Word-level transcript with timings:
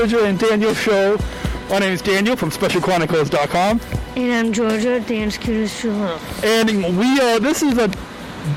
Georgia 0.00 0.24
and 0.24 0.38
Daniel 0.38 0.72
Show. 0.72 1.18
My 1.68 1.78
name 1.78 1.92
is 1.92 2.00
Daniel 2.00 2.34
from 2.34 2.50
SpecialChronicles.com, 2.50 3.80
And 4.16 4.32
I'm 4.32 4.50
Georgia, 4.50 4.98
Dan's 4.98 5.36
cutest 5.36 5.78
true 5.82 5.92
and 6.42 6.96
we 6.96 7.20
are, 7.20 7.38
this 7.38 7.62
is 7.62 7.76
a 7.76 7.88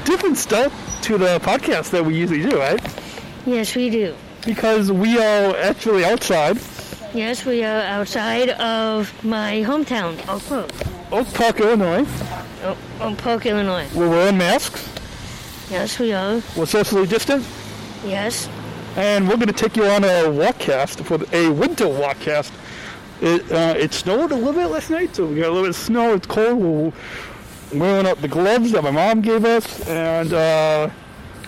different 0.06 0.38
start 0.38 0.72
to 1.02 1.18
the 1.18 1.40
podcast 1.40 1.90
that 1.90 2.06
we 2.06 2.16
usually 2.18 2.44
do, 2.50 2.58
right? 2.58 2.80
Yes, 3.46 3.76
we 3.76 3.90
do. 3.90 4.16
Because 4.46 4.90
we 4.90 5.18
are 5.18 5.54
actually 5.58 6.06
outside 6.06 6.58
Yes, 7.14 7.44
we 7.46 7.62
are 7.66 7.82
outside 7.82 8.52
of 8.52 9.12
my 9.26 9.64
hometown, 9.68 10.18
Oak 10.30 10.46
Park, 10.48 11.12
Oak 11.12 11.34
Park, 11.34 11.60
Illinois. 11.60 12.08
Oak, 12.64 12.78
Oak 13.02 13.18
Park, 13.18 13.46
Illinois. 13.46 13.90
We're 13.94 14.10
wearing 14.10 14.38
masks. 14.38 14.88
Yes, 15.70 16.00
we 16.00 16.14
are. 16.14 16.42
We're 16.56 16.68
socially 16.68 17.06
distant, 17.06 17.46
Yes. 18.06 18.48
And 18.96 19.28
we're 19.28 19.36
going 19.36 19.48
to 19.48 19.54
take 19.54 19.76
you 19.76 19.86
on 19.86 20.04
a 20.04 20.08
walkcast 20.30 21.04
for 21.06 21.16
a 21.36 21.50
winter 21.50 21.86
walkcast. 21.86 22.52
It, 23.22 23.50
uh, 23.52 23.74
it 23.78 23.94
snowed 23.94 24.32
a 24.32 24.36
little 24.36 24.54
bit 24.54 24.68
last 24.68 24.90
night, 24.90 25.16
so 25.16 25.26
we 25.26 25.36
got 25.36 25.46
a 25.46 25.52
little 25.52 25.64
bit 25.64 25.70
of 25.70 25.76
snow. 25.76 26.14
It's 26.14 26.28
cold. 26.28 26.60
We're 26.60 26.92
wearing 27.80 28.06
up 28.06 28.20
the 28.20 28.28
gloves 28.28 28.72
that 28.74 28.84
my 28.84 28.92
mom 28.92 29.22
gave 29.22 29.46
us, 29.46 29.88
and 29.88 30.34
uh, 30.34 30.90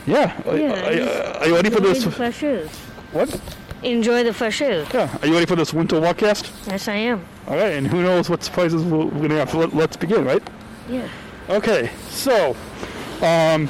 yeah. 0.07 0.41
Are- 0.47 0.57
Yeah, 0.57 0.87
are, 0.87 0.93
you- 0.93 1.03
are 1.41 1.47
you 1.47 1.55
ready 1.55 1.69
for 1.69 1.77
Enjoy 1.77 1.93
this? 1.93 2.03
the 2.05 2.11
fresh 2.11 2.43
air. 2.43 2.67
What? 3.11 3.39
Enjoy 3.83 4.23
the 4.23 4.33
fresh 4.33 4.61
air. 4.61 4.85
Yeah. 4.93 5.15
Are 5.21 5.27
you 5.27 5.33
ready 5.33 5.45
for 5.45 5.55
this 5.55 5.73
winter 5.73 5.97
walkcast? 5.97 6.67
Yes, 6.67 6.87
I 6.87 6.95
am. 6.95 7.25
All 7.47 7.55
right, 7.57 7.73
and 7.73 7.85
who 7.85 8.01
knows 8.01 8.29
what 8.29 8.43
surprises 8.43 8.83
we're, 8.83 9.05
going 9.09 9.29
to 9.29 9.35
have. 9.35 9.53
Let, 9.53 9.75
let's 9.75 9.97
begin, 9.97 10.23
right? 10.25 10.41
Yeah. 10.89 11.07
Okay, 11.49 11.91
so 12.09 12.55
um, 13.21 13.69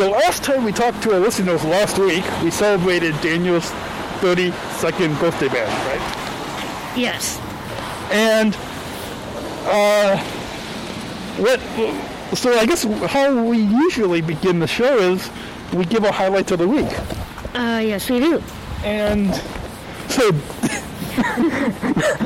the 0.00 0.08
last 0.08 0.42
time 0.42 0.64
we 0.64 0.72
talked 0.72 1.02
to 1.02 1.12
our 1.12 1.20
listeners 1.20 1.62
last 1.64 1.98
week, 1.98 2.24
we 2.42 2.50
celebrated 2.50 3.14
Daniel's 3.20 3.70
32nd 4.20 5.18
birthday 5.20 5.48
bash, 5.48 5.86
right? 5.86 6.96
Yes. 6.96 7.38
And 8.10 8.56
uh, 9.66 10.16
what? 11.36 11.60
So 12.36 12.52
I 12.58 12.64
guess 12.64 12.84
how 13.12 13.44
we 13.44 13.58
usually 13.58 14.22
begin 14.22 14.58
the 14.58 14.66
show 14.66 14.96
is 14.98 15.30
we 15.74 15.84
give 15.84 16.04
our 16.04 16.12
highlights 16.12 16.50
of 16.52 16.58
the 16.60 16.68
week, 16.68 16.90
Uh, 17.54 17.80
yes, 17.84 18.08
we 18.08 18.20
do. 18.20 18.42
and 18.84 19.34
so. 20.08 20.28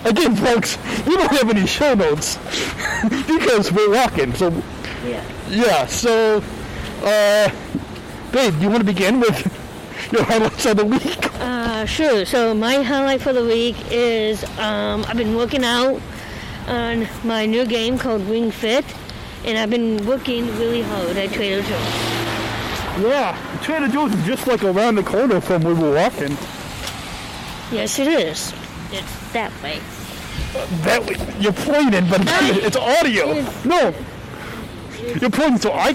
Again, 0.04 0.36
folks, 0.36 0.78
we 1.06 1.16
don't 1.16 1.32
have 1.32 1.50
any 1.50 1.66
show 1.66 1.94
notes 1.94 2.36
because 3.26 3.72
we're 3.72 3.90
walking. 3.90 4.32
So 4.34 4.50
Yeah. 5.04 5.24
Yeah, 5.48 5.86
so, 5.86 6.40
uh, 7.04 7.50
babe, 8.32 8.54
do 8.54 8.60
you 8.62 8.68
want 8.68 8.80
to 8.80 8.84
begin 8.84 9.20
with 9.20 10.12
your 10.12 10.24
highlights 10.24 10.66
of 10.66 10.76
the 10.76 10.84
week? 10.84 11.32
Uh, 11.40 11.84
sure. 11.84 12.24
So 12.24 12.54
my 12.54 12.82
highlight 12.82 13.20
for 13.20 13.32
the 13.32 13.44
week 13.44 13.76
is 13.90 14.44
um, 14.58 15.04
I've 15.08 15.16
been 15.16 15.36
working 15.36 15.64
out 15.64 16.00
on 16.66 17.06
my 17.24 17.46
new 17.46 17.66
game 17.66 17.98
called 17.98 18.22
Ring 18.22 18.50
Fit, 18.50 18.84
and 19.44 19.58
I've 19.58 19.70
been 19.70 20.04
working 20.06 20.46
really 20.58 20.82
hard 20.82 21.16
at 21.16 21.32
Trader 21.32 21.62
Joe's. 21.62 22.24
Yeah, 23.02 23.58
Trader 23.62 23.88
Joe's 23.88 24.14
is 24.14 24.24
just 24.24 24.46
like 24.46 24.62
around 24.62 24.94
the 24.94 25.02
corner 25.02 25.40
from 25.40 25.62
where 25.62 25.74
we're 25.74 25.94
walking. 25.94 26.36
Yes, 27.72 27.98
it 27.98 28.06
is. 28.06 28.52
It's 28.92 29.32
that 29.32 29.52
way. 29.62 29.80
That 30.82 31.04
way, 31.04 31.16
you're 31.40 31.52
pointing, 31.52 32.08
but 32.08 32.20
it's 32.64 32.76
audio. 32.76 33.42
No, 33.64 33.92
you're 35.20 35.30
pointing 35.30 35.58
so 35.58 35.72
I 35.72 35.92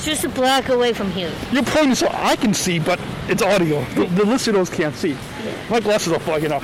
It's 0.00 0.06
just 0.06 0.24
a 0.24 0.30
block 0.30 0.70
away 0.70 0.94
from 0.94 1.10
here. 1.10 1.30
you're 1.52 1.62
pointing 1.62 1.94
so 1.94 2.08
I 2.10 2.34
can 2.34 2.54
see, 2.54 2.78
but 2.78 2.98
it's 3.28 3.42
audio. 3.42 3.84
The, 3.94 4.06
the 4.06 4.24
listeners 4.24 4.70
can't 4.70 4.94
see. 4.96 5.14
My 5.68 5.78
glasses 5.78 6.14
are 6.14 6.18
fogging 6.18 6.52
up 6.52 6.62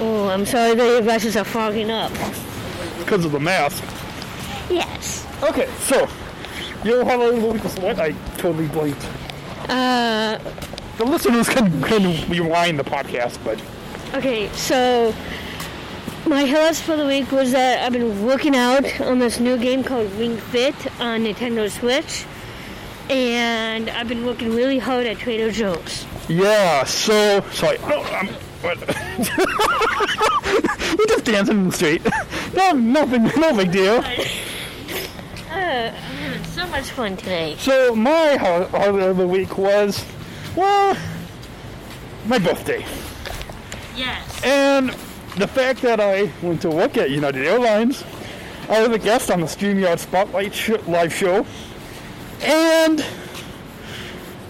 Oh, 0.00 0.28
I'm 0.30 0.44
sorry 0.46 0.74
that 0.74 0.84
your 0.84 1.00
glasses 1.02 1.36
are 1.36 1.44
fogging 1.44 1.88
up. 1.92 2.10
because 2.98 3.24
of 3.24 3.30
the 3.30 3.38
mask. 3.38 3.84
Yes. 4.68 5.24
Okay, 5.44 5.68
so 5.82 6.06
highlight 6.82 7.34
of 7.34 7.40
the 7.40 7.48
week 7.52 7.62
was 7.62 7.76
what? 7.76 8.00
I 8.00 8.12
totally 8.38 8.66
blanked. 8.66 9.06
Uh, 9.68 10.38
The 10.98 11.04
listeners 11.04 11.48
can, 11.48 11.80
can 11.82 12.28
rewind 12.28 12.80
the 12.80 12.84
podcast, 12.84 13.38
but 13.44 13.62
okay, 14.14 14.48
so 14.54 15.14
my 16.26 16.44
highlights 16.44 16.80
for 16.80 16.96
the 16.96 17.06
week 17.06 17.30
was 17.32 17.52
that 17.52 17.82
I've 17.84 17.92
been 17.92 18.24
working 18.24 18.54
out 18.54 19.00
on 19.00 19.18
this 19.18 19.40
new 19.40 19.56
game 19.56 19.82
called 19.82 20.10
Ring 20.12 20.36
Fit 20.36 20.74
on 21.00 21.24
Nintendo 21.24 21.70
Switch. 21.70 22.24
And 23.08 23.90
I've 23.90 24.08
been 24.08 24.24
working 24.24 24.54
really 24.54 24.78
hard 24.78 25.06
at 25.06 25.18
Trader 25.18 25.50
Joe's. 25.50 26.04
Yeah, 26.28 26.84
so 26.84 27.40
sorry. 27.50 27.78
No, 27.78 28.02
I'm 28.04 28.28
what? 28.62 28.78
We're 30.98 31.06
just 31.06 31.24
dancing 31.24 31.58
in 31.58 31.68
the 31.68 31.72
street. 31.72 32.06
No, 32.52 32.72
nothing, 32.72 33.30
no 33.40 33.56
big 33.56 33.72
deal. 33.72 34.04
Uh, 35.52 35.52
I'm 35.52 35.92
having 35.92 36.44
so 36.44 36.64
much 36.68 36.90
fun 36.90 37.16
today. 37.16 37.56
So 37.58 37.92
my 37.94 38.36
highlight 38.36 38.72
of 39.02 39.16
the 39.16 39.26
week 39.26 39.58
was, 39.58 40.04
well, 40.54 40.96
my 42.26 42.38
birthday, 42.38 42.86
Yes. 43.96 44.40
and 44.44 44.94
the 45.40 45.48
fact 45.48 45.80
that 45.80 46.00
I 46.00 46.30
went 46.42 46.60
to 46.62 46.70
work 46.70 46.98
at 46.98 47.10
United 47.10 47.46
Airlines. 47.46 48.04
I 48.68 48.86
was 48.86 48.94
a 48.94 48.98
guest 48.98 49.30
on 49.30 49.40
the 49.40 49.46
StreamYard 49.46 49.98
Spotlight 49.98 50.54
sh- 50.54 50.72
live 50.86 51.12
show, 51.12 51.46
and 52.42 53.00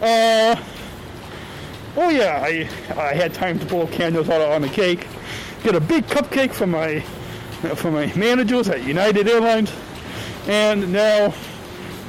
uh, 0.02 0.56
oh 1.96 2.08
yeah, 2.10 2.42
I 2.44 2.68
I 3.00 3.14
had 3.14 3.32
time 3.32 3.58
to 3.60 3.66
blow 3.66 3.86
candles 3.86 4.28
out 4.28 4.40
on 4.40 4.62
the 4.62 4.68
cake, 4.68 5.06
get 5.62 5.76
a 5.76 5.80
big 5.80 6.06
cupcake 6.08 6.52
from 6.52 6.72
my 6.72 7.00
from 7.76 7.94
my 7.94 8.12
managers 8.16 8.68
at 8.68 8.82
United 8.82 9.28
Airlines, 9.28 9.72
and 10.48 10.92
now 10.92 11.32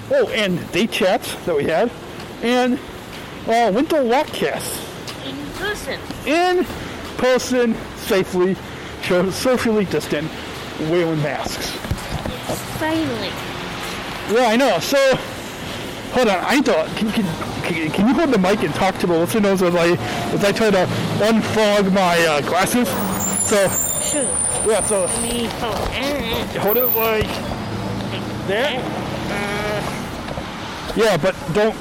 oh 0.09 0.27
and 0.29 0.69
date 0.71 0.91
chats 0.91 1.35
that 1.45 1.55
we 1.55 1.65
had, 1.65 1.91
and 2.41 2.79
uh, 3.47 3.71
winter 3.73 3.97
walkcasts 3.97 4.79
In 5.25 5.37
person. 5.53 5.99
in 6.25 6.65
person, 7.17 7.75
safely, 7.97 8.55
so- 9.11 9.29
socially 9.29 9.83
distant, 9.83 10.31
wearing 10.89 11.21
masks. 11.21 11.71
Finally. 12.79 13.27
Yeah, 14.31 14.47
I 14.47 14.55
know. 14.55 14.79
So, 14.79 15.15
hold 16.13 16.29
on. 16.29 16.39
I 16.45 16.61
thought. 16.61 16.87
Can, 16.95 17.11
can, 17.11 17.25
can, 17.63 17.91
can 17.91 18.07
you 18.07 18.13
hold 18.13 18.31
the 18.31 18.37
mic 18.37 18.63
and 18.63 18.73
talk 18.73 18.97
to 18.99 19.07
the 19.07 19.17
listeners 19.17 19.61
as 19.61 19.75
I 19.75 19.87
as 20.33 20.43
I 20.45 20.53
try 20.53 20.71
to 20.71 20.85
unfog 21.19 21.91
my 21.91 22.17
uh, 22.25 22.41
glasses? 22.41 22.87
So, 23.47 23.67
Sure. 24.01 24.23
yeah. 24.65 24.81
So 24.85 25.07
me 25.21 25.47
oh, 25.61 25.91
eh, 25.93 26.59
hold 26.59 26.77
it 26.77 26.85
like 26.87 27.27
that. 28.47 28.79
Yeah, 30.95 31.17
but 31.17 31.35
don't. 31.53 31.75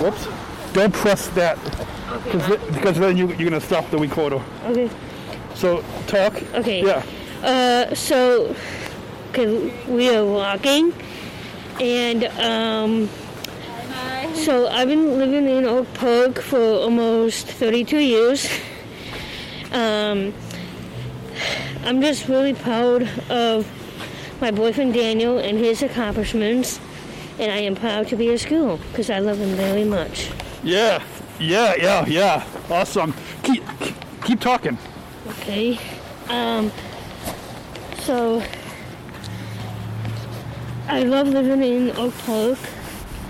Whoops. 0.00 0.26
Don't 0.72 0.92
press 0.92 1.28
that 1.28 1.58
because 2.24 2.58
because 2.74 2.98
then 2.98 3.16
you 3.16 3.28
you're 3.34 3.50
gonna 3.50 3.60
stop 3.60 3.88
the 3.90 3.98
recorder. 3.98 4.42
Okay. 4.64 4.90
So 5.56 5.82
talk. 6.06 6.34
Okay. 6.54 6.84
Yeah. 6.84 7.02
Uh, 7.42 7.94
so, 7.94 8.54
okay, 9.30 9.72
we 9.88 10.14
are 10.14 10.24
walking, 10.24 10.92
and 11.80 12.24
um, 12.38 13.08
so 14.34 14.68
I've 14.68 14.88
been 14.88 15.18
living 15.18 15.46
in 15.48 15.64
Oak 15.64 15.92
Park 15.94 16.40
for 16.40 16.60
almost 16.60 17.46
32 17.46 17.98
years. 17.98 18.48
Um, 19.72 20.34
I'm 21.84 22.00
just 22.02 22.28
really 22.28 22.54
proud 22.54 23.08
of 23.30 23.66
my 24.40 24.50
boyfriend 24.50 24.92
Daniel 24.92 25.38
and 25.38 25.58
his 25.58 25.82
accomplishments, 25.82 26.80
and 27.38 27.50
I 27.50 27.58
am 27.58 27.76
proud 27.76 28.08
to 28.08 28.16
be 28.16 28.30
at 28.32 28.40
school 28.40 28.78
because 28.90 29.08
I 29.08 29.20
love 29.20 29.38
him 29.38 29.56
very 29.56 29.84
much. 29.84 30.30
Yeah. 30.62 31.02
Yeah. 31.38 31.74
Yeah. 31.76 32.06
Yeah. 32.06 32.46
Awesome. 32.70 33.14
Keep 33.42 33.64
keep 34.24 34.40
talking. 34.40 34.76
Okay. 35.26 35.78
Um, 36.28 36.72
so 38.00 38.42
I 40.88 41.02
love 41.02 41.28
living 41.28 41.62
in 41.62 41.96
Oak 41.96 42.16
Park. 42.18 42.58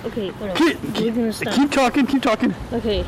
Okay, 0.05 0.29
hold 0.29 0.51
on. 0.51 0.57
Keep, 0.57 1.33
stop. 1.33 1.55
keep 1.55 1.71
talking. 1.71 2.07
Keep 2.07 2.23
talking. 2.23 2.55
Okay. 2.73 3.05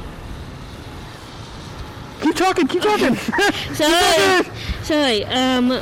Keep 2.23 2.35
talking. 2.37 2.67
Keep 2.67 2.83
talking. 2.83 3.15
Sorry. 3.75 4.45
Sorry. 4.83 5.25
Um, 5.27 5.73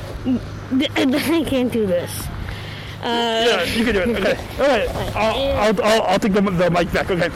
I 0.73 1.45
can't 1.47 1.73
do 1.73 1.87
this. 1.87 2.27
Uh, 3.03 3.05
yeah, 3.47 3.63
you 3.65 3.85
can 3.85 3.95
do 3.95 4.01
it. 4.01 4.09
Okay. 4.09 4.37
All 4.59 4.67
right. 4.67 4.89
I'll 5.17 5.53
I'll 5.53 5.83
I'll, 5.83 6.03
I'll 6.03 6.19
take 6.19 6.33
the, 6.33 6.41
the 6.41 6.71
mic 6.71 6.93
back. 6.93 7.11
Okay. 7.11 7.31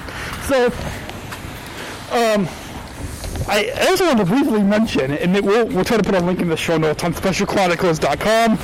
So, 0.47 0.67
um, 2.13 2.49
I 3.53 3.69
also 3.89 4.05
want 4.07 4.19
to 4.21 4.25
briefly 4.25 4.63
mention, 4.63 5.11
and 5.11 5.37
it, 5.37 5.43
we'll 5.43 5.67
we'll 5.67 5.85
try 5.85 5.97
to 5.97 6.05
put 6.05 6.15
a 6.15 6.21
link 6.21 6.41
in 6.41 6.49
the 6.49 6.57
show 6.57 6.79
notes 6.79 7.03
on 7.03 7.13
SpecialChronicles.com. 7.13 8.59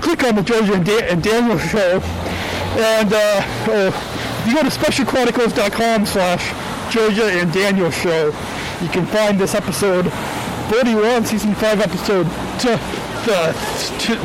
Click 0.00 0.24
on 0.24 0.34
the 0.36 0.42
Georgia 0.42 0.72
and, 0.72 0.86
Dan- 0.86 1.04
and 1.04 1.22
Daniel 1.22 1.58
show, 1.58 2.00
and 2.00 3.12
uh, 3.12 3.44
if 3.68 4.46
you 4.48 4.54
go 4.54 4.62
to 4.62 4.70
specialchronicles.com 4.70 6.06
slash 6.06 6.92
Georgia 6.92 7.26
and 7.26 7.52
Daniel 7.52 7.90
show, 7.90 8.26
you 8.80 8.88
can 8.88 9.04
find 9.04 9.38
this 9.38 9.54
episode 9.54 10.10
41, 10.70 11.26
season 11.26 11.54
5 11.54 11.80
episode 11.82 12.24
to, 12.60 12.80
uh, 13.28 13.52
to, 13.98 14.16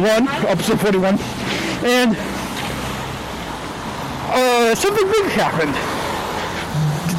1, 0.00 0.28
episode 0.46 0.80
41. 0.80 1.18
And 1.84 2.16
uh, 4.30 4.74
something 4.76 5.06
big 5.10 5.24
happened. 5.32 5.93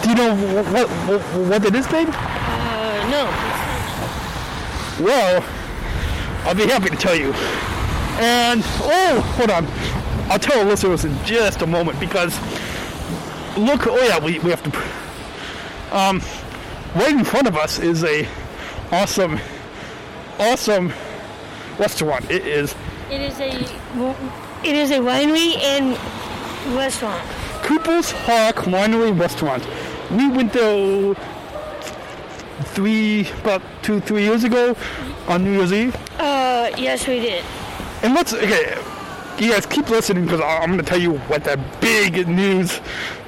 Do 0.06 0.12
you 0.12 0.18
know 0.18 0.36
what, 0.36 0.88
what, 0.88 1.20
what 1.48 1.66
it 1.66 1.74
is, 1.74 1.88
babe? 1.88 2.10
Uh, 2.12 3.08
no. 3.10 3.26
Well, 5.04 5.44
I'll 6.44 6.54
be 6.54 6.68
happy 6.68 6.92
to 6.92 6.96
tell 6.96 7.16
you. 7.16 7.34
And, 8.22 8.62
oh, 8.84 9.20
hold 9.36 9.50
on. 9.50 9.66
I'll 10.30 10.38
tell 10.38 10.64
the 10.64 10.70
listeners 10.70 11.06
in 11.06 11.18
just 11.26 11.64
a 11.64 11.66
moment 11.66 12.00
because, 12.00 12.38
look, 13.58 13.88
oh 13.88 13.98
yeah, 14.06 14.24
we, 14.24 14.38
we 14.40 14.52
have 14.52 14.62
to, 14.62 15.98
um, 15.98 16.22
right 16.94 17.10
in 17.16 17.24
front 17.24 17.48
of 17.48 17.58
us 17.58 17.80
is 17.80 18.04
a 18.04 18.28
awesome, 18.92 19.40
awesome 20.38 20.94
restaurant. 21.80 22.30
It 22.30 22.46
is 22.46 22.76
It 23.10 23.22
is 23.22 23.40
a 23.40 23.50
it 24.64 24.76
is 24.76 24.92
a 24.92 25.00
winery 25.00 25.58
and 25.64 25.98
restaurant. 26.76 27.28
Cooper's 27.64 28.12
Hawk 28.12 28.58
Winery 28.66 29.20
Restaurant. 29.20 29.68
We 30.16 30.30
went 30.30 30.54
there 30.54 31.14
three, 32.74 33.28
about 33.42 33.62
two, 33.82 34.00
three 34.00 34.24
years 34.24 34.46
ago 34.46 34.74
on 35.28 35.44
New 35.44 35.52
Year's 35.52 35.74
Eve. 35.74 35.96
Uh, 36.18 36.72
yes, 36.78 37.06
we 37.06 37.20
did. 37.20 37.44
And 38.02 38.14
let's, 38.14 38.34
okay, 38.34 38.78
you 39.40 39.52
guys 39.52 39.66
keep 39.66 39.90
listening 39.90 40.24
because 40.24 40.40
I'm 40.40 40.70
going 40.70 40.80
to 40.80 40.86
tell 40.86 41.02
you 41.02 41.18
what 41.28 41.44
that 41.44 41.60
big 41.82 42.30
news, 42.30 42.80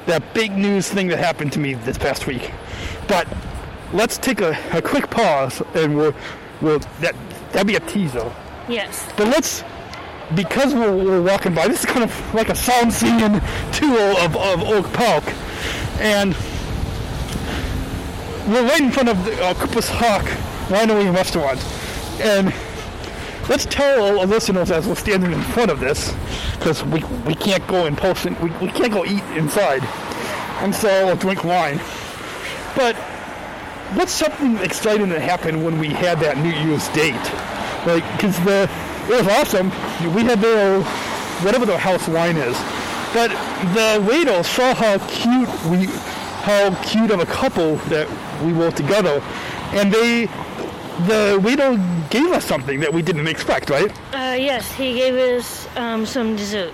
that 0.06 0.34
big 0.34 0.54
news 0.54 0.88
thing 0.88 1.08
that 1.10 1.18
happened 1.18 1.52
to 1.54 1.60
me 1.60 1.74
this 1.74 1.98
past 1.98 2.26
week. 2.26 2.52
But 3.10 3.28
let's 3.92 4.18
take 4.18 4.40
a, 4.40 4.58
a 4.72 4.82
quick 4.82 5.10
pause 5.10 5.62
and 5.74 5.94
we'll, 5.94 6.16
we'll, 6.62 6.80
that, 7.02 7.16
that'll 7.52 7.66
be 7.66 7.76
a 7.76 7.82
teaser. 7.82 8.34
Yes. 8.70 9.06
But 9.18 9.28
let's, 9.28 9.62
because 10.36 10.74
we're, 10.74 10.96
we're 10.96 11.22
walking 11.22 11.54
by, 11.54 11.68
this 11.68 11.82
is 11.82 11.86
kind 11.86 12.06
of 12.06 12.34
like 12.34 12.48
a 12.48 12.54
soundseeing 12.54 13.42
tour 13.78 14.24
of, 14.24 14.38
of 14.38 14.64
Oak 14.70 14.94
Park. 14.94 15.26
And 16.00 16.34
we're 18.48 18.64
right 18.64 18.82
in 18.82 18.92
front 18.92 19.10
of 19.10 19.26
the 19.26 19.32
Cooper's 19.60 19.90
Hawk 19.90 20.24
Winery 20.70 21.14
Restaurant. 21.14 21.60
And 22.22 22.54
let's 23.50 23.66
tell 23.66 24.20
our 24.20 24.26
listeners 24.26 24.72
as 24.72 24.88
we're 24.88 24.96
standing 24.96 25.34
in 25.34 25.42
front 25.42 25.70
of 25.70 25.82
this, 25.82 26.14
because 26.54 26.84
we, 26.86 27.04
we 27.26 27.36
can't 27.36 27.66
go 27.68 27.90
post, 27.96 28.26
it, 28.26 28.40
we, 28.42 28.50
we 28.52 28.68
can't 28.70 28.94
go 28.94 29.04
eat 29.04 29.24
inside. 29.36 29.84
And 30.64 30.74
so, 30.74 31.14
drink 31.16 31.44
wine. 31.44 31.80
But 32.76 32.96
what's 33.96 34.14
something 34.14 34.58
exciting 34.58 35.10
that 35.10 35.22
happened 35.22 35.64
when 35.66 35.78
we 35.78 35.90
had 35.90 36.20
that 36.22 36.38
New 36.38 36.52
Year's 36.52 36.88
date? 36.90 37.16
Like, 37.86 38.10
because 38.14 38.40
the 38.46 38.70
it 39.10 39.26
was 39.26 39.28
awesome. 39.28 39.70
We 40.16 40.24
had 40.24 40.40
their 40.40 40.82
whatever 41.44 41.66
their 41.66 41.78
house 41.78 42.08
wine 42.08 42.38
is, 42.38 42.58
but 43.14 43.30
the 43.74 44.06
waiter 44.08 44.42
saw 44.44 44.74
how 44.74 44.98
cute 45.08 45.50
we, 45.66 45.86
how 46.44 46.74
cute 46.84 47.12
of 47.12 47.20
a 47.20 47.26
couple 47.26 47.76
that 47.90 48.08
we 48.44 48.54
were 48.54 48.72
together, 48.72 49.22
and 49.74 49.92
they, 49.92 50.26
the 51.08 51.40
waiter 51.44 51.78
gave 52.10 52.32
us 52.32 52.46
something 52.46 52.80
that 52.80 52.94
we 52.94 53.02
didn't 53.02 53.28
expect, 53.28 53.70
right? 53.70 53.92
Uh, 54.14 54.36
yes, 54.36 54.72
he 54.74 54.94
gave 54.94 55.16
us 55.16 55.68
um, 55.76 56.06
some 56.06 56.36
dessert. 56.36 56.74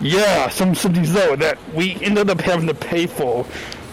Yeah, 0.00 0.48
some 0.48 0.74
some 0.74 0.92
dessert 0.92 1.40
that 1.40 1.58
we 1.74 1.96
ended 2.02 2.30
up 2.30 2.40
having 2.40 2.66
to 2.68 2.74
pay 2.74 3.06
for, 3.06 3.44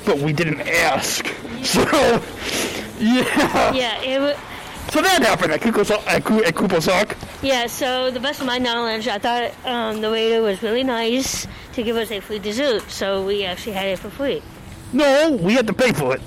but 0.06 0.18
we 0.20 0.32
didn't 0.32 0.62
ask. 0.62 1.28
So, 1.64 1.82
yeah. 3.00 3.74
Yeah, 3.74 4.02
it 4.02 4.20
was. 4.22 4.38
So 4.92 5.02
that 5.02 5.22
happened 5.22 5.52
at 5.52 5.62
Cooper's, 5.62 5.92
at, 5.92 6.24
Coo- 6.24 6.44
at. 6.44 7.16
Yeah, 7.44 7.68
so 7.68 8.10
the 8.10 8.22
best 8.22 8.40
of 8.40 8.46
my 8.48 8.58
knowledge, 8.58 9.10
I 9.10 9.20
thought 9.20 9.52
um, 9.66 10.00
the 10.00 10.10
waiter 10.10 10.42
was 10.42 10.64
really 10.64 10.84
nice 10.84 11.46
to 11.74 11.84
give 11.84 11.98
us 11.98 12.10
a 12.10 12.22
free 12.22 12.40
dessert, 12.40 12.90
so 12.90 13.26
we 13.26 13.44
actually 13.44 13.74
had 13.74 13.88
it 13.88 14.00
for 14.00 14.10
free. 14.10 14.42
No, 14.94 15.38
we 15.42 15.54
had 15.54 15.68
to 15.68 15.74
pay 15.74 15.92
for 15.92 16.16
it. 16.16 16.22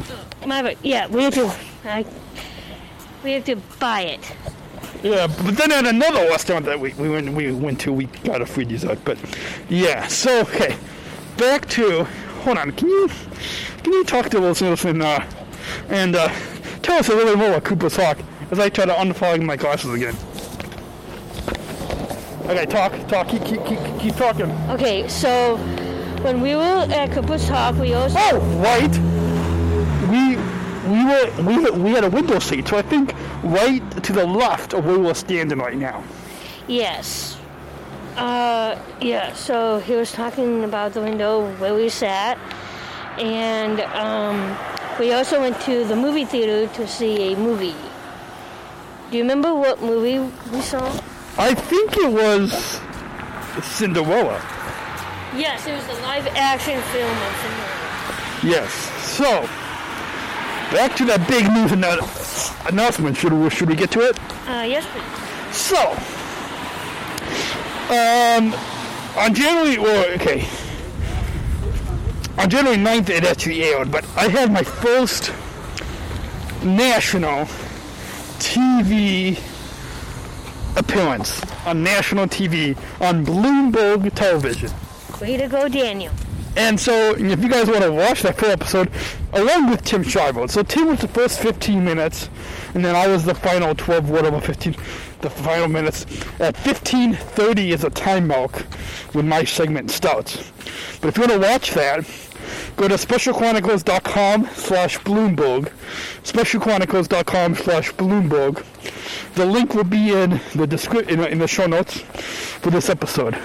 My, 0.47 0.77
yeah, 0.83 1.07
we 1.07 1.23
have 1.25 1.35
to, 1.35 1.55
I, 1.85 2.05
we 3.23 3.33
have 3.33 3.45
to 3.45 3.57
buy 3.79 4.03
it. 4.03 4.33
Yeah, 5.03 5.27
but 5.27 5.57
then 5.57 5.73
at 5.73 5.87
another 5.87 6.29
restaurant 6.29 6.67
that 6.67 6.79
we, 6.79 6.93
we 6.95 7.09
went 7.09 7.33
we 7.33 7.53
went 7.53 7.81
to, 7.83 7.93
we 7.93 8.05
got 8.25 8.43
a 8.43 8.47
free 8.47 8.65
dessert. 8.67 8.99
But 9.05 9.19
yeah, 9.69 10.07
so 10.07 10.43
okay, 10.43 10.77
back 11.39 11.67
to 11.71 12.05
hold 12.43 12.59
on. 12.59 12.73
Can 12.73 12.89
you 12.89 13.09
can 13.83 13.93
you 13.95 14.05
talk 14.05 14.29
to 14.31 14.39
listeners 14.39 14.85
and 14.85 15.03
uh, 15.03 15.25
and 15.89 16.17
uh, 16.17 16.29
tell 16.83 16.99
us 16.99 17.09
a 17.09 17.15
little 17.15 17.33
bit 17.33 17.39
more 17.39 17.49
about 17.49 17.65
Cooper's 17.65 17.97
Hawk 17.97 18.19
as 18.51 18.59
I 18.59 18.69
try 18.69 18.85
to 18.85 18.93
unfog 18.93 19.43
my 19.43 19.57
glasses 19.57 19.95
again. 19.95 20.17
Okay, 22.51 22.67
talk, 22.67 22.93
talk, 23.09 23.29
keep 23.29 23.45
keep 23.45 23.65
keep, 23.65 23.79
keep 24.01 24.17
talking. 24.17 24.51
Okay, 24.69 25.09
so 25.09 25.57
when 26.23 26.41
we 26.41 26.55
were 26.55 26.87
at 26.91 27.13
Cooper's 27.13 27.49
Hawk, 27.49 27.77
we 27.77 27.95
also. 27.95 28.17
Oh, 28.19 28.39
right. 28.63 28.93
We 30.11 30.37
we 30.91 31.05
were 31.05 31.31
we 31.43 31.83
we 31.83 31.91
had 31.91 32.05
a 32.05 32.11
window 32.11 32.39
seat, 32.39 32.69
so 32.69 32.77
I 32.77 32.83
think 32.83 33.15
right 33.43 33.83
to 34.03 34.13
the 34.13 34.27
left 34.27 34.75
of 34.75 34.85
where 34.85 34.99
we're 34.99 35.15
standing 35.15 35.59
right 35.59 35.77
now. 35.77 36.03
Yes. 36.67 37.39
Uh, 38.17 38.79
yeah, 39.01 39.33
so 39.35 39.79
he 39.79 39.95
was 39.95 40.13
talking 40.13 40.65
about 40.65 40.93
the 40.93 41.01
window 41.01 41.51
where 41.57 41.75
we 41.75 41.89
sat, 41.89 42.39
and 43.19 43.81
um, 43.81 44.57
we 44.99 45.13
also 45.13 45.41
went 45.41 45.59
to 45.63 45.85
the 45.85 45.97
movie 45.97 46.25
theater 46.25 46.67
to 46.75 46.87
see 46.87 47.33
a 47.33 47.37
movie. 47.37 47.75
Do 49.11 49.17
you 49.17 49.23
remember 49.23 49.55
what 49.55 49.81
movie 49.81 50.19
we 50.53 50.61
saw? 50.61 50.85
I 51.39 51.55
think 51.55 51.97
it 51.97 52.13
was 52.13 52.81
Cinderella. 53.65 54.60
Yes, 55.37 55.67
it 55.67 55.73
was 55.75 55.87
a 55.99 56.03
live 56.03 56.27
action 56.29 56.81
film 56.93 57.11
of. 57.11 58.45
Yes. 58.45 58.73
So 59.17 59.43
back 60.75 60.97
to 60.97 61.05
that 61.07 61.27
big 61.29 61.45
news 61.53 61.71
annou- 61.73 62.69
announcement. 62.69 63.17
Should 63.17 63.33
we 63.33 63.51
should 63.51 63.69
we 63.69 63.77
get 63.77 63.91
to 63.93 64.01
it? 64.01 64.19
Uh, 64.49 64.65
yes, 64.67 64.85
please. 64.87 65.57
So, 65.57 65.81
um, 67.95 68.55
on 69.17 69.35
January, 69.35 69.77
or 69.77 70.13
okay, 70.15 70.47
on 72.39 72.49
January 72.49 72.77
9th 72.79 73.11
it 73.11 73.25
actually 73.25 73.63
aired, 73.65 73.91
but 73.91 74.05
I 74.17 74.29
had 74.29 74.53
my 74.53 74.63
first 74.63 75.33
national 76.65 77.47
TV 78.39 79.39
appearance 80.77 81.41
on 81.67 81.83
national 81.83 82.27
TV 82.27 82.77
on 83.01 83.25
Bloomberg 83.27 84.13
Television. 84.15 84.71
Way 85.21 85.37
to 85.37 85.49
go, 85.49 85.69
Daniel. 85.69 86.13
And 86.57 86.81
so, 86.81 87.15
if 87.15 87.43
you 87.43 87.49
guys 87.49 87.69
want 87.69 87.83
to 87.83 87.93
watch 87.93 88.23
that 88.23 88.39
full 88.39 88.51
episode, 88.51 88.91
along 89.33 89.71
with 89.71 89.85
Tim 89.85 90.03
Shriver. 90.03 90.49
So 90.49 90.63
Tim 90.63 90.89
was 90.89 91.01
the 91.01 91.09
first 91.09 91.41
15 91.41 91.85
minutes, 91.85 92.29
and 92.75 92.85
then 92.85 92.97
I 92.97 93.07
was 93.07 93.25
the 93.25 93.35
final 93.35 93.75
12, 93.75 94.11
whatever, 94.11 94.41
15, 94.41 94.75
the 95.21 95.31
final 95.31 95.69
minutes. 95.69 96.07
At 96.41 96.57
15:30 96.57 97.73
is 97.73 97.85
a 97.85 97.91
time 97.91 98.27
mark 98.27 98.63
when 99.15 99.29
my 99.29 99.45
segment 99.45 99.91
starts. 99.91 100.51
But 101.01 101.09
if 101.09 101.17
you 101.17 101.23
want 101.23 101.33
to 101.33 101.49
watch 101.49 101.71
that, 101.73 102.05
go 102.77 102.89
to 102.89 102.95
specialchronicles.com 102.95 104.49
slash 104.55 104.99
Bloomberg, 105.01 105.71
specialchronicles.com 106.25 107.55
slash 107.57 107.93
Bloomberg. 107.93 108.65
The 109.35 109.47
link 109.47 109.75
will 109.75 109.85
be 109.85 110.13
in 110.13 110.31
the 110.55 110.67
descri- 110.67 111.09
in, 111.09 111.21
in 111.21 111.39
the 111.39 111.49
show 111.49 111.67
notes 111.67 112.01
for 112.01 112.71
this 112.71 112.89
episode 112.89 113.39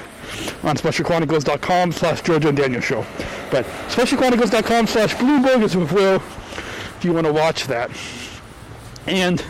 on 0.63 0.75
specialchronicles.com 0.75 1.91
slash 1.91 2.21
Georgia 2.21 2.49
and 2.49 2.57
Daniel 2.57 2.81
Show. 2.81 3.05
But 3.51 3.65
specialchronicles.com 3.87 4.87
slash 4.87 5.15
Bloomberg 5.15 5.63
is 5.63 5.75
where 5.75 6.15
if 6.15 7.01
you 7.03 7.13
want 7.13 7.27
to 7.27 7.33
watch 7.33 7.67
that. 7.67 7.91
And 9.07 9.43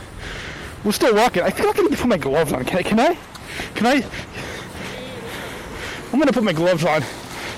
we're 0.83 0.91
still 0.91 1.15
walking. 1.15 1.43
I 1.43 1.49
feel 1.49 1.67
like 1.67 1.79
I 1.79 1.83
need 1.83 1.91
to 1.91 1.97
put 1.97 2.07
my 2.07 2.17
gloves 2.17 2.51
on. 2.53 2.65
Can 2.65 2.77
I? 2.77 2.83
Can 2.83 2.99
I? 2.99 3.17
Can 3.75 3.87
I? 3.87 4.05
I'm 6.11 6.19
going 6.19 6.27
to 6.27 6.33
put 6.33 6.43
my 6.43 6.53
gloves 6.53 6.83
on. 6.83 7.03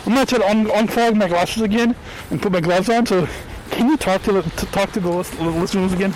I'm 0.06 0.14
going 0.14 0.26
to 0.26 0.36
try 0.36 0.40
to 0.40 0.50
un- 0.50 0.88
unfog 0.88 1.16
my 1.16 1.28
glasses 1.28 1.62
again 1.62 1.96
and 2.30 2.42
put 2.42 2.52
my 2.52 2.62
gloves 2.62 2.90
on. 2.90 3.06
So 3.06 3.28
can 3.72 3.90
you 3.90 3.98
talk 3.98 4.24
to 4.24 4.34
the, 4.34 4.42
to 4.42 4.66
talk 4.68 4.92
to 4.94 5.00
the 5.00 5.10
listeners 5.10 5.94
again? 5.94 6.14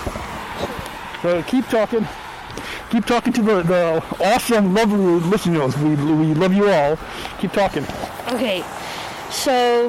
So 1.21 1.43
keep 1.43 1.67
talking 1.67 2.07
keep 2.91 3.05
talking 3.05 3.31
to 3.31 3.41
the, 3.41 3.63
the 3.63 4.03
awesome, 4.19 4.73
lovely 4.73 4.97
listeners. 5.29 5.77
We, 5.77 5.95
we 5.95 6.33
love 6.33 6.53
you 6.53 6.69
all. 6.69 6.97
Keep 7.39 7.53
talking. 7.53 7.85
Okay, 8.27 8.63
so 9.29 9.85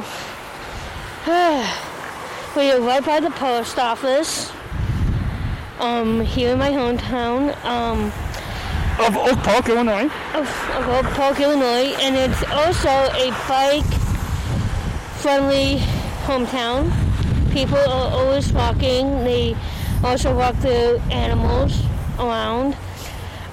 we 2.56 2.70
are 2.70 2.80
right 2.80 3.04
by 3.04 3.18
the 3.20 3.30
post 3.30 3.78
office. 3.78 4.52
Um, 5.80 6.20
here 6.20 6.52
in 6.52 6.58
my 6.60 6.70
hometown, 6.70 7.56
um, 7.64 8.12
Of 9.04 9.16
Oak 9.16 9.38
Park, 9.42 9.68
Illinois. 9.68 10.08
of, 10.34 10.70
of 10.76 10.88
Oak 10.88 11.06
Park, 11.14 11.40
Illinois, 11.40 11.92
and 11.98 12.14
it's 12.14 12.44
also 12.52 12.88
a 12.88 13.30
bike 13.48 13.84
friendly 15.18 15.78
hometown. 16.24 16.92
People 17.52 17.78
are 17.78 18.12
always 18.12 18.52
walking. 18.52 19.24
They 19.24 19.56
also 20.04 20.36
walk 20.36 20.56
the 20.60 21.02
animals 21.10 21.82
around. 22.20 22.76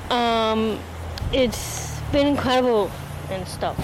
Um, 0.09 0.79
it's 1.31 1.99
been 2.11 2.27
incredible 2.27 2.91
and 3.29 3.47
stuff. 3.47 3.77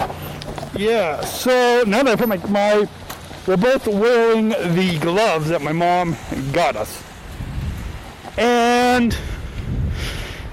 Yeah, 0.76 1.20
so 1.20 1.84
now 1.86 2.02
that 2.02 2.12
I 2.12 2.16
put 2.16 2.28
my, 2.28 2.36
my 2.48 2.88
we're 3.46 3.56
both 3.56 3.86
wearing 3.86 4.48
the 4.48 4.98
gloves 5.00 5.50
that 5.50 5.62
my 5.62 5.72
mom 5.72 6.16
got 6.52 6.74
us. 6.74 7.02
And 8.36 9.16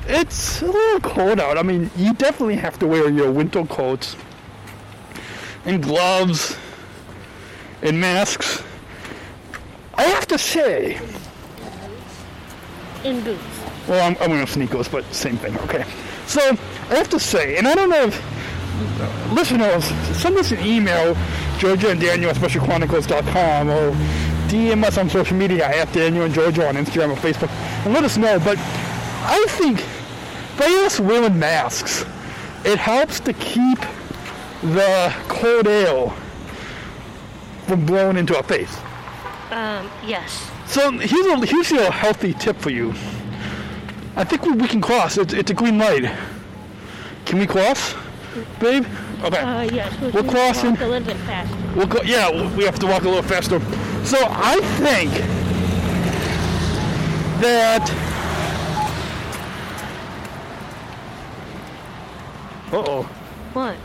it's 0.07 0.61
a 0.61 0.67
little 0.67 0.99
cold 0.99 1.39
out. 1.39 1.57
I 1.57 1.63
mean, 1.63 1.89
you 1.95 2.13
definitely 2.13 2.55
have 2.57 2.77
to 2.79 2.87
wear 2.87 3.09
your 3.09 3.31
winter 3.31 3.65
coats 3.65 4.15
and 5.65 5.81
gloves 5.81 6.55
and 7.81 7.99
masks. 7.99 8.61
I 9.95 10.03
have 10.03 10.27
to 10.27 10.37
say, 10.37 10.99
In 13.03 13.23
boots. 13.23 13.52
Well, 13.87 14.05
I'm, 14.05 14.17
I'm 14.21 14.31
wearing 14.31 14.47
sneakers, 14.47 14.87
but 14.87 15.03
same 15.13 15.37
thing, 15.37 15.57
okay. 15.59 15.85
So, 16.25 16.41
I 16.89 16.95
have 16.95 17.09
to 17.09 17.19
say, 17.19 17.57
and 17.57 17.67
I 17.67 17.75
don't 17.75 17.89
know 17.89 18.05
if 18.05 18.21
listeners, 19.31 19.85
send 20.17 20.37
us 20.37 20.51
an 20.51 20.65
email, 20.65 21.15
Georgia 21.57 21.89
and 21.89 21.99
Daniel 21.99 22.29
at 22.29 22.35
specialchronicles.com 22.35 23.69
or 23.69 23.91
DM 24.47 24.83
us 24.83 24.97
on 24.97 25.09
social 25.09 25.37
media 25.37 25.65
at 25.65 25.91
Daniel 25.93 26.25
and 26.25 26.33
Georgia 26.33 26.67
on 26.67 26.75
Instagram 26.75 27.11
or 27.11 27.15
Facebook 27.15 27.49
and 27.85 27.93
let 27.93 28.03
us 28.03 28.17
know. 28.17 28.39
But 28.39 28.57
I 28.57 29.45
think 29.49 29.83
by 30.57 30.65
us 30.85 30.99
wearing 30.99 31.39
masks, 31.39 32.05
it 32.65 32.77
helps 32.77 33.19
to 33.21 33.33
keep 33.33 33.79
the 34.61 35.13
cold 35.27 35.67
air 35.67 36.11
from 37.67 37.85
blowing 37.85 38.17
into 38.17 38.35
our 38.35 38.43
face. 38.43 38.77
Um, 39.51 39.89
yes. 40.05 40.49
So 40.67 40.91
here's 40.91 41.25
a, 41.25 41.45
here's 41.45 41.71
a 41.71 41.91
healthy 41.91 42.33
tip 42.33 42.57
for 42.57 42.69
you. 42.69 42.93
I 44.15 44.23
think 44.23 44.45
we, 44.45 44.51
we 44.53 44.67
can 44.67 44.81
cross. 44.81 45.17
It's, 45.17 45.33
it's 45.33 45.51
a 45.51 45.53
green 45.53 45.77
light. 45.77 46.03
Can 47.25 47.39
we 47.39 47.47
cross, 47.47 47.95
babe? 48.59 48.85
Okay. 49.23 49.37
Uh, 49.39 49.61
yes. 49.61 49.99
We 50.01 50.09
We're 50.11 50.23
crossing. 50.29 50.71
walk 50.71 50.81
a 50.81 50.85
little 50.87 51.07
bit 51.07 51.17
faster. 51.17 51.57
We'll 51.75 51.87
go, 51.87 52.01
yeah, 52.03 52.29
we 52.55 52.65
have 52.65 52.77
to 52.79 52.85
walk 52.87 53.03
a 53.03 53.07
little 53.09 53.23
faster. 53.23 53.59
So 54.05 54.17
I 54.21 54.59
think 54.79 55.11
that. 57.41 57.89
Uh 62.71 62.83
oh. 62.87 63.03
What? 63.53 63.75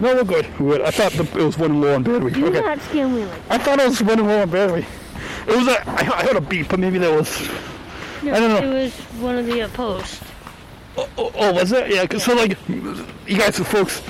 No, 0.00 0.14
we're 0.14 0.24
good. 0.24 0.46
We're 0.58 0.78
good. 0.78 0.80
I 0.86 0.90
thought 0.90 1.12
the, 1.12 1.22
it 1.38 1.44
was 1.44 1.58
running 1.58 1.80
low 1.80 1.94
on 1.94 2.02
battery. 2.02 2.30
Do 2.32 2.46
Okay. 2.46 2.60
not 2.60 2.80
scare 2.80 3.08
me 3.08 3.24
like 3.24 3.40
I 3.50 3.58
thought 3.58 3.78
it 3.78 3.88
was 3.88 4.00
running 4.02 4.26
low 4.26 4.42
on 4.42 4.50
battery. 4.50 4.86
It 5.46 5.56
was 5.56 5.68
a. 5.68 5.88
I, 5.88 6.18
I 6.18 6.22
heard 6.24 6.36
a 6.36 6.40
beep, 6.40 6.68
but 6.68 6.78
maybe 6.80 6.98
that 6.98 7.12
was. 7.12 7.48
No, 8.22 8.34
I 8.34 8.40
don't 8.40 8.50
know. 8.50 8.76
It 8.76 8.84
was 8.84 8.94
one 9.20 9.38
of 9.38 9.46
the 9.46 9.62
uh, 9.62 9.68
posts. 9.68 10.20
Oh, 10.96 11.08
oh, 11.18 11.32
oh, 11.34 11.52
was 11.52 11.72
it? 11.72 11.90
Yeah. 11.90 12.18
So 12.18 12.34
like, 12.34 12.56
you 12.68 13.38
guys, 13.38 13.56
the 13.56 13.64
folks. 13.64 14.02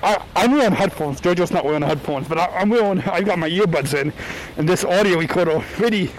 I, 0.00 0.24
I'm 0.36 0.52
wearing 0.52 0.72
headphones. 0.72 1.20
Jojo's 1.20 1.50
not 1.50 1.64
wearing 1.64 1.82
headphones, 1.82 2.28
but 2.28 2.38
I, 2.38 2.46
I'm 2.58 2.68
wearing. 2.68 3.00
I've 3.02 3.24
got 3.24 3.38
my 3.38 3.50
earbuds 3.50 4.00
in, 4.00 4.12
and 4.56 4.68
this 4.68 4.84
audio 4.84 5.18
recorder 5.18 5.64
really 5.78 6.10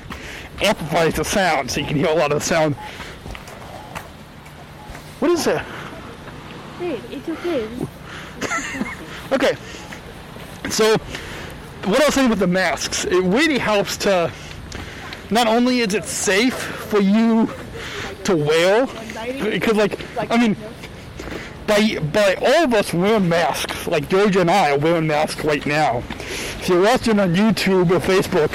amplifies 0.61 1.15
the 1.15 1.23
sound, 1.23 1.71
so 1.71 1.79
you 1.79 1.87
can 1.87 1.95
hear 1.95 2.09
a 2.09 2.15
lot 2.15 2.31
of 2.31 2.39
the 2.39 2.45
sound. 2.45 2.75
What 5.19 5.31
is 5.31 5.45
that? 5.45 5.65
Hey, 6.79 6.99
it's 7.09 7.29
okay. 7.29 7.67
Okay. 9.31 9.55
So, 10.71 10.97
what 11.85 12.01
I 12.01 12.05
was 12.05 12.15
saying 12.15 12.29
with 12.31 12.39
the 12.39 12.47
masks, 12.47 13.05
it 13.05 13.23
really 13.23 13.59
helps 13.59 13.95
to. 13.97 14.31
Not 15.29 15.47
only 15.47 15.79
is 15.79 15.93
it 15.93 16.05
safe 16.05 16.55
for 16.55 16.99
you 16.99 17.49
to 18.23 18.35
wear, 18.35 18.85
because 19.49 19.77
like, 19.77 19.99
I 20.31 20.37
mean, 20.37 20.55
by 21.67 21.99
by 22.11 22.35
all 22.35 22.63
of 22.65 22.73
us 22.73 22.93
wearing 22.93 23.29
masks, 23.29 23.87
like 23.87 24.09
Georgia 24.09 24.41
and 24.41 24.51
I 24.51 24.71
are 24.71 24.77
wearing 24.77 25.07
masks 25.07 25.43
right 25.43 25.65
now. 25.65 25.99
If 26.19 26.69
you're 26.69 26.81
watching 26.81 27.19
on 27.19 27.35
YouTube 27.35 27.91
or 27.91 27.99
Facebook, 27.99 28.51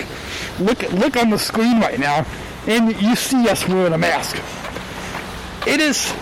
look 0.59 0.83
look 0.93 1.17
on 1.17 1.31
the 1.31 1.39
screen 1.39 1.81
right 1.81 1.99
now, 1.99 2.27
and 2.67 3.01
you 3.01 3.15
see 3.17 3.49
us 3.49 3.67
wearing 3.69 3.93
a 3.93 3.99
mask. 3.99 4.37
It 5.67 5.81
is, 5.81 6.13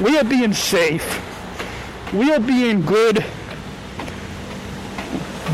we 0.00 0.18
are 0.18 0.24
being 0.24 0.52
safe. 0.52 1.24
We 2.12 2.32
are 2.32 2.40
being 2.40 2.82
good 2.82 3.24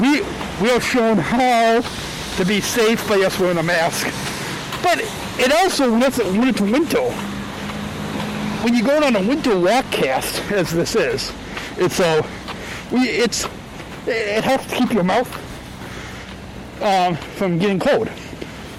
we 0.00 0.22
we 0.60 0.70
are 0.70 0.80
shown 0.80 1.18
how 1.18 1.82
to 2.36 2.44
be 2.44 2.60
safe 2.60 3.06
by 3.08 3.20
us 3.20 3.38
wearing 3.38 3.58
a 3.58 3.62
mask. 3.62 4.06
But 4.82 5.00
it 5.38 5.52
also 5.52 5.90
when 5.90 6.02
it's, 6.02 6.18
when 6.18 6.48
it's 6.48 6.60
winter, 6.60 7.10
when 8.62 8.74
you 8.74 8.82
go 8.82 9.02
on 9.02 9.16
a 9.16 9.20
winter 9.20 9.58
walk 9.58 9.84
cast, 9.90 10.40
as 10.50 10.72
this 10.72 10.96
is, 10.96 11.32
it's 11.76 12.00
a 12.00 12.26
we 12.90 13.00
it's 13.08 13.46
it 14.06 14.44
helps 14.44 14.66
to 14.66 14.76
keep 14.76 14.92
your 14.92 15.04
mouth 15.04 15.30
um, 16.82 17.16
from 17.36 17.58
getting 17.58 17.78
cold. 17.78 18.10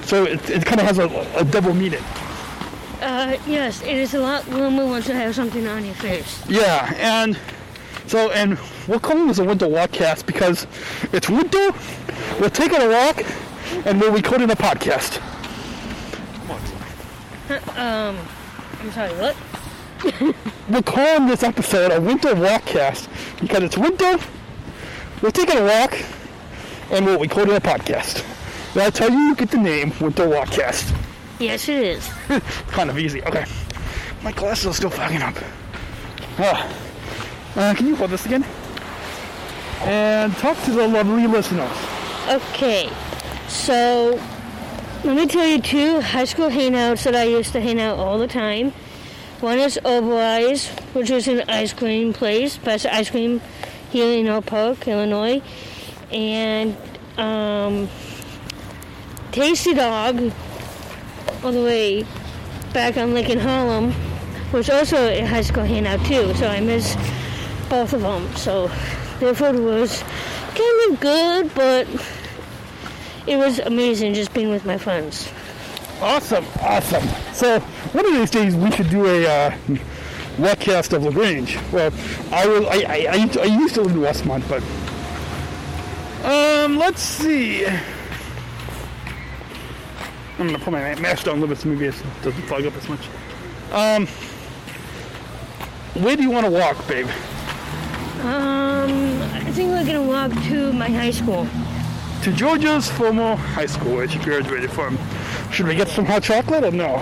So 0.03 0.23
it, 0.23 0.49
it 0.49 0.65
kind 0.65 0.79
of 0.81 0.87
has 0.87 0.99
a, 0.99 1.07
a 1.35 1.43
double 1.43 1.73
meaning. 1.73 2.03
Uh, 3.01 3.37
yes, 3.47 3.81
it 3.81 3.95
is 3.95 4.13
a 4.13 4.19
lot 4.19 4.47
warmer 4.47 4.85
once 4.85 5.07
you 5.07 5.13
have 5.13 5.33
something 5.35 5.67
on 5.67 5.85
your 5.85 5.95
face. 5.95 6.43
Yeah, 6.47 6.93
and 6.97 7.37
so 8.07 8.31
and 8.31 8.57
we're 8.87 8.99
calling 8.99 9.27
this 9.27 9.39
a 9.39 9.43
winter 9.43 9.67
walk 9.67 9.91
cast 9.91 10.25
because 10.25 10.67
it's 11.11 11.29
winter. 11.29 11.71
We're 12.39 12.49
taking 12.49 12.81
a 12.81 12.89
walk 12.89 13.23
and 13.85 13.99
we're 13.99 14.11
recording 14.11 14.49
a 14.51 14.55
podcast. 14.55 15.21
Um, 17.77 18.17
I'm 18.79 18.91
sorry, 18.91 19.11
what? 19.13 19.35
We're 20.69 20.81
calling 20.81 21.27
this 21.27 21.43
episode 21.43 21.91
a 21.91 22.01
winter 22.01 22.33
walk 22.35 22.65
cast 22.65 23.07
because 23.39 23.63
it's 23.63 23.77
winter. 23.77 24.17
We're 25.21 25.31
taking 25.31 25.57
a 25.57 25.63
walk 25.63 25.95
and 26.91 27.05
we're 27.05 27.19
recording 27.19 27.55
a 27.55 27.59
podcast. 27.59 28.23
I 28.75 28.89
tell 28.89 29.09
you 29.09 29.35
get 29.35 29.51
the 29.51 29.57
name 29.57 29.93
Winter 30.01 30.27
Walk 30.27 30.51
Cast? 30.51 30.93
Yes, 31.39 31.69
it 31.69 31.81
is. 31.81 32.09
kind 32.67 32.89
of 32.89 32.99
easy. 32.99 33.23
Okay. 33.23 33.45
My 34.21 34.31
glasses 34.33 34.67
are 34.67 34.73
still 34.73 34.89
fogging 34.89 35.21
up. 35.21 35.35
Ah. 36.37 36.69
Uh, 37.55 37.73
can 37.73 37.87
you 37.87 37.95
hold 37.95 38.09
this 38.09 38.25
again? 38.25 38.43
And 39.81 40.33
talk 40.37 40.61
to 40.63 40.71
the 40.71 40.87
lovely 40.87 41.27
listeners. 41.27 41.71
Okay, 42.27 42.89
so 43.47 44.19
let 45.03 45.15
me 45.15 45.27
tell 45.27 45.45
you 45.45 45.61
two 45.61 46.01
high 46.01 46.25
school 46.25 46.49
hangouts 46.49 47.03
that 47.03 47.15
I 47.15 47.25
used 47.25 47.51
to 47.53 47.61
hang 47.61 47.79
out 47.79 47.99
all 47.99 48.17
the 48.17 48.27
time. 48.27 48.71
One 49.41 49.59
is 49.59 49.79
Oberweis, 49.83 50.67
which 50.95 51.11
was 51.11 51.27
an 51.27 51.43
ice 51.47 51.73
cream 51.73 52.13
place, 52.13 52.57
best 52.57 52.85
ice 52.87 53.11
cream 53.11 53.41
here 53.91 54.17
in 54.17 54.27
Oak 54.27 54.47
Park, 54.47 54.87
Illinois. 54.87 55.41
And 56.11 56.75
um, 57.17 57.89
Tasty 59.31 59.73
Dog, 59.73 60.31
all 61.43 61.51
the 61.51 61.61
way 61.61 62.05
back 62.73 62.97
on 62.97 63.13
Lincoln 63.13 63.39
Harlem, 63.39 63.93
was 64.51 64.69
also 64.69 64.97
a 65.09 65.25
high 65.25 65.41
school 65.41 65.63
hangout 65.63 66.03
too, 66.05 66.33
so 66.35 66.47
I 66.47 66.61
miss 66.61 66.95
both 67.69 67.93
of 67.93 68.01
them. 68.01 68.33
So 68.35 68.71
their 69.19 69.33
food 69.33 69.59
was 69.59 70.03
kind 70.55 70.91
of 70.91 70.99
good, 70.99 71.53
but 71.55 71.87
it 73.27 73.37
was 73.37 73.59
amazing 73.59 74.13
just 74.13 74.33
being 74.33 74.49
with 74.49 74.65
my 74.65 74.77
friends. 74.77 75.29
Awesome, 76.01 76.45
awesome. 76.61 77.07
So 77.33 77.59
one 77.59 78.05
of 78.05 78.13
these 78.13 78.29
days 78.29 78.55
we 78.55 78.71
should 78.71 78.89
do 78.89 79.05
a 79.05 79.25
uh, 79.25 79.51
webcast 80.37 80.93
of 80.93 81.03
La 81.03 81.11
Grange. 81.11 81.57
Well, 81.71 81.91
I 82.31 82.45
will. 82.47 82.67
I, 82.67 82.75
I, 82.75 83.07
I, 83.09 83.41
I 83.41 83.45
used 83.45 83.75
to 83.75 83.81
live 83.81 83.95
in 83.95 84.01
Westmont, 84.01 84.47
but 84.49 84.61
um, 86.25 86.77
let's 86.77 87.01
see. 87.01 87.65
I'm 90.37 90.47
gonna 90.47 90.59
put 90.59 90.71
my 90.73 90.93
ma- 90.93 90.99
mask 91.01 91.25
down 91.25 91.37
a 91.37 91.39
little 91.39 91.55
bit 91.55 91.59
so 91.59 91.69
maybe 91.69 91.85
it 91.85 91.95
doesn't 92.23 92.41
fog 92.43 92.65
up 92.65 92.75
as 92.75 92.89
much. 92.89 93.07
Um, 93.71 94.05
where 96.03 96.17
do 96.17 96.23
you 96.23 96.31
want 96.31 96.45
to 96.45 96.51
walk, 96.51 96.85
babe? 96.87 97.07
Um, 98.21 98.64
think 99.55 99.71
we're 99.71 99.85
gonna 99.85 100.03
walk 100.03 100.33
to 100.49 100.73
my 100.73 100.89
high 100.89 101.11
school. 101.11 101.47
To 102.23 102.31
Georgia's 102.33 102.89
former 102.89 103.37
high 103.37 103.67
school 103.67 103.95
where 103.95 104.07
she 104.07 104.19
graduated 104.19 104.69
from. 104.69 104.97
Should 105.49 105.67
we 105.67 105.75
get 105.75 105.87
some 105.87 106.03
hot 106.03 106.23
chocolate 106.23 106.65
or 106.65 106.71
no? 106.71 106.95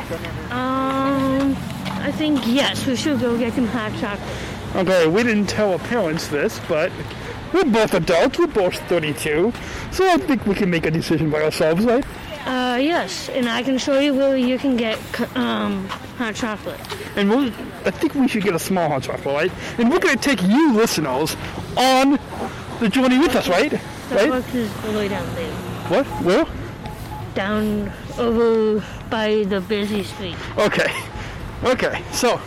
Um, 0.51 1.57
I 1.87 2.11
think 2.11 2.45
yes, 2.45 2.85
we 2.85 2.95
should 2.95 3.19
go 3.19 3.35
get 3.39 3.53
some 3.53 3.65
hot 3.65 3.91
chocolate. 3.99 4.29
Okay, 4.75 5.07
we 5.07 5.23
didn't 5.23 5.47
tell 5.47 5.71
our 5.71 5.79
parents 5.79 6.27
this, 6.27 6.59
but 6.69 6.91
we're 7.53 7.63
both 7.65 7.95
adults, 7.95 8.37
we're 8.37 8.45
both 8.45 8.75
32, 8.87 9.51
so 9.91 10.07
I 10.07 10.17
think 10.17 10.45
we 10.45 10.53
can 10.53 10.69
make 10.69 10.85
a 10.85 10.91
decision 10.91 11.31
by 11.31 11.41
ourselves, 11.41 11.83
right? 11.85 12.05
Uh, 12.45 12.77
yes, 12.79 13.29
and 13.29 13.49
I 13.49 13.63
can 13.63 13.79
show 13.79 13.99
you 13.99 14.13
where 14.13 14.37
you 14.37 14.59
can 14.59 14.77
get 14.77 14.99
um 15.35 15.87
hot 16.17 16.35
chocolate. 16.35 16.79
And 17.15 17.29
we'll, 17.29 17.47
I 17.85 17.91
think 17.91 18.15
we 18.15 18.27
should 18.27 18.43
get 18.43 18.53
a 18.53 18.59
small 18.59 18.87
hot 18.89 19.03
chocolate, 19.03 19.25
right? 19.25 19.51
And 19.77 19.89
we're 19.89 19.99
going 19.99 20.17
to 20.17 20.21
take 20.21 20.41
you 20.41 20.73
listeners 20.73 21.35
on 21.77 22.19
the 22.83 22.89
journey 22.89 23.17
with 23.17 23.33
us, 23.35 23.47
right? 23.47 23.71
Right? 23.71 23.81
Starbucks 24.29 24.55
is 24.55 24.83
all 24.83 24.91
the 24.91 24.97
way 24.99 25.07
down 25.07 25.35
there. 25.35 25.53
What? 25.87 26.05
Where? 26.21 26.45
Down 27.33 27.91
over 28.17 28.83
by 29.09 29.43
the 29.45 29.61
busy 29.61 30.03
street. 30.03 30.35
Okay. 30.57 30.93
Okay. 31.63 32.03
So, 32.11 32.41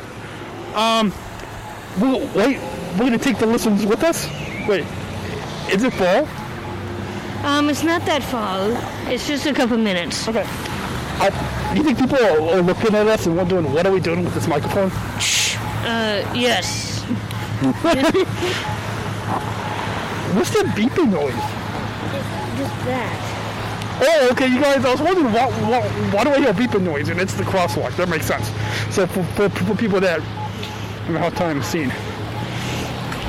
um, 0.74 1.12
we'll, 1.98 2.20
wait. 2.34 2.60
We're 2.92 3.06
gonna 3.06 3.18
take 3.18 3.38
the 3.38 3.46
listeners 3.46 3.86
with 3.86 4.04
us. 4.04 4.28
Wait. 4.68 4.84
Is 5.72 5.82
it 5.82 5.92
far? 5.94 6.28
Um, 7.42 7.70
it's 7.70 7.82
not 7.82 8.04
that 8.04 8.22
far. 8.22 8.70
It's 9.10 9.26
just 9.26 9.46
a 9.46 9.54
couple 9.54 9.78
minutes. 9.78 10.28
Okay. 10.28 10.44
I, 10.46 11.72
you 11.74 11.82
think 11.82 11.98
people 11.98 12.18
are, 12.18 12.58
are 12.58 12.62
looking 12.62 12.94
at 12.94 13.06
us 13.06 13.24
and 13.24 13.36
wondering 13.36 13.72
what 13.72 13.86
are 13.86 13.92
we 13.92 14.00
doing 14.00 14.22
with 14.22 14.34
this 14.34 14.46
microphone? 14.46 14.90
Shh, 15.18 15.56
uh, 15.56 16.30
yes. 16.34 17.02
What's 20.34 20.50
that 20.50 20.66
beeping 20.76 21.10
noise? 21.10 21.34
Just 22.58 22.74
that. 22.86 23.32
Oh, 23.98 24.28
okay, 24.32 24.48
you 24.48 24.60
guys. 24.60 24.84
I 24.84 24.92
was 24.92 25.00
wondering 25.00 25.32
what, 25.32 25.50
what, 25.62 25.84
why 26.12 26.24
do 26.24 26.30
I 26.30 26.38
hear 26.38 26.50
a 26.50 26.52
beeping 26.52 26.82
noise? 26.82 27.08
And 27.08 27.20
it's 27.20 27.34
the 27.34 27.44
crosswalk. 27.44 27.96
That 27.96 28.08
makes 28.08 28.26
sense. 28.26 28.48
So 28.94 29.06
for, 29.06 29.22
for, 29.24 29.48
for 29.48 29.74
people 29.74 30.00
that 30.00 30.20
have 30.20 31.14
a 31.14 31.18
hard 31.18 31.34
time 31.34 31.62
seeing. 31.62 31.90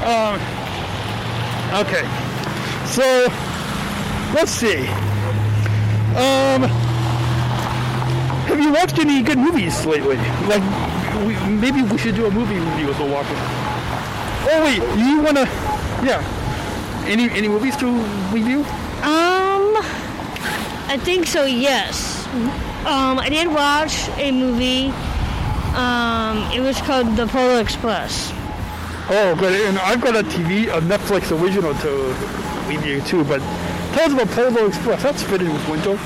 Um. 0.04 0.39
Okay. 1.74 2.04
So 2.86 3.27
let's 4.34 4.51
see. 4.51 4.88
Um. 6.18 6.68
Have 8.48 8.60
you 8.60 8.72
watched 8.72 8.98
any 9.00 9.22
good 9.22 9.38
movies 9.38 9.86
lately? 9.86 10.18
Like, 10.48 10.63
we, 11.25 11.36
maybe 11.50 11.82
we 11.82 11.98
should 11.98 12.16
do 12.16 12.25
a 12.25 12.32
movie 12.32 12.56
review 12.56 12.89
as 12.89 13.00
we're 13.00 13.12
walking. 13.12 13.36
Oh 14.50 14.62
wait, 14.63 14.82
you 14.98 15.22
wanna? 15.22 15.46
Yeah. 16.04 16.24
Any 17.08 17.30
any 17.32 17.48
movies 17.48 17.76
to 17.78 17.88
review? 18.34 18.60
Um, 19.04 19.76
I 20.90 21.00
think 21.04 21.26
so. 21.28 21.46
Yes. 21.46 22.26
Um, 22.86 23.20
I 23.20 23.30
did 23.30 23.48
watch 23.48 24.10
a 24.17 24.32
movie. 24.32 24.88
Um, 25.76 26.50
it 26.52 26.62
was 26.62 26.78
called 26.82 27.15
The 27.15 27.28
Polar 27.28 27.62
Express. 27.62 28.32
Oh, 29.10 29.36
good. 29.39 29.54
And 29.67 29.78
I've 29.80 30.02
got 30.02 30.15
a 30.15 30.24
TV, 30.24 30.67
a 30.67 30.82
Netflix 30.82 31.32
original 31.32 31.74
to 31.76 32.13
review 32.67 33.02
too. 33.02 33.24
But 33.24 33.39
tell 33.93 34.06
us 34.08 34.13
about 34.13 34.28
Polar 34.30 34.67
Express. 34.67 35.04
That's 35.04 35.24
fitting 35.24 35.52
with 35.54 35.70
winter. 35.70 35.98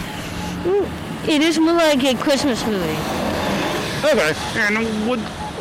It 1.27 1.41
is 1.41 1.57
more 1.57 1.73
like 1.73 2.03
a 2.03 2.15
Christmas 2.15 2.63
movie. 2.65 2.97
Okay. 4.03 4.33
And 4.55 5.09
we're 5.09 5.17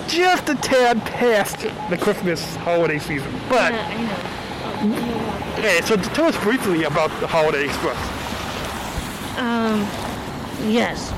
just 0.09 0.49
a 0.49 0.55
tad 0.57 1.01
past 1.05 1.59
the 1.89 1.97
Christmas 1.99 2.57
holiday 2.57 2.99
season. 2.99 3.33
But 3.49 3.73
Yeah, 3.73 5.10
Hey, 5.61 5.83
so 5.83 5.97
tell 5.97 6.25
us 6.25 6.43
briefly 6.43 6.85
about 6.85 7.11
the 7.21 7.27
Holiday 7.27 7.67
Express. 7.67 7.99
Um, 9.37 9.81
yes. 10.71 11.11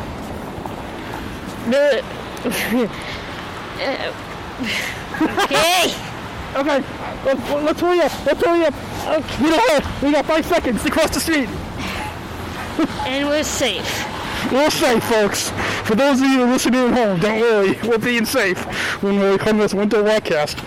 The. 1.71 2.03
okay. 5.45 6.09
Okay. 6.55 6.85
Let's, 7.25 7.51
let's 7.51 7.81
hurry 7.81 8.01
up. 8.01 8.27
Let's 8.27 8.45
hurry 8.45 8.67
up. 8.67 8.75
Okay. 9.07 9.43
We 9.43 9.49
got 9.51 10.03
we 10.03 10.13
got 10.13 10.27
five 10.27 10.45
seconds 10.45 10.83
to 10.83 10.91
cross 10.91 11.15
the 11.15 11.21
street. 11.21 11.49
And 13.07 13.27
we're 13.29 13.43
safe. 13.43 14.05
We're 14.53 14.69
safe, 14.69 15.03
folks. 15.05 15.49
For 15.89 15.95
those 15.95 16.21
of 16.21 16.27
you 16.27 16.45
listening 16.45 16.89
at 16.89 16.95
home, 16.95 17.21
don't 17.21 17.41
worry. 17.41 17.79
We're 17.89 17.97
being 17.97 18.27
safe 18.27 18.59
when 19.03 19.19
we 19.19 19.39
come 19.39 19.57
to 19.57 19.63
this 19.63 19.73
winter 19.73 20.03
walkcast. 20.03 20.63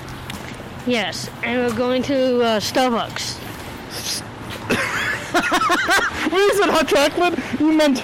Yes. 0.88 1.30
And 1.44 1.62
we're 1.62 1.78
going 1.78 2.02
to 2.04 2.42
uh, 2.42 2.60
Starbucks. 2.60 3.45
When 6.30 6.42
you 6.42 6.54
said 6.56 6.70
hot 6.70 6.88
chocolate, 6.88 7.40
you 7.60 7.74
meant. 7.74 8.04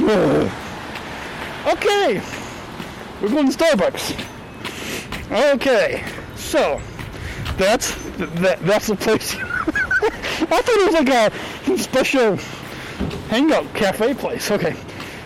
Okay. 1.66 2.22
We're 3.20 3.28
going 3.28 3.50
to 3.50 3.58
Starbucks. 3.58 4.14
Okay. 5.54 6.02
So, 6.36 6.80
that's 7.58 7.94
that, 8.16 8.60
that's 8.60 8.86
the 8.86 8.96
place. 8.96 9.34
I 9.40 10.62
thought 10.62 10.68
it 10.68 10.86
was 10.86 10.94
like 10.94 11.08
a 11.68 11.78
special 11.78 12.36
hangout 13.28 13.74
cafe 13.74 14.14
place. 14.14 14.50
Okay. 14.50 14.74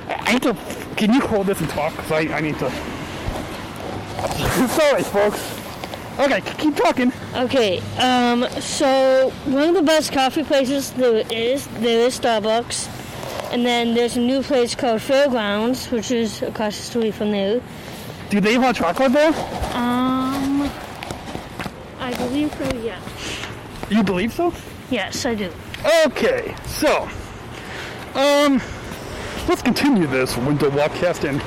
I 0.09 0.15
I 0.15 0.33
need 0.33 0.43
to. 0.43 0.57
Can 0.97 1.13
you 1.13 1.21
hold 1.21 1.47
this 1.47 1.61
and 1.61 1.69
talk? 1.71 1.95
Cause 1.95 2.11
I, 2.11 2.21
I 2.21 2.41
need 2.41 2.59
to. 2.59 2.71
Sorry, 4.69 5.03
folks. 5.03 5.62
Okay, 6.19 6.41
keep 6.59 6.77
talking. 6.77 7.13
Okay, 7.35 7.81
um, 7.99 8.47
so 8.61 9.31
one 9.47 9.71
of 9.71 9.75
the 9.75 9.83
best 9.83 10.13
coffee 10.13 10.45
places 10.45 10.91
there 10.93 11.25
is 11.31 11.67
there 11.81 12.07
is 12.07 12.19
Starbucks, 12.21 12.89
and 13.53 13.65
then 13.65 13.95
there's 13.95 14.17
a 14.17 14.21
new 14.21 14.43
place 14.43 14.75
called 14.75 15.01
Fairgrounds, 15.01 15.91
which 15.91 16.11
is 16.11 16.43
across 16.43 16.77
the 16.77 16.83
street 16.83 17.15
from 17.15 17.31
there. 17.31 17.63
Do 18.29 18.41
they 18.41 18.53
have 18.55 18.63
hot 18.63 18.77
chocolate 18.77 19.13
there? 19.13 19.29
Um, 19.75 20.71
I 21.99 22.15
believe 22.17 22.53
so. 22.55 22.77
Yeah. 22.77 23.01
You 23.91 24.03
believe 24.03 24.33
so? 24.33 24.53
Yes, 24.91 25.25
I 25.25 25.35
do. 25.35 25.51
Okay, 26.07 26.55
so, 26.67 27.09
um, 28.15 28.61
let's 29.49 29.63
continue 29.63 30.07
this 30.07 30.37
winter 30.37 30.69
walkcast 30.71 31.29
and 31.29 31.41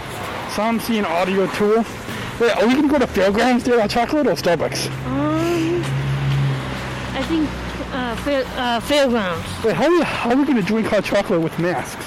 so 0.53 0.63
I'm 0.63 0.79
seeing 0.79 1.05
audio 1.05 1.47
tour. 1.53 1.85
Wait, 2.39 2.51
are 2.57 2.67
we 2.67 2.75
gonna 2.75 2.89
go 2.89 2.99
to 2.99 3.07
Fairgrounds 3.07 3.63
there 3.63 3.81
on 3.81 3.87
chocolate 3.87 4.27
or 4.27 4.31
Starbucks? 4.31 4.87
Um, 5.05 5.81
I 7.15 7.23
think 7.23 7.49
uh, 7.93 8.15
fair, 8.17 8.43
uh, 8.57 8.79
Fairgrounds. 8.81 9.47
Wait, 9.63 9.73
how 9.73 9.85
are, 9.85 9.89
we, 9.89 10.01
how 10.03 10.31
are 10.31 10.35
we 10.35 10.45
gonna 10.45 10.61
drink 10.61 10.87
hot 10.87 11.05
chocolate 11.05 11.41
with 11.41 11.57
masks? 11.59 12.05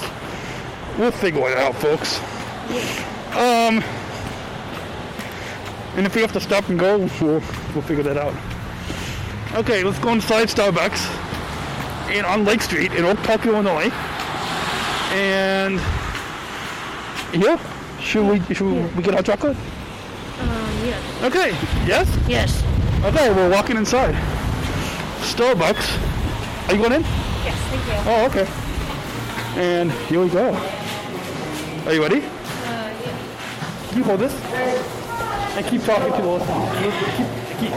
We'll 0.99 1.13
figure 1.13 1.49
it 1.49 1.57
out, 1.57 1.75
folks. 1.77 2.19
Um, 3.35 3.83
and 5.97 6.05
if 6.05 6.15
we 6.15 6.21
have 6.21 6.33
to 6.35 6.41
stop 6.41 6.69
and 6.69 6.79
go, 6.79 6.99
we'll, 6.99 7.43
we'll 7.73 7.83
figure 7.83 8.03
that 8.03 8.19
out. 8.19 8.35
Okay, 9.55 9.83
let's 9.83 9.99
go 9.99 10.13
inside 10.13 10.49
Starbucks 10.49 11.07
and 12.11 12.27
on 12.27 12.45
Lake 12.45 12.61
Street 12.61 12.93
in 12.93 13.05
Oak 13.07 13.17
Park, 13.19 13.47
Illinois. 13.47 13.91
And 15.11 15.77
yeah, 17.33 17.59
should 17.99 18.29
we 18.31 18.55
should 18.55 18.95
we 18.95 19.03
get 19.03 19.15
hot 19.15 19.25
chocolate? 19.25 19.57
Yes. 20.89 21.23
Okay, 21.23 21.51
yes. 21.87 22.19
Yes. 22.27 22.65
Okay, 23.05 23.31
we're 23.31 23.51
walking 23.51 23.77
inside. 23.77 24.15
Starbucks. 25.21 25.87
Are 26.69 26.75
you 26.75 26.81
going 26.81 26.93
in? 26.95 27.03
Yes, 27.03 27.59
thank 27.69 27.85
you. 27.87 28.11
Oh, 28.11 28.25
okay. 28.27 28.47
And 29.61 29.93
here 30.09 30.23
we 30.23 30.31
go. 30.31 30.55
Are 31.85 31.93
you 31.93 32.01
ready? 32.01 32.21
Uh, 32.21 32.25
yeah. 32.25 33.97
You 33.97 34.03
hold 34.03 34.21
this. 34.21 34.33
And 35.59 35.67
keep 35.67 35.83
talking 35.83 36.11
to 36.11 36.23
the 36.23 36.29
listeners. 36.29 36.71
Keep, 37.59 37.73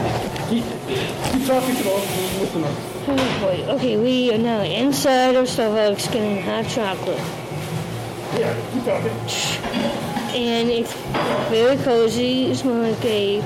keep, 0.48 0.64
keep, 0.64 1.32
keep 1.32 1.46
talking 1.46 1.76
to 1.76 1.82
the 1.82 1.94
listeners. 2.40 2.76
Oh 3.08 3.38
boy. 3.42 3.74
Okay, 3.74 3.96
we 3.98 4.32
are 4.32 4.38
now 4.38 4.62
inside 4.62 5.34
of 5.34 5.48
Starbucks 5.48 6.10
getting 6.10 6.42
hot 6.42 6.66
chocolate. 6.66 7.18
Yeah, 8.38 8.54
keep 8.72 8.84
talking. 8.84 10.08
And 10.34 10.70
it's 10.70 10.92
very 11.50 11.76
cozy. 11.78 12.50
It's 12.50 12.64
more 12.64 12.78
like 12.78 13.04
a 13.04 13.40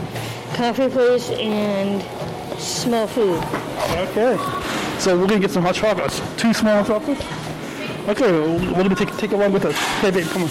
coffee 0.54 0.88
place 0.88 1.30
and 1.30 2.02
small 2.58 3.06
food. 3.06 3.42
Okay. 4.08 4.36
So 4.98 5.18
we're 5.18 5.26
gonna 5.26 5.40
get 5.40 5.50
some 5.50 5.62
hot 5.62 5.74
chocolates. 5.74 6.20
Two 6.36 6.54
small 6.54 6.84
chocolates. 6.84 7.22
Okay, 8.08 8.30
we're 8.30 8.82
gonna 8.82 8.94
take 8.94 9.16
take 9.16 9.32
it 9.32 9.34
along 9.34 9.52
with 9.52 9.64
us. 9.64 9.76
Hey, 10.00 10.10
babe, 10.10 10.26
come 10.26 10.44
on. 10.44 10.48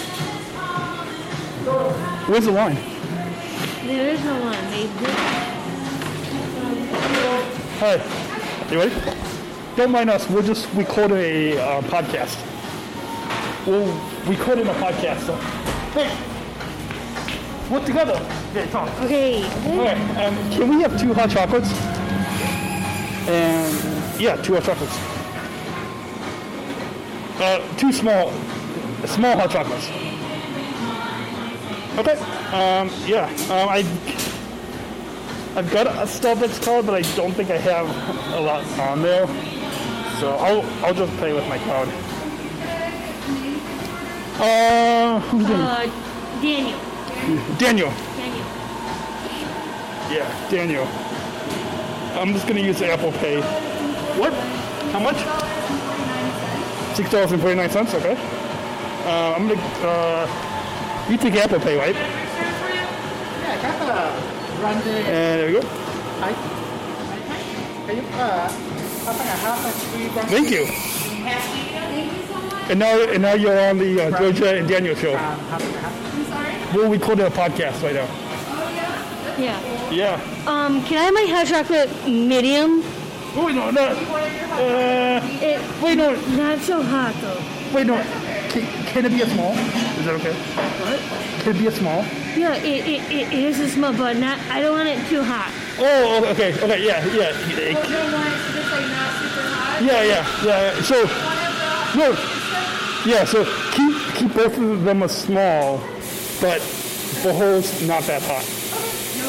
Where's 2.28 2.46
the 2.46 2.52
line? 2.52 2.76
There 3.86 4.10
is 4.10 4.24
no 4.24 4.42
one. 4.42 4.72
They 4.72 4.84
did. 4.84 5.16
Hi. 7.80 8.72
You 8.72 8.80
ready? 8.80 8.96
Don't 9.76 9.92
mind 9.92 10.10
us. 10.10 10.30
We're 10.30 10.42
just 10.42 10.68
recording 10.74 11.18
a 11.18 11.58
uh, 11.58 11.82
podcast. 11.84 12.36
We're 13.68 13.86
recording 14.26 14.68
a 14.68 14.74
podcast. 14.74 15.22
So. 15.28 15.75
Hey. 15.96 16.12
We're 17.72 17.86
together. 17.86 18.20
Okay, 18.52 18.70
talk. 18.70 18.90
Okay. 19.00 19.46
Okay, 19.46 20.26
um, 20.26 20.36
can 20.52 20.68
we 20.68 20.82
have 20.82 21.00
two 21.00 21.14
hot 21.14 21.30
chocolates? 21.30 21.72
And 23.30 24.22
yeah, 24.22 24.36
two 24.36 24.56
hot 24.56 24.66
chocolates. 24.66 24.98
Uh, 27.40 27.78
two 27.78 27.94
small, 27.94 28.34
small 29.06 29.38
hot 29.38 29.52
chocolates. 29.52 29.88
Okay. 31.98 32.20
Um, 32.52 32.92
yeah. 33.08 33.30
Um, 33.50 33.70
I, 33.70 33.78
I've 35.56 35.72
got 35.72 35.88
a 35.88 36.06
Starbucks 36.06 36.62
card, 36.66 36.86
but 36.86 36.96
I 36.96 37.04
don't 37.16 37.32
think 37.32 37.50
I 37.52 37.58
have 37.58 37.88
a 38.34 38.42
lot 38.42 38.66
on 38.80 39.02
there. 39.02 39.28
So 40.20 40.36
I'll, 40.36 40.62
I'll 40.86 40.94
just 40.94 41.16
play 41.20 41.32
with 41.32 41.48
my 41.48 41.58
card. 41.60 41.88
Uh, 44.38 45.20
who's? 45.32 45.46
Uh, 45.46 45.88
Daniel. 46.42 46.80
Daniel. 47.58 47.92
Daniel. 48.20 48.46
Yeah, 50.12 50.50
Daniel. 50.50 50.88
I'm 52.20 52.34
just 52.34 52.46
gonna 52.46 52.60
use 52.60 52.82
Apple 52.82 53.14
Pay. 53.14 53.42
What? 54.20 54.34
How 54.92 55.00
much? 55.00 55.16
Six 56.98 57.10
dollars 57.12 57.32
and 57.32 57.42
forty 57.42 57.56
nine 57.56 57.70
cents. 57.70 57.94
Okay. 57.94 58.18
Uh, 59.06 59.36
I'm 59.38 59.48
gonna. 59.48 59.62
Uh, 59.82 60.28
you 61.10 61.18
take 61.18 61.36
Apple 61.36 61.60
Pay, 61.62 61.78
right? 61.78 61.96
Yeah, 61.96 63.56
các 63.64 63.76
uh, 63.88 64.12
grande 64.60 64.96
And 65.08 65.40
there 65.40 65.48
we 65.48 65.54
go. 65.54 65.64
Hi. 66.20 66.34
Can 67.88 67.96
you 67.96 68.04
uh, 68.20 68.52
have 69.06 69.16
a 69.16 69.24
half 69.24 69.64
a 69.64 69.72
free 69.92 70.10
grande 70.12 70.30
Thank 70.30 70.50
you. 70.52 70.68
And 72.68 72.80
now, 72.80 73.00
and 73.00 73.22
now 73.22 73.34
you're 73.34 73.60
on 73.60 73.78
the 73.78 74.08
uh, 74.08 74.18
Georgia 74.18 74.58
and 74.58 74.68
Daniel 74.68 74.96
show. 74.96 75.14
um, 75.14 75.20
half 75.20 75.62
and? 75.62 76.76
We're 76.76 76.90
recording 76.90 77.26
a 77.26 77.30
podcast 77.30 77.84
right 77.84 77.94
now. 77.94 78.08
Yeah. 79.38 79.92
Yeah. 79.92 80.14
Um, 80.48 80.84
can 80.86 80.98
I 80.98 81.04
have 81.06 81.14
my 81.14 81.26
hot 81.30 81.48
chocolate 81.48 81.90
medium? 82.08 82.82
Oh, 83.38 83.46
wait, 83.46 83.56
no, 83.56 83.70
no. 83.70 83.84
Uh, 83.84 85.22
It, 85.42 85.62
wait, 85.84 85.96
no. 85.98 86.16
not 86.38 86.60
so 86.60 86.82
hot 86.82 87.14
though. 87.22 87.76
Wait, 87.76 87.86
no. 87.86 88.02
Can, 88.50 88.66
can 88.88 89.06
it 89.06 89.10
be 89.10 89.22
a 89.22 89.28
small? 89.30 89.52
Is 89.54 90.06
that 90.06 90.16
okay? 90.16 90.34
What? 90.34 91.00
Can 91.44 91.56
it 91.56 91.60
be 91.60 91.68
a 91.68 91.72
small? 91.72 92.04
Yeah, 92.36 92.56
it, 92.56 92.88
it, 92.88 93.12
it, 93.12 93.34
it 93.34 93.44
is 93.44 93.60
a 93.60 93.70
small, 93.70 93.94
but 93.94 94.18
not. 94.18 94.40
I 94.50 94.60
don't 94.62 94.74
want 94.76 94.90
it 94.90 95.06
too 95.08 95.22
hot. 95.24 95.52
Oh, 95.78 96.24
oh, 96.26 96.32
okay, 96.32 96.54
okay, 96.64 96.84
yeah, 96.86 97.06
yeah. 97.14 97.32
Yeah, 99.82 100.02
yeah, 100.04 100.46
yeah. 100.46 100.82
So, 100.82 101.04
no, 101.98 102.16
yeah. 103.06 103.26
So 103.26 103.46
keep 103.72 103.96
keep 104.16 104.34
both 104.34 104.58
of 104.58 104.84
them 104.84 105.04
a 105.04 105.10
small, 105.10 105.78
but 106.42 106.60
the 107.24 107.34
hole's 107.34 107.82
not 107.88 108.04
that 108.04 108.22
hot. 108.24 108.46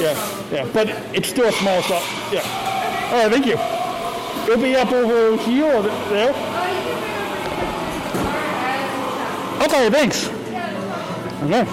Yeah, 0.00 0.52
yeah. 0.52 0.70
But 0.72 0.88
it's 1.14 1.28
still 1.28 1.48
a 1.48 1.52
small 1.52 1.82
stop. 1.82 2.02
Yeah. 2.32 2.42
All 3.12 3.22
right, 3.22 3.32
thank 3.32 3.46
you. 3.46 3.56
It'll 4.46 4.62
be 4.62 4.76
up 4.76 4.92
over 4.92 5.42
here 5.42 5.64
or 5.64 5.82
there. 5.82 6.30
Okay, 9.62 9.90
thanks. 9.90 10.28
Okay. 11.42 11.64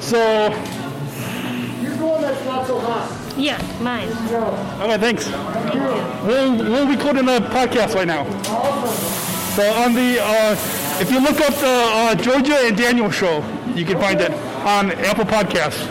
So, 0.00 0.50
Here's 1.80 1.98
one 1.98 2.22
that's 2.22 2.44
not 2.44 2.66
so 2.66 2.78
hot. 2.78 3.36
Yeah, 3.36 3.60
mine. 3.80 4.08
okay, 4.80 4.98
thanks. 4.98 5.26
We're, 6.24 6.56
we're 6.56 6.88
recording 6.88 7.28
a 7.28 7.40
podcast 7.40 7.94
right 7.94 8.06
now. 8.06 8.24
So 9.54 9.72
on 9.74 9.94
the, 9.94 10.18
uh, 10.20 10.56
if 11.00 11.10
you 11.10 11.20
look 11.20 11.40
up 11.40 11.54
the 11.54 11.66
uh, 11.66 12.14
Georgia 12.14 12.56
and 12.62 12.76
Daniel 12.76 13.10
show, 13.10 13.44
you 13.74 13.84
can 13.84 13.98
find 13.98 14.20
it 14.20 14.30
on 14.64 14.92
Apple 14.92 15.24
Podcasts. 15.24 15.86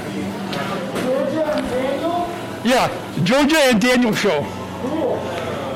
Yeah, 2.65 2.89
Georgia 3.23 3.57
and 3.57 3.79
Daniel 3.79 4.13
show. 4.15 4.43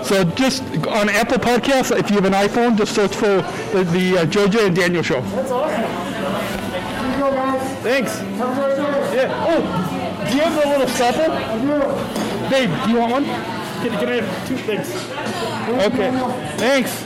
So 0.03 0.23
just 0.23 0.63
on 0.87 1.09
Apple 1.09 1.37
Podcasts, 1.37 1.95
if 1.95 2.09
you 2.09 2.15
have 2.15 2.25
an 2.25 2.33
iPhone, 2.33 2.75
just 2.75 2.95
search 2.95 3.15
for 3.15 3.43
the, 3.71 3.83
the 3.91 4.17
uh, 4.19 4.25
Georgia 4.25 4.65
and 4.65 4.75
Daniel 4.75 5.03
show. 5.03 5.21
That's 5.21 5.51
awesome. 5.51 5.81
Here 6.71 7.11
you 7.11 7.17
go, 7.19 7.31
guys. 7.31 7.77
Thanks. 7.83 8.17
Have 8.17 8.57
a 8.57 8.61
great 8.61 8.77
day. 8.77 9.15
Yeah. 9.15 9.45
Oh, 9.47 10.29
do 10.29 10.35
you 10.35 10.41
have 10.41 10.65
a 10.65 10.69
little 10.69 10.87
stopper? 10.87 11.29
I 11.29 11.57
do. 11.61 12.49
Babe, 12.49 12.71
do 12.85 12.91
you 12.91 12.97
want 12.97 13.11
one? 13.11 13.25
Can, 13.25 13.91
can 13.99 14.09
I 14.09 14.21
have 14.21 14.47
two 14.47 14.57
things? 14.57 14.89
Okay. 15.85 16.11
Thanks. 16.57 17.05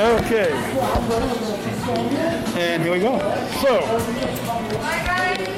Okay. 0.00 0.52
And 2.56 2.82
here 2.82 2.92
we 2.92 3.00
go. 3.00 3.18
So, 3.60 3.80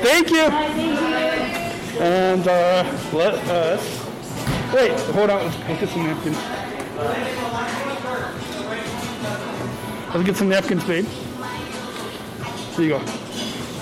thank 0.02 0.30
you. 0.30 0.46
And 2.00 2.48
uh, 2.48 2.84
let 3.12 3.34
us. 3.48 3.82
Wait, 4.74 4.98
hold 5.14 5.30
on. 5.30 5.44
Let's 5.68 5.80
get 5.80 5.88
some 5.90 6.02
napkins. 6.04 6.38
Let's 10.14 10.26
get 10.26 10.36
some 10.36 10.48
napkins, 10.48 10.84
babe. 10.84 11.06
Here 12.76 12.84
you 12.84 12.88
go. 12.90 12.98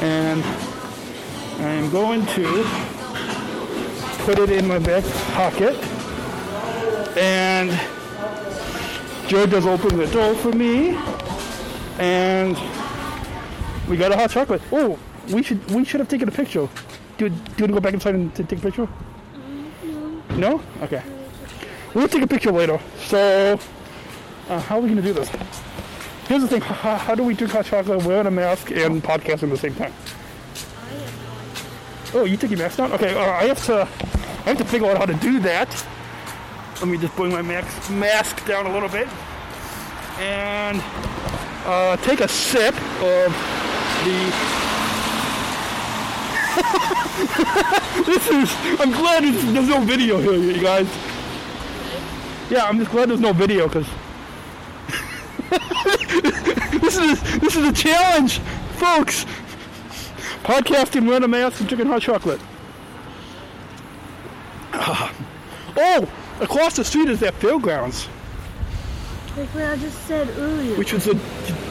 And 0.01 0.43
I 1.62 1.71
am 1.71 1.90
going 1.90 2.27
to 2.27 2.64
put 4.25 4.38
it 4.38 4.51
in 4.51 4.66
my 4.66 4.79
back 4.79 5.05
pocket. 5.33 5.77
And 7.16 7.71
Joe 9.31 9.47
does 9.47 9.64
open 9.64 9.97
the 9.97 10.09
door 10.09 10.35
for 10.35 10.51
me. 10.51 10.99
And 12.01 12.59
we 13.88 13.97
got 13.97 14.11
a 14.11 14.16
hot 14.16 14.33
chocolate. 14.33 14.61
Oh, 14.73 14.99
we 15.29 15.45
should 15.45 15.64
we 15.71 15.85
should 15.85 16.01
have 16.01 16.09
taken 16.09 16.29
a 16.29 16.33
picture. 16.33 16.69
Do, 17.16 17.29
do 17.29 17.35
you 17.35 17.38
want 17.38 17.59
to 17.59 17.66
go 17.69 17.79
back 17.79 17.95
inside 17.95 18.16
and 18.16 18.35
take 18.35 18.51
a 18.51 18.57
picture? 18.57 18.88
No? 20.31 20.61
Okay. 20.83 21.01
We'll 21.95 22.09
take 22.09 22.23
a 22.23 22.27
picture 22.27 22.51
later. 22.51 22.81
So, 23.05 23.61
uh, 24.49 24.59
how 24.59 24.79
are 24.79 24.81
we 24.81 24.88
going 24.88 25.01
to 25.01 25.07
do 25.07 25.12
this? 25.12 25.29
Here's 26.27 26.43
the 26.43 26.49
thing. 26.49 26.62
How, 26.62 26.97
how 26.97 27.14
do 27.14 27.23
we 27.23 27.35
drink 27.35 27.53
hot 27.53 27.66
chocolate 27.66 28.05
wearing 28.05 28.27
a 28.27 28.33
mask 28.33 28.73
and 28.73 29.01
podcasting 29.01 29.45
at 29.45 29.51
the 29.51 29.57
same 29.59 29.77
time? 29.77 29.93
Oh, 32.14 32.25
you 32.25 32.37
took 32.37 32.51
your 32.51 32.59
mask 32.59 32.79
down? 32.79 32.90
Okay, 32.95 33.14
uh, 33.14 33.31
I 33.31 33.45
have 33.45 33.64
to 33.66 33.83
I 33.83 34.49
have 34.49 34.59
to 34.59 34.64
figure 34.64 34.90
out 34.90 34.99
how 34.99 35.07
to 35.07 35.14
do 35.14 35.38
that. 35.38 35.87
Let 36.81 36.88
me 36.88 36.97
just 36.97 37.14
bring 37.14 37.31
my 37.31 37.43
mask 37.43 37.90
mask 37.90 38.47
down 38.47 38.64
a 38.64 38.73
little 38.73 38.88
bit 38.88 39.07
and 40.19 40.83
uh, 41.66 41.99
take 41.99 42.21
a 42.21 42.29
sip 42.29 42.75
of 42.75 43.33
the. 44.05 44.33
this 48.07 48.29
is. 48.29 48.81
I'm 48.81 48.93
glad 48.93 49.25
there's 49.25 49.69
no 49.69 49.81
video 49.81 50.19
here, 50.19 50.35
you 50.35 50.62
guys. 50.62 50.88
Yeah, 52.49 52.64
I'm 52.64 52.79
just 52.79 52.90
glad 52.90 53.11
there's 53.11 53.21
no 53.21 53.35
video 53.35 53.69
because 53.69 53.87
this 56.81 56.97
is 56.97 57.40
this 57.40 57.57
is 57.57 57.64
a 57.66 57.73
challenge, 57.73 58.38
folks. 58.79 59.27
Podcasting, 60.45 61.07
wearing 61.07 61.25
a 61.25 61.29
mask, 61.29 61.61
and 61.61 61.69
drinking 61.69 61.88
hot 61.88 62.01
chocolate. 62.01 62.40
Oh, 65.83 66.11
across 66.40 66.76
the 66.76 66.85
street 66.85 67.09
is 67.09 67.20
that 67.20 67.35
fairgrounds, 67.35 68.09
Like 69.37 69.48
what 69.55 69.64
I 69.64 69.76
just 69.76 69.98
said 70.07 70.29
earlier. 70.38 70.76
which 70.76 70.92
was 70.92 71.07
a. 71.07 71.14
Do 71.14 71.20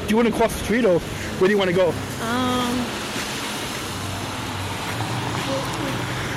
you 0.09 0.15
want 0.15 0.27
to 0.27 0.33
cross 0.33 0.53
the 0.57 0.63
street 0.65 0.85
or 0.85 0.99
where 0.99 1.47
do 1.47 1.51
you 1.53 1.57
want 1.57 1.69
to 1.69 1.75
go? 1.75 1.89
Um, 2.23 2.85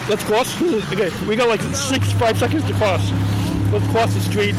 Let's 0.08 0.24
cross. 0.24 0.60
Okay, 0.92 1.10
we 1.26 1.36
got 1.36 1.48
like 1.48 1.60
six, 1.74 2.12
five 2.12 2.38
seconds 2.38 2.64
to 2.66 2.74
cross. 2.74 3.10
Let's 3.72 3.86
cross 3.92 4.12
the 4.14 4.20
street. 4.20 4.54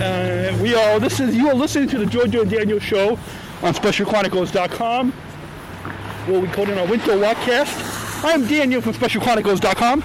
Uh, 0.00 0.56
we 0.62 0.74
are. 0.74 0.98
This 1.00 1.20
is 1.20 1.34
you 1.34 1.48
are 1.48 1.54
listening 1.54 1.88
to 1.90 1.98
the 1.98 2.06
Georgia 2.06 2.40
and 2.42 2.50
Daniel 2.50 2.78
show 2.78 3.18
on 3.62 3.74
SpecialChronicles.com. 3.74 5.12
Where 5.12 6.40
we 6.40 6.48
call 6.48 6.68
in 6.70 6.78
our 6.78 6.86
winter 6.86 7.12
walkcast. 7.12 8.24
I'm 8.24 8.46
Daniel 8.46 8.80
from 8.80 8.92
SpecialChronicles.com, 8.94 10.02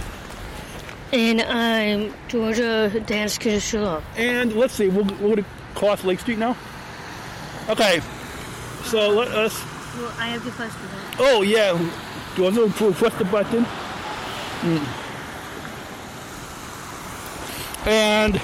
and 1.13 1.41
I'm 1.41 2.13
Georgia 2.27 2.89
Dance 3.05 3.37
Kishula. 3.37 4.03
and 4.15 4.53
let's 4.53 4.73
see, 4.73 4.87
we'll, 4.89 5.05
we're 5.05 5.35
going 5.35 5.35
to 5.37 5.45
cross 5.75 6.03
Lake 6.03 6.19
Street 6.19 6.37
now. 6.37 6.57
Okay, 7.69 8.01
so 8.83 9.09
let 9.09 9.29
us. 9.29 9.53
Well, 9.97 10.13
I 10.17 10.27
have 10.27 10.43
to 10.43 10.51
press 10.51 10.73
the 10.75 10.87
button. 10.87 11.15
Oh 11.19 11.41
yeah, 11.41 11.77
do 11.77 12.43
you 12.43 12.43
want 12.43 12.75
to 12.75 12.91
press 12.93 13.13
the 13.15 13.25
button? 13.25 13.65
Mm. 14.61 14.87
And 17.87 18.35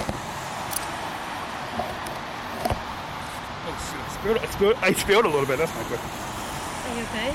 oh 3.65 3.76
shit, 3.89 3.99
I 3.99 4.08
spilled, 4.19 4.38
I 4.38 4.45
spilled, 4.47 4.78
I 4.82 4.93
spilled 4.93 5.26
a 5.26 5.30
little 5.30 5.45
bit. 5.45 5.58
That's 5.58 5.73
not 5.76 5.88
good. 5.89 5.99
Are 5.99 6.95
you 6.95 7.04
okay? 7.04 7.34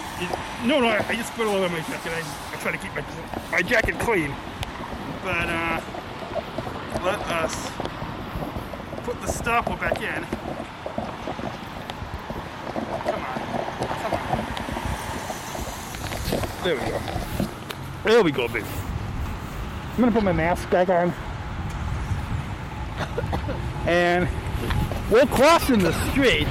No, 0.66 0.80
no, 0.80 0.88
I, 0.88 1.04
I 1.08 1.14
just 1.16 1.32
spilled 1.32 1.48
a 1.48 1.52
little 1.52 1.68
bit 1.68 1.78
on 1.78 1.82
my 1.82 1.88
jacket. 1.88 2.12
I, 2.12 2.54
I 2.54 2.60
try 2.60 2.72
to 2.72 2.78
keep 2.78 2.94
my 2.94 3.04
my 3.50 3.62
jacket 3.62 3.98
clean, 3.98 4.34
but 5.22 5.48
uh, 5.48 5.81
let 7.04 7.20
us 7.28 7.70
put 9.04 9.20
the 9.20 9.28
stopper 9.28 9.76
back 9.76 10.00
in. 10.02 10.24
Come 13.04 13.24
on, 13.24 13.38
come 14.02 14.14
on. 14.14 14.28
There 16.64 16.74
we 16.76 16.81
go. 16.90 17.00
There 18.04 18.22
we 18.22 18.33
go, 18.33 18.48
baby. 18.48 18.66
I'm 19.94 20.00
gonna 20.00 20.12
put 20.12 20.22
my 20.22 20.33
mask 20.33 20.70
back 20.70 20.88
on. 20.88 21.12
And 23.87 24.28
we're 25.11 25.26
crossing 25.26 25.78
the 25.78 25.92
street. 26.11 26.48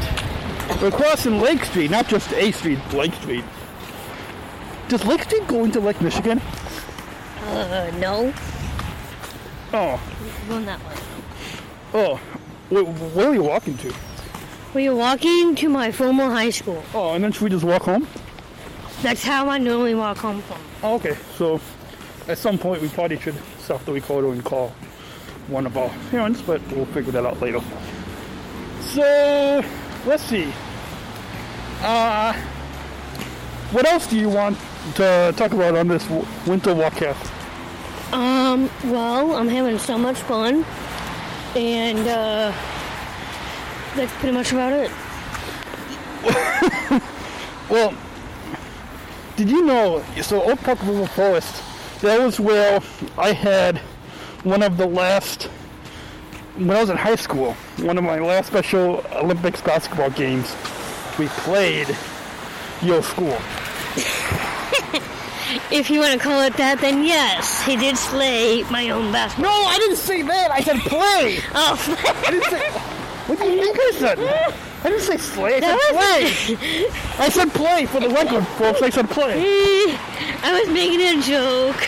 We're 0.81 0.91
crossing 0.91 1.39
Lake 1.39 1.63
Street, 1.63 1.91
not 1.91 2.07
just 2.07 2.31
A 2.33 2.51
Street, 2.51 2.79
Lake 2.93 3.13
Street. 3.13 3.45
Does 4.89 5.05
Lake 5.05 5.23
Street 5.23 5.47
go 5.47 5.63
into 5.63 5.79
Lake 5.79 6.01
Michigan? 6.01 6.41
Uh, 7.45 7.91
no. 7.99 8.33
Oh, 9.73 9.99
Going 10.47 10.65
that 10.65 10.79
way. 10.85 10.95
oh. 11.93 12.19
Where, 12.69 12.83
where 12.83 13.29
are 13.29 13.33
you 13.33 13.43
walking 13.43 13.77
to? 13.77 13.93
We 14.73 14.87
are 14.89 14.95
walking 14.95 15.55
to 15.55 15.69
my 15.69 15.91
former 15.91 16.29
high 16.29 16.49
school. 16.49 16.83
Oh, 16.93 17.13
and 17.13 17.23
then 17.23 17.31
should 17.31 17.43
we 17.43 17.49
just 17.49 17.63
walk 17.63 17.83
home? 17.83 18.07
That's 19.01 19.23
how 19.23 19.47
I 19.49 19.57
normally 19.57 19.95
walk 19.95 20.17
home 20.17 20.41
from. 20.41 20.59
Oh, 20.83 20.95
okay. 20.95 21.15
So 21.37 21.61
at 22.27 22.37
some 22.37 22.57
point 22.57 22.81
we 22.81 22.89
probably 22.89 23.19
should 23.19 23.35
after 23.69 23.91
we 23.91 24.01
call 24.01 24.31
and 24.31 24.43
call 24.43 24.73
one 25.47 25.65
of 25.65 25.77
our 25.77 25.89
parents, 26.11 26.41
but 26.41 26.61
we'll 26.71 26.85
figure 26.87 27.11
that 27.13 27.25
out 27.25 27.39
later. 27.41 27.61
So 28.81 29.63
let's 30.05 30.23
see. 30.23 30.51
Uh, 31.81 32.33
what 33.71 33.85
else 33.85 34.07
do 34.07 34.17
you 34.17 34.29
want 34.29 34.57
to 34.95 35.33
talk 35.37 35.51
about 35.53 35.75
on 35.75 35.87
this 35.87 36.07
winter 36.45 36.73
walk 36.73 36.93
walkcast? 36.93 37.36
Um, 38.13 38.69
well, 38.85 39.35
I'm 39.35 39.47
having 39.47 39.77
so 39.77 39.97
much 39.97 40.17
fun, 40.17 40.65
and 41.55 41.99
uh, 41.99 42.53
that's 43.95 44.13
pretty 44.13 44.33
much 44.33 44.51
about 44.51 44.73
it. 44.73 44.91
Well, 47.69 47.93
did 49.35 49.49
you 49.49 49.61
know? 49.61 50.03
So 50.21 50.41
Oak 50.41 50.59
Park 50.61 50.81
River 50.83 51.05
Forest, 51.07 51.61
that 52.01 52.17
was 52.19 52.39
where 52.39 52.79
I 53.17 53.33
had 53.33 53.79
one 54.43 54.63
of 54.63 54.77
the 54.77 54.87
last. 54.87 55.49
When 56.55 56.71
I 56.71 56.79
was 56.79 56.89
in 56.89 56.97
high 56.97 57.15
school, 57.15 57.53
one 57.77 57.97
of 57.97 58.03
my 58.03 58.19
last 58.19 58.47
Special 58.47 59.03
Olympics 59.11 59.61
basketball 59.61 60.09
games, 60.11 60.55
we 61.19 61.27
played 61.27 61.87
your 62.81 63.03
school. 63.03 63.37
If 65.71 65.89
you 65.89 65.99
want 65.99 66.13
to 66.13 66.19
call 66.19 66.41
it 66.41 66.53
that, 66.57 66.79
then 66.79 67.03
yes, 67.03 67.63
he 67.63 67.75
did 67.75 67.97
slay 67.97 68.63
my 68.63 68.89
own 68.89 69.11
basketball. 69.11 69.51
No, 69.51 69.67
I 69.67 69.77
didn't 69.77 69.97
say 69.97 70.21
that. 70.21 70.51
I 70.51 70.61
said 70.61 70.77
play. 70.77 71.39
Oh, 71.53 72.23
I 72.25 72.31
didn't 72.31 72.45
say. 72.45 72.69
What 73.27 73.39
do 73.39 73.45
you 73.45 73.61
think 73.61 73.77
I 73.79 73.91
said? 73.97 74.19
I 74.19 74.89
didn't 74.89 75.03
say 75.03 75.17
slay. 75.17 75.55
I 75.55 75.59
said 75.59 75.63
that 75.63 76.47
play. 76.47 76.87
I 77.25 77.29
said 77.29 77.49
play 77.51 77.85
for 77.85 77.99
the 77.99 78.09
record, 78.09 78.45
folks. 78.57 78.81
I 78.81 78.89
said 78.89 79.09
play. 79.09 79.33
I 80.43 80.59
was 80.61 80.73
making 80.73 81.01
a 81.01 81.21
joke. 81.21 81.87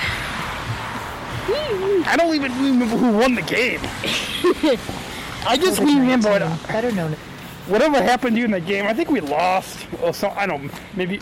I 2.08 2.16
don't 2.18 2.36
even 2.36 2.52
remember 2.52 2.98
who 2.98 3.18
won 3.18 3.36
the 3.36 3.42
game. 3.42 3.80
I 5.48 5.58
just 5.58 5.80
remember 5.80 6.32
it. 6.32 6.68
better 6.68 6.92
known 6.92 7.16
whatever 7.70 8.02
happened 8.02 8.36
to 8.36 8.40
you 8.40 8.46
in 8.46 8.52
the 8.52 8.60
game, 8.60 8.86
I 8.86 8.94
think 8.94 9.10
we 9.10 9.22
lost 9.22 9.88
or 10.02 10.14
so. 10.14 10.30
I 10.30 10.46
don't. 10.46 10.72
Maybe 10.96 11.20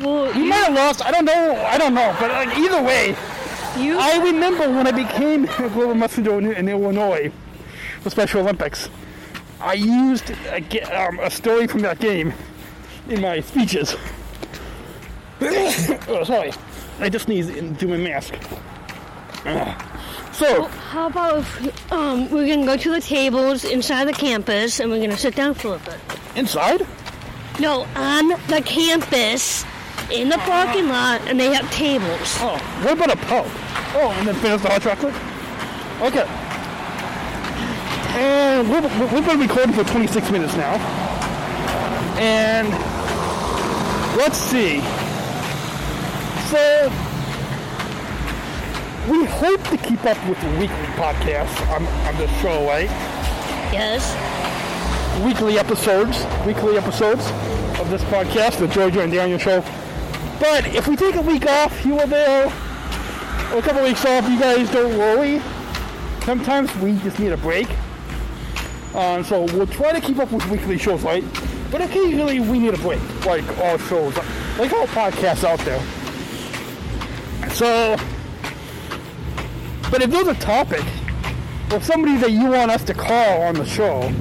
Well, 0.00 0.32
we 0.32 0.40
you, 0.40 0.44
might 0.46 0.64
have 0.64 0.74
lost. 0.74 1.04
I 1.04 1.10
don't 1.10 1.24
know. 1.24 1.64
I 1.66 1.78
don't 1.78 1.94
know. 1.94 2.14
But 2.20 2.30
like, 2.30 2.58
either 2.58 2.82
way, 2.82 3.16
you 3.78 3.98
I 3.98 4.18
remember 4.22 4.68
when 4.70 4.86
I 4.86 4.92
became 4.92 5.44
a 5.58 5.68
global 5.70 5.94
messenger 5.94 6.38
in, 6.38 6.52
in 6.52 6.68
Illinois 6.68 7.32
for 8.00 8.10
Special 8.10 8.40
Olympics. 8.40 8.88
I 9.60 9.74
used 9.74 10.30
a, 10.50 10.80
um, 11.06 11.18
a 11.20 11.30
story 11.30 11.66
from 11.66 11.80
that 11.82 11.98
game 11.98 12.34
in 13.08 13.20
my 13.20 13.40
speeches. 13.40 13.96
oh, 15.40 16.22
sorry, 16.24 16.52
I 17.00 17.08
just 17.08 17.26
sneezed 17.26 17.50
into 17.50 17.86
my 17.88 17.96
mask. 17.96 18.34
So, 20.32 20.64
How 20.64 21.06
about 21.06 21.38
if, 21.38 21.92
um, 21.92 22.30
we're 22.30 22.48
gonna 22.48 22.66
go 22.66 22.76
to 22.76 22.90
the 22.90 23.00
tables 23.00 23.64
inside 23.64 24.06
the 24.06 24.12
campus 24.12 24.80
and 24.80 24.90
we're 24.90 25.00
gonna 25.00 25.16
sit 25.16 25.36
down 25.36 25.54
for 25.54 25.76
a 25.76 25.78
bit? 25.78 25.98
inside. 26.36 26.86
No, 27.60 27.86
on 27.94 28.28
the 28.48 28.60
campus, 28.64 29.64
in 30.14 30.28
the 30.28 30.38
parking 30.38 30.88
lot, 30.88 31.20
and 31.26 31.38
they 31.38 31.52
have 31.52 31.70
tables. 31.70 32.36
Oh, 32.40 32.56
what 32.82 32.92
about 32.94 33.12
a 33.12 33.16
pub? 33.26 33.46
Oh, 33.96 34.14
and 34.18 34.28
then 34.28 34.34
finish 34.36 34.62
the 34.62 34.68
hot 34.68 34.82
chocolate? 34.82 35.14
Okay. 36.02 36.26
And 38.16 38.68
we're- 38.70 38.88
we've 39.12 39.26
been 39.26 39.40
recording 39.40 39.72
for 39.74 39.84
26 39.84 40.30
minutes 40.30 40.54
now. 40.56 40.74
And 42.18 42.68
let's 44.16 44.38
see. 44.38 44.80
So, 46.50 46.92
we 49.08 49.24
hope 49.24 49.62
to 49.64 49.76
keep 49.76 50.04
up 50.04 50.16
with 50.28 50.40
the 50.40 50.48
weekly 50.60 50.86
podcast 50.96 51.50
on, 51.74 51.84
on 52.06 52.16
this 52.16 52.30
show, 52.40 52.66
right? 52.66 52.90
Yes. 53.72 54.14
weekly 55.24 55.58
episodes, 55.60 56.24
weekly 56.44 56.76
episodes 56.76 57.24
of 57.80 57.88
this 57.90 58.02
podcast, 58.04 58.58
the 58.58 58.66
Georgia 58.68 59.00
and 59.00 59.12
Daniel 59.12 59.38
Show. 59.38 59.62
But 60.40 60.66
if 60.74 60.88
we 60.88 60.96
take 60.96 61.14
a 61.14 61.22
week 61.22 61.46
off, 61.46 61.84
you 61.84 61.94
will 61.94 62.50
or 63.54 63.58
a 63.58 63.62
couple 63.62 63.82
weeks 63.84 64.04
off, 64.04 64.28
you 64.28 64.38
guys 64.38 64.68
don't 64.70 64.98
worry. 64.98 65.40
Sometimes 66.24 66.74
we 66.76 66.98
just 66.98 67.18
need 67.18 67.30
a 67.30 67.36
break. 67.36 67.68
Um, 68.94 69.22
so 69.22 69.42
we'll 69.42 69.66
try 69.66 69.92
to 69.92 70.00
keep 70.00 70.18
up 70.18 70.32
with 70.32 70.44
weekly 70.46 70.78
shows, 70.78 71.02
right? 71.02 71.24
But 71.70 71.82
occasionally 71.82 72.40
we 72.40 72.58
need 72.58 72.74
a 72.74 72.78
break, 72.78 73.00
like 73.26 73.46
all 73.58 73.78
shows, 73.78 74.16
like 74.58 74.72
all 74.72 74.86
podcasts 74.86 75.44
out 75.44 75.60
there. 75.60 75.80
So, 77.50 77.96
but 79.90 80.02
if 80.02 80.10
there's 80.10 80.28
a 80.28 80.34
topic 80.34 80.84
or 81.72 81.80
somebody 81.80 82.16
that 82.16 82.32
you 82.32 82.50
want 82.50 82.70
us 82.70 82.82
to 82.84 82.94
call 82.94 83.42
on 83.42 83.54
the 83.54 83.66
show, 83.66 84.12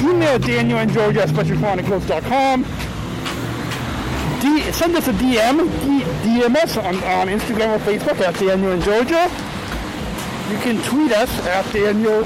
email 0.00 0.38
Daniel 0.38 0.78
and 0.78 0.90
Georgia 0.92 1.22
at 1.22 1.28
specialchronicles.com. 1.28 2.64
D- 4.40 4.70
send 4.72 4.94
us 4.96 5.08
a 5.08 5.12
DM, 5.12 5.58
D- 5.82 6.04
DM 6.40 6.56
us 6.56 6.76
on, 6.76 6.96
on 7.04 7.28
Instagram 7.28 7.74
or 7.76 7.78
Facebook 7.80 8.20
at 8.20 8.34
Daniel 8.38 8.72
and 8.72 8.82
Georgia. 8.82 9.30
You 10.50 10.58
can 10.58 10.80
tweet 10.84 11.12
us 11.12 11.30
at 11.46 11.70
Daniel 11.72 12.24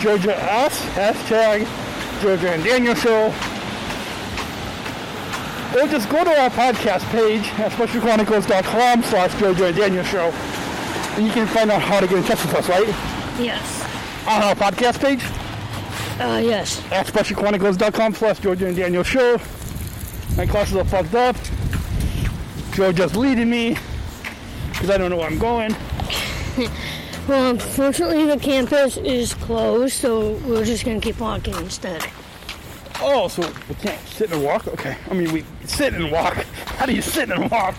Georgia 0.00 0.34
us, 0.52 0.80
hashtag 0.94 1.66
Georgia 2.22 2.50
and 2.52 2.64
Daniel 2.64 2.94
Show. 2.94 3.26
Or 5.76 5.86
just 5.86 6.08
go 6.08 6.24
to 6.24 6.30
our 6.40 6.50
podcast 6.50 7.04
page 7.10 7.46
at 7.60 7.70
specialchronicles.com 7.72 9.02
slash 9.04 9.38
Georgia 9.38 9.66
and 9.66 9.76
Daniel 9.76 10.04
Show. 10.04 10.30
And 11.16 11.26
you 11.26 11.32
can 11.32 11.46
find 11.46 11.70
out 11.70 11.82
how 11.82 12.00
to 12.00 12.06
get 12.06 12.18
in 12.18 12.24
touch 12.24 12.42
with 12.44 12.54
us, 12.54 12.68
right? 12.68 12.86
Yes. 13.38 13.82
On 14.26 14.42
our 14.42 14.54
podcast 14.54 15.00
page 15.00 15.22
Uh, 16.20 16.38
yes. 16.42 16.82
at 16.92 17.06
specialchronicles.com 17.06 18.14
slash 18.14 18.38
Georgia 18.40 18.66
and 18.66 18.76
Daniel 18.76 19.02
Show. 19.02 19.38
My 20.36 20.46
classes 20.46 20.76
are 20.76 20.84
fucked 20.84 21.14
up. 21.14 21.36
Joe 22.72 22.92
just 22.92 23.16
leading 23.16 23.50
me 23.50 23.76
because 24.72 24.90
I 24.90 24.98
don't 24.98 25.10
know 25.10 25.16
where 25.16 25.28
I'm 25.28 25.38
going. 25.38 25.74
Well, 27.28 27.50
unfortunately, 27.50 28.26
the 28.26 28.38
campus 28.38 28.96
is 28.96 29.34
closed, 29.34 29.92
so 29.94 30.32
we're 30.46 30.64
just 30.64 30.84
gonna 30.84 31.00
keep 31.00 31.20
walking 31.20 31.54
instead. 31.58 32.04
Oh, 33.00 33.28
so 33.28 33.42
we 33.68 33.74
can't 33.76 34.00
sit 34.08 34.32
and 34.32 34.42
walk? 34.42 34.66
Okay. 34.66 34.96
I 35.08 35.14
mean, 35.14 35.32
we 35.32 35.44
sit 35.64 35.94
and 35.94 36.10
walk. 36.10 36.34
How 36.76 36.86
do 36.86 36.92
you 36.92 37.02
sit 37.02 37.30
and 37.30 37.48
walk? 37.48 37.76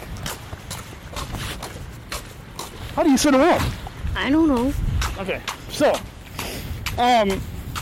How 2.96 3.04
do 3.04 3.10
you 3.10 3.18
sit 3.18 3.34
and 3.34 3.44
walk? 3.44 3.62
I 4.16 4.30
don't 4.30 4.48
know. 4.48 4.74
Okay. 5.20 5.42
So, 5.70 5.92
um, 6.98 7.30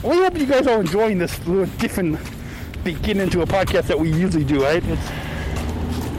we 0.04 0.18
hope 0.18 0.40
you 0.40 0.48
guys 0.48 0.66
are 0.66 0.82
enjoying 0.82 1.20
this 1.20 1.46
little 1.46 1.68
different 1.78 2.20
beginning 2.84 3.30
to 3.32 3.42
a 3.42 3.46
podcast 3.46 3.84
that 3.88 4.00
we 4.00 4.12
usually 4.12 4.44
do, 4.44 4.64
right? 4.64 4.84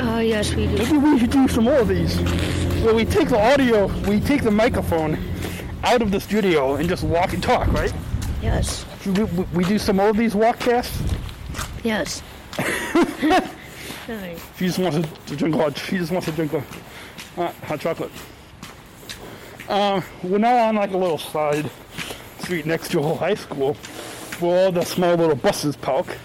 Oh, 0.02 0.14
Uh, 0.16 0.18
yes, 0.20 0.54
we 0.54 0.66
do. 0.66 0.76
Maybe 0.78 0.98
we 0.98 1.18
should 1.18 1.30
do 1.30 1.48
some 1.48 1.64
more 1.64 1.78
of 1.80 1.88
these. 1.88 2.16
Where 2.82 2.94
we 2.94 3.04
take 3.04 3.28
the 3.28 3.38
audio, 3.38 3.86
we 4.08 4.20
take 4.20 4.42
the 4.42 4.50
microphone 4.50 5.18
out 5.84 6.00
of 6.02 6.10
the 6.10 6.20
studio 6.20 6.76
and 6.76 6.88
just 6.88 7.02
walk 7.04 7.32
and 7.32 7.42
talk, 7.42 7.68
right? 7.72 7.92
Yes. 8.42 8.84
Should 9.02 9.18
we, 9.18 9.24
we, 9.24 9.44
we 9.54 9.64
do 9.64 9.78
some 9.78 9.96
more 9.96 10.08
of 10.08 10.16
these 10.16 10.34
walkcasts? 10.34 10.96
Yes. 11.84 12.22
She 14.58 14.66
just 14.66 14.78
wants 14.80 15.06
to 15.26 15.36
drink 15.36 15.54
hot. 15.54 15.78
She 15.78 15.96
just 15.98 16.10
wants 16.10 16.26
to 16.26 16.32
drink 16.32 16.50
the 16.50 16.60
hot, 17.36 17.54
hot 17.62 17.78
chocolate. 17.80 18.10
Uh, 19.68 20.00
we're 20.24 20.38
now 20.38 20.66
on 20.68 20.74
like 20.74 20.90
a 20.90 20.96
little 20.96 21.18
side 21.18 21.70
street 22.40 22.66
next 22.66 22.90
to 22.90 22.98
a 22.98 23.14
high 23.14 23.34
school, 23.36 23.74
where 24.40 24.66
all 24.66 24.72
the 24.72 24.84
small 24.84 25.14
little 25.14 25.36
buses 25.36 25.76
park. 25.76 26.18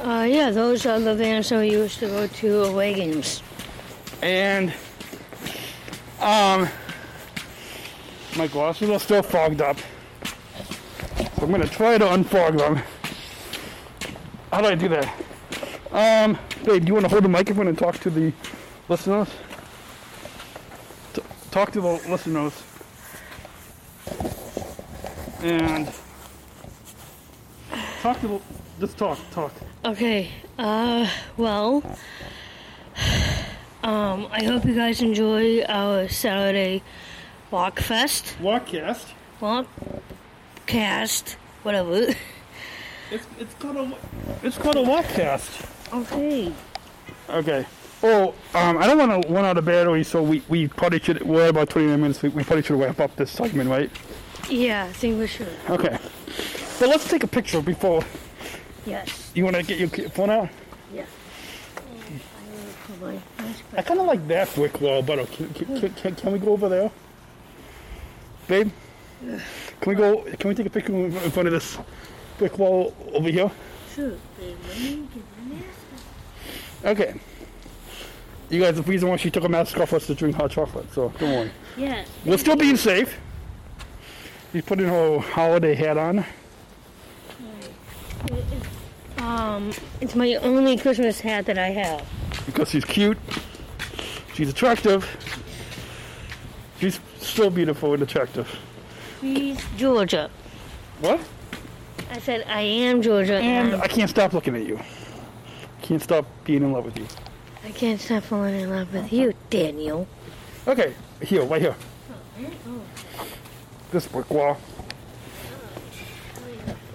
Uh, 0.00 0.26
yeah, 0.28 0.50
those 0.50 0.86
are 0.86 1.00
the 1.00 1.14
vans 1.14 1.48
that 1.48 1.58
we 1.58 1.70
used 1.70 1.98
to 1.98 2.06
go 2.06 2.26
to 2.26 2.64
away 2.64 2.94
games. 2.94 3.42
and 4.22 4.72
um, 6.20 6.68
my 8.36 8.46
glasses 8.48 8.90
are 8.90 8.98
still 9.00 9.22
fogged 9.22 9.60
up. 9.60 9.76
So 11.36 11.42
I'm 11.44 11.50
gonna 11.50 11.66
try 11.68 11.98
to 11.98 12.04
unfog 12.04 12.58
them. 12.58 12.80
How 14.52 14.60
do 14.60 14.68
I 14.68 14.74
do 14.74 14.88
that? 14.88 15.08
Um, 15.92 16.38
babe, 16.64 16.82
do 16.84 16.88
you 16.88 16.94
want 16.94 17.04
to 17.06 17.10
hold 17.10 17.24
the 17.24 17.28
microphone 17.28 17.68
and 17.68 17.78
talk 17.78 17.98
to 18.00 18.10
the 18.10 18.32
listeners? 18.88 19.28
T- 21.12 21.22
talk 21.50 21.70
to 21.72 21.80
the 21.80 21.92
listeners. 22.08 22.52
And 25.42 25.90
talk 28.02 28.20
to 28.20 28.28
the. 28.28 28.40
Just 28.80 28.96
talk, 28.96 29.18
talk. 29.32 29.52
Okay, 29.88 30.30
uh, 30.58 31.08
well, 31.38 31.82
um, 33.82 34.28
I 34.30 34.44
hope 34.44 34.66
you 34.66 34.74
guys 34.74 35.00
enjoy 35.00 35.62
our 35.62 36.08
Saturday 36.08 36.82
walk 37.50 37.80
fest, 37.80 38.36
Walkcast. 38.38 39.06
walk 39.40 39.66
cast, 40.66 41.38
whatever. 41.62 42.14
It's 43.10 43.26
it's 43.38 43.54
called 43.54 43.76
a 43.76 43.96
it's 44.42 44.58
called 44.58 44.76
a 44.76 44.84
walkcast. 44.84 45.64
Okay. 45.94 46.52
Okay. 47.30 47.66
Oh, 48.02 48.34
um, 48.52 48.76
I 48.76 48.86
don't 48.86 48.98
want 48.98 49.22
to 49.22 49.32
run 49.32 49.46
out 49.46 49.56
of 49.56 49.64
battery, 49.64 50.04
so 50.04 50.22
we, 50.22 50.42
we 50.50 50.68
probably 50.68 51.00
should. 51.00 51.22
We're 51.22 51.44
at 51.44 51.48
about 51.48 51.70
29 51.70 51.98
minutes. 51.98 52.20
We, 52.20 52.28
we 52.28 52.44
probably 52.44 52.62
should 52.62 52.78
wrap 52.78 53.00
up 53.00 53.16
this 53.16 53.30
segment, 53.30 53.70
right? 53.70 53.90
Yeah, 54.50 54.84
I 54.84 54.92
think 54.92 55.18
we 55.18 55.26
should. 55.26 55.48
Okay. 55.70 55.96
But 56.78 56.90
let's 56.90 57.08
take 57.08 57.24
a 57.24 57.26
picture 57.26 57.62
before. 57.62 58.04
Yes. 58.86 59.30
You 59.34 59.44
want 59.44 59.56
to 59.56 59.62
get 59.62 59.78
your 59.78 59.88
phone 60.10 60.30
out? 60.30 60.48
Yeah. 60.92 61.04
I 63.76 63.82
kind 63.82 64.00
of 64.00 64.06
like 64.06 64.26
that 64.28 64.52
brick 64.54 64.80
wall 64.80 65.02
better. 65.02 65.26
Can, 65.26 65.52
can, 65.54 65.92
can, 65.94 66.14
can, 66.14 66.32
we 66.32 66.38
go 66.38 66.52
over 66.52 66.68
there? 66.68 66.90
Babe? 68.46 68.70
Can 69.20 69.40
we 69.86 69.94
go? 69.94 70.22
Can 70.22 70.48
we 70.48 70.54
take 70.54 70.66
a 70.66 70.70
picture 70.70 70.94
in 70.94 71.12
front 71.30 71.46
of 71.48 71.52
this 71.52 71.78
brick 72.38 72.58
wall 72.58 72.94
over 73.12 73.28
here? 73.28 73.50
Sure. 73.94 74.12
babe. 74.38 74.56
Let 74.68 74.78
me 74.78 75.08
get 75.14 75.22
in 75.42 75.62
there. 76.82 76.92
Okay. 76.92 77.20
You 78.50 78.60
guys, 78.60 78.76
the 78.76 78.82
reason 78.82 79.08
why 79.10 79.16
she 79.16 79.30
took 79.30 79.44
a 79.44 79.48
mask 79.48 79.78
off 79.78 79.92
was 79.92 80.06
to 80.06 80.14
drink 80.14 80.34
hot 80.34 80.50
chocolate, 80.50 80.90
so 80.94 81.12
don't 81.18 81.32
worry. 81.32 81.50
Yes. 81.76 82.08
We're 82.24 82.38
still 82.38 82.56
being 82.56 82.76
safe. 82.76 83.18
She's 84.52 84.64
putting 84.64 84.86
her 84.86 85.18
holiday 85.18 85.74
hat 85.74 85.98
on. 85.98 86.24
Um, 89.18 89.72
it's 90.00 90.14
my 90.14 90.34
only 90.36 90.76
Christmas 90.76 91.20
hat 91.20 91.46
that 91.46 91.58
I 91.58 91.68
have. 91.68 92.06
because 92.46 92.70
she's 92.70 92.84
cute, 92.84 93.18
she's 94.34 94.48
attractive, 94.48 95.04
she's 96.80 97.00
still 97.18 97.50
beautiful 97.50 97.94
and 97.94 98.02
attractive. 98.02 98.48
She's 99.20 99.62
Georgia. 99.76 100.30
What? 101.00 101.20
I 102.10 102.18
said 102.20 102.44
I 102.48 102.60
am 102.62 103.02
Georgia, 103.02 103.34
And 103.34 103.74
and 103.74 103.82
I 103.82 103.88
can't 103.88 104.08
stop 104.08 104.32
looking 104.32 104.54
at 104.56 104.62
you. 104.64 104.78
Can't 105.82 106.02
stop 106.02 106.24
being 106.44 106.62
in 106.62 106.72
love 106.72 106.84
with 106.84 106.96
you. 106.98 107.06
I 107.64 107.70
can't 107.72 108.00
stop 108.00 108.22
falling 108.22 108.54
in 108.60 108.70
love 108.70 108.92
with 108.92 109.12
you, 109.12 109.34
Daniel. 109.50 110.06
Okay, 110.66 110.94
here, 111.22 111.44
right 111.44 111.60
here. 111.60 111.74
This 113.90 114.06
brick 114.06 114.30
wall. 114.30 114.58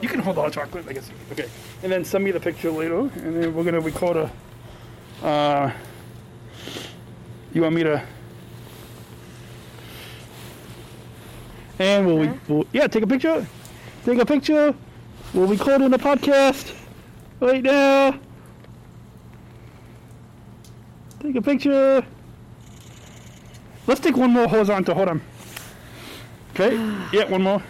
You 0.01 0.07
can 0.09 0.19
hold 0.19 0.38
all 0.38 0.45
the 0.45 0.51
chocolate, 0.51 0.86
I 0.88 0.93
guess. 0.93 1.09
Okay, 1.31 1.47
and 1.84 1.91
then 1.91 2.06
send 2.06 2.24
me 2.24 2.32
the 2.32 2.39
picture 2.39 2.72
later, 2.72 3.00
and 3.00 3.36
then 3.43 3.54
we're 3.54 3.63
gonna 3.63 3.80
record 3.82 4.17
a. 4.17 4.32
Uh, 5.26 5.72
you 7.54 7.62
want 7.62 7.76
me 7.76 7.84
to? 7.84 8.04
And 11.80 12.08
we'll, 12.08 12.26
Huh? 12.28 12.34
we'll 12.48 12.67
yeah, 12.72 12.88
take 12.88 13.04
a 13.04 13.08
picture. 13.08 13.46
Take 14.06 14.19
a 14.19 14.26
picture. 14.26 14.74
We'll 15.34 15.48
record 15.48 15.82
in 15.82 15.91
the 15.91 15.98
podcast 15.98 16.74
right 17.39 17.62
now. 17.62 18.17
Take 21.19 21.36
a 21.36 21.41
picture. 21.41 22.06
Let's 23.88 24.00
take 24.00 24.15
one 24.15 24.32
more 24.32 24.48
horizontal. 24.48 24.96
Hold 24.96 25.10
on. 25.10 25.22
Okay. 26.52 26.76
yeah, 27.12 27.26
one 27.26 27.41
more. 27.41 27.62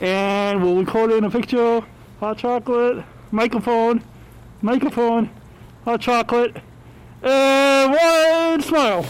And 0.00 0.62
we'll 0.62 0.76
record 0.76 1.10
in 1.12 1.24
a 1.24 1.30
picture. 1.30 1.82
Hot 2.20 2.38
chocolate. 2.38 3.04
Microphone. 3.30 4.02
Microphone. 4.62 5.30
Hot 5.84 6.00
chocolate. 6.00 6.56
And 7.22 7.92
one 7.92 8.62
smile. 8.62 9.04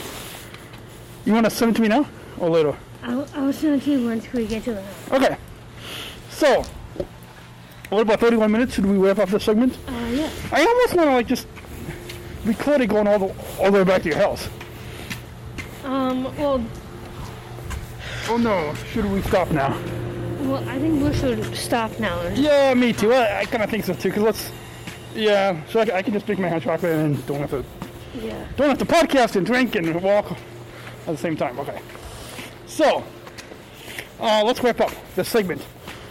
You 1.25 1.33
want 1.33 1.45
to 1.47 1.51
send 1.51 1.73
it 1.73 1.75
to 1.77 1.83
me 1.83 1.89
now 1.89 2.09
or 2.39 2.51
later? 2.51 2.77
I'll, 3.03 3.27
I'll 3.35 3.53
send 3.53 3.81
it 3.81 3.85
to 3.85 3.91
you 3.93 4.07
once 4.07 4.33
we 4.33 4.47
get 4.47 4.65
to 4.65 4.75
the 4.75 4.83
house. 4.83 5.13
Okay. 5.13 5.37
So, 6.31 6.65
what 7.91 8.03
about 8.03 8.21
31 8.21 8.51
minutes? 8.51 8.75
Should 8.75 8.87
we 8.87 8.97
wrap 8.97 9.19
up 9.19 9.29
this 9.29 9.45
segment? 9.45 9.77
Uh, 9.87 9.93
yeah. 10.11 10.31
I 10.53 10.65
almost 10.65 10.95
want 10.95 11.09
to 11.09 11.15
like 11.15 11.27
just 11.27 11.47
record 12.45 12.81
it 12.81 12.89
going 12.89 13.07
all 13.07 13.19
the 13.19 13.35
all 13.61 13.71
the 13.71 13.79
way 13.79 13.85
back 13.85 14.03
to 14.03 14.09
your 14.09 14.19
house. 14.19 14.49
Um, 15.85 16.25
well, 16.37 16.65
Oh 18.29 18.37
no! 18.37 18.75
Should 18.93 19.05
we 19.05 19.23
stop 19.23 19.53
now? 19.53 19.79
Well, 20.47 20.69
I 20.69 20.79
think 20.79 21.03
we 21.03 21.13
should 21.15 21.55
stop 21.57 21.99
now. 21.99 22.21
Yeah, 22.29 22.75
me 22.75 22.93
too. 22.93 23.13
I, 23.13 23.41
I 23.41 23.45
kind 23.47 23.63
of 23.63 23.71
think 23.71 23.85
so 23.85 23.95
too. 23.95 24.11
Cause 24.13 24.23
let's, 24.23 24.51
yeah. 25.15 25.61
So 25.71 25.81
I, 25.81 25.97
I 25.99 26.03
can 26.03 26.13
just 26.13 26.27
make 26.29 26.39
my 26.39 26.49
hot 26.49 26.63
chocolate 26.63 26.93
and 26.93 27.27
don't 27.27 27.41
have 27.41 27.51
to 27.51 27.65
Yeah. 28.21 28.47
don't 28.57 28.69
have 28.69 28.79
to 28.79 28.87
podcast 28.87 29.37
and 29.37 29.45
drink 29.47 29.75
and 29.77 30.01
walk 30.03 30.31
at 30.33 31.07
the 31.07 31.17
same 31.17 31.37
time. 31.37 31.59
Okay. 31.61 31.81
So, 32.67 33.05
uh, 34.21 34.43
let's 34.45 34.63
wrap 34.63 34.81
up 34.81 34.93
this 35.15 35.29
segment. 35.29 35.65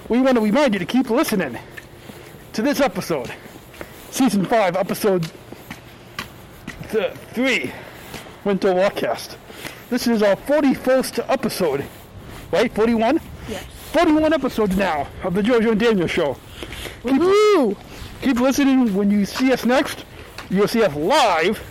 We 0.09 0.21
want 0.21 0.35
to 0.35 0.41
remind 0.41 0.73
you 0.73 0.79
to 0.79 0.85
keep 0.85 1.09
listening 1.09 1.57
to 2.53 2.61
this 2.61 2.79
episode, 2.79 3.31
season 4.11 4.45
five, 4.45 4.75
episode 4.75 5.29
th- 6.91 7.13
three, 7.33 7.71
Winter 8.43 8.73
Walkcast. 8.73 9.35
This 9.89 10.07
is 10.07 10.23
our 10.23 10.35
41st 10.35 11.25
episode, 11.29 11.85
right? 12.51 12.73
41? 12.73 13.19
Yes. 13.49 13.63
41 13.95 14.33
episodes 14.33 14.75
now 14.75 15.07
of 15.23 15.33
the 15.33 15.41
Jojo 15.41 15.71
and 15.71 15.79
Daniel 15.79 16.05
Show. 16.05 16.35
Keep, 17.03 17.21
Woo! 17.21 17.77
keep 18.21 18.41
listening. 18.41 18.93
When 18.93 19.09
you 19.09 19.23
see 19.23 19.53
us 19.53 19.63
next, 19.63 20.03
you'll 20.49 20.67
see 20.67 20.83
us 20.83 20.93
live 20.95 21.63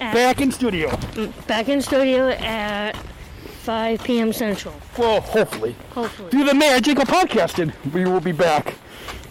At- 0.00 0.14
back 0.14 0.40
in 0.40 0.50
studio. 0.50 0.98
Back 1.46 1.68
in 1.68 1.82
studio 1.82 2.30
at 2.30 2.96
5 2.96 4.02
p.m. 4.02 4.32
Central. 4.32 4.72
Well, 4.96 5.20
hopefully. 5.20 5.76
Hopefully. 5.90 6.30
Through 6.30 6.44
the 6.44 6.54
magic 6.54 6.98
of 7.00 7.06
podcasting, 7.06 7.70
we 7.92 8.06
will 8.06 8.20
be 8.20 8.32
back. 8.32 8.72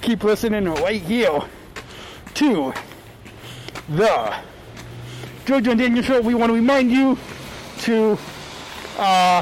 Keep 0.01 0.23
listening 0.23 0.65
right 0.65 1.01
here 1.01 1.41
to 2.35 2.71
the 3.89 4.35
Jojo 5.45 5.71
and 5.71 5.79
Daniel 5.79 6.03
Show. 6.03 6.21
We 6.21 6.35
want 6.35 6.51
to 6.51 6.53
remind 6.53 6.91
you 6.91 7.17
to 7.79 8.15
uh, 8.99 9.41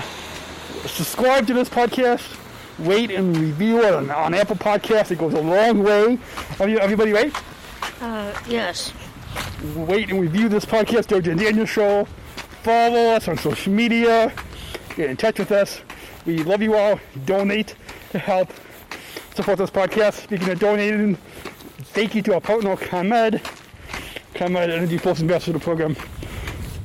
subscribe 0.86 1.45
to 1.47 1.54
this 1.54 1.67
podcast, 1.67 2.39
rate 2.79 3.12
and 3.12 3.36
review 3.38 3.81
it 3.83 3.93
on, 3.93 4.09
on 4.12 4.33
Apple 4.33 4.55
Podcasts. 4.55 5.12
It 5.12 5.19
goes 5.19 5.33
a 5.33 5.41
long 5.41 5.83
way. 5.83 6.17
Are 6.59 6.67
you, 6.67 6.79
everybody 6.79 7.12
right? 7.12 7.33
Uh, 8.01 8.33
yes. 8.47 8.93
Rate 9.75 10.09
and 10.09 10.19
review 10.19 10.49
this 10.49 10.65
podcast, 10.65 11.07
Jojo 11.07 11.32
and 11.32 11.39
Daniel 11.39 11.65
Show. 11.65 12.05
Follow 12.63 13.11
us 13.11 13.28
on 13.28 13.38
social 13.38 13.74
media. 13.74 14.34
Get 14.95 15.09
in 15.09 15.17
touch 15.17 15.39
with 15.39 15.51
us. 15.51 15.82
We 16.26 16.43
love 16.43 16.61
you 16.61 16.76
all. 16.76 16.99
Donate 17.26 17.76
to 18.11 18.19
help 18.19 18.51
support 19.36 19.57
this 19.57 19.69
podcast. 19.69 20.24
Speaking 20.24 20.49
of 20.49 20.59
donating, 20.59 21.15
thank 21.93 22.15
you 22.15 22.21
to 22.24 22.36
our 22.36 22.41
partner, 22.41 22.76
ComEd. 22.78 23.41
ComEd 24.36 24.69
Energy 24.69 24.97
Force 24.97 25.19
Ambassador 25.21 25.59
Program. 25.59 25.95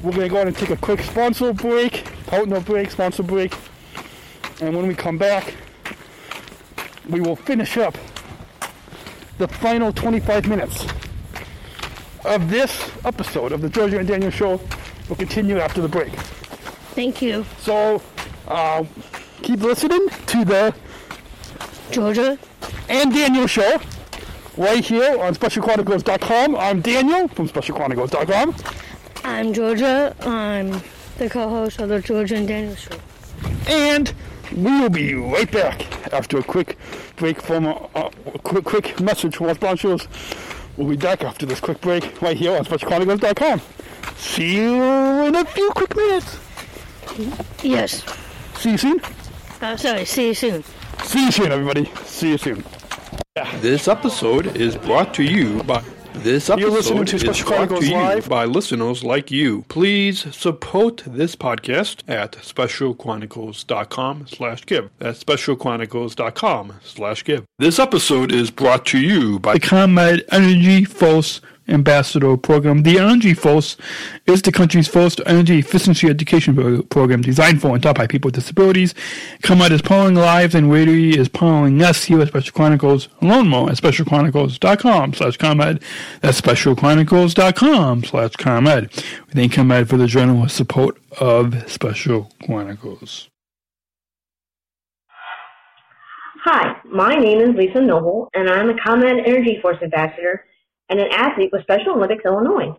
We're 0.03 0.13
going 0.13 0.23
to 0.23 0.29
go 0.29 0.37
ahead 0.37 0.49
and 0.49 0.57
take 0.57 0.71
a 0.71 0.77
quick 0.77 1.01
sponsor 1.01 1.53
break, 1.53 2.05
partner 2.27 2.61
break, 2.61 2.91
sponsor 2.91 3.23
break. 3.23 3.55
And 4.61 4.77
when 4.77 4.87
we 4.87 4.95
come 4.95 5.19
back, 5.19 5.55
we 7.09 7.21
will 7.21 7.37
finish 7.37 7.77
up 7.77 7.97
the 9.39 9.49
final 9.49 9.93
25 9.93 10.49
minutes 10.49 10.87
of 12.25 12.51
this 12.51 12.91
episode 13.05 13.53
of 13.53 13.61
the 13.63 13.69
Georgia 13.69 13.99
and 13.99 14.09
Daniel 14.09 14.31
Show. 14.31 14.61
We'll 15.09 15.17
continue 15.17 15.59
after 15.59 15.81
the 15.81 15.89
break. 15.89 16.13
Thank 16.95 17.23
you, 17.23 17.47
So, 17.61 18.03
uh, 18.49 18.85
keep 19.43 19.61
listening 19.61 20.09
to 20.27 20.45
the 20.45 20.75
Georgia. 21.91 22.39
and 22.89 23.13
Daniel 23.13 23.47
Show 23.47 23.81
right 24.57 24.85
here 24.85 25.19
on 25.21 25.35
SpecialChronicles.com. 25.35 26.57
I'm 26.57 26.81
Daniel 26.81 27.29
from 27.29 27.49
SpecialChronicles.com. 27.49 28.57
I'm 29.25 29.53
Georgia. 29.53 30.15
I'm 30.23 30.81
the 31.19 31.29
co-host 31.31 31.81
of 31.81 31.89
the 31.89 32.01
Georgia 32.01 32.37
and 32.37 32.49
Daniel 32.49 32.75
Show. 32.75 32.97
And 33.69 34.13
we 34.53 34.81
will 34.81 34.91
be 34.91 35.15
right 35.15 35.51
back 35.51 36.13
after 36.13 36.39
a 36.39 36.43
quick 36.43 36.77
break 37.17 37.41
from 37.43 37.67
a, 37.67 37.89
a 37.95 38.39
quick, 38.43 38.65
quick 38.65 39.01
message 39.01 39.37
from 39.37 39.49
our 39.49 39.55
sponsors. 39.55 40.09
We'll 40.77 40.89
be 40.89 40.97
back 40.97 41.25
after 41.25 41.45
this 41.47 41.61
quick 41.61 41.81
break 41.81 42.23
right 42.23 42.37
here 42.37 42.57
on 42.57 42.65
SpecialChronicles.com. 42.65 43.61
See 44.17 44.57
you 44.57 44.83
in 45.25 45.35
a 45.35 45.45
few 45.45 45.71
quick 45.71 45.97
minutes. 45.97 46.39
Yes. 47.63 48.05
See 48.57 48.73
you 48.73 48.79
soon. 48.79 49.01
Uh, 49.61 49.77
sorry. 49.77 50.05
See 50.05 50.29
you 50.29 50.35
soon. 50.35 50.65
See 51.03 51.25
you 51.27 51.33
soon, 51.33 51.53
everybody. 51.53 51.91
See 52.05 52.31
you 52.31 52.39
soon. 52.39 52.65
This 53.61 53.89
episode 53.89 54.57
is 54.57 54.77
brought 54.77 55.15
to 55.15 55.23
you 55.23 55.63
by 55.65 55.83
this 56.15 56.49
You're 56.49 56.71
listening 56.71 57.01
episode 57.03 57.07
to 57.09 57.17
is 57.17 57.23
Special 57.23 57.47
Chronicles 57.47 57.81
to 57.81 57.87
you 57.87 57.95
Live. 57.95 58.29
by 58.29 58.45
listeners 58.45 59.05
like 59.05 59.31
you. 59.31 59.63
Please 59.69 60.35
support 60.35 61.03
this 61.07 61.37
podcast 61.37 62.03
at 62.09 62.33
specialchronicles.com 62.33 64.27
slash 64.27 64.67
give. 64.67 64.91
That's 64.99 65.23
specialchronicles.com 65.23 66.75
slash 66.83 67.25
give. 67.25 67.45
This 67.59 67.79
episode 67.79 68.33
is 68.33 68.51
brought 68.51 68.87
to 68.87 68.99
you 68.99 69.39
by 69.39 69.55
the 69.55 69.61
ComEd 69.61 70.25
Energy 70.31 70.85
Force 70.85 71.41
Ambassador 71.69 72.37
Program. 72.37 72.83
The 72.83 72.99
Energy 72.99 73.35
Force 73.35 73.77
is 74.27 74.43
the 74.43 74.53
country's 74.53 74.89
first 74.89 75.21
energy 75.27 75.59
efficiency 75.59 76.09
education 76.09 76.83
program 76.85 77.23
designed 77.23 77.61
for 77.61 77.75
and 77.75 77.83
taught 77.83 77.97
by 77.97 78.07
people 78.07 78.29
with 78.29 78.35
disabilities. 78.35 78.95
ComEd 79.43 79.73
is 79.73 79.83
powering 79.83 80.15
lives 80.15 80.55
and 80.55 80.71
radio 80.71 81.21
is 81.21 81.29
powering 81.29 81.83
us 81.83 82.05
here 82.05 82.21
at 82.21 82.29
Special 82.29 82.53
Chronicles. 82.53 83.09
Learn 83.21 83.49
more 83.49 83.71
at 83.71 83.77
specialchronicles.com 83.77 85.15
slash 85.15 85.37
ComEd. 85.37 85.83
That's 86.21 86.41
specialchronicles.com 86.41 88.05
slash 88.05 88.33
ComEd. 88.37 88.91
We 89.27 89.33
thank 89.33 89.53
ComEd 89.53 89.89
for 89.89 89.97
the 89.97 90.07
generous 90.07 90.53
support 90.53 90.99
of 91.21 91.71
Special 91.71 92.31
Chronicles. 92.45 93.29
Hi, 96.45 96.81
my 96.85 97.15
name 97.17 97.41
is 97.41 97.57
Lisa 97.57 97.81
Noble, 97.81 98.31
and 98.33 98.49
I'm 98.49 98.71
a 98.71 98.81
ComEd 98.81 99.27
Energy 99.27 99.59
Force 99.61 99.77
Ambassador 99.83 100.45
and 100.89 101.01
an 101.01 101.09
athlete 101.13 101.51
with 101.53 101.63
Special 101.63 101.95
Olympics 101.95 102.25
Illinois. 102.25 102.77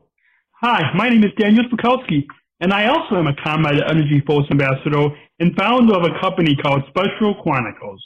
Hi, 0.62 0.92
my 0.96 1.10
name 1.10 1.24
is 1.24 1.32
Daniel 1.38 1.66
Smrokowski, 1.66 2.26
and 2.60 2.74
I 2.74 2.88
also 2.88 3.16
am 3.16 3.28
a 3.28 3.36
ComEd 3.44 3.82
Energy 3.90 4.22
Force 4.26 4.46
Ambassador 4.52 5.10
and 5.40 5.56
founder 5.56 5.96
of 5.96 6.04
a 6.04 6.20
company 6.20 6.56
called 6.56 6.84
Special 6.90 7.36
Chronicles. 7.44 8.04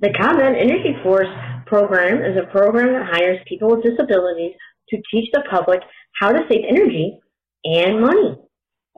The 0.00 0.12
ComEd 0.12 0.56
Energy 0.56 0.94
Force 1.02 1.28
program 1.66 2.18
is 2.22 2.36
a 2.36 2.50
program 2.50 2.92
that 2.92 3.08
hires 3.10 3.38
people 3.48 3.68
with 3.68 3.82
disabilities 3.82 4.52
to 4.90 4.96
teach 5.10 5.30
the 5.32 5.42
public 5.50 5.80
how 6.20 6.32
to 6.32 6.40
save 6.50 6.64
energy 6.68 7.18
and 7.64 8.00
money. 8.00 8.36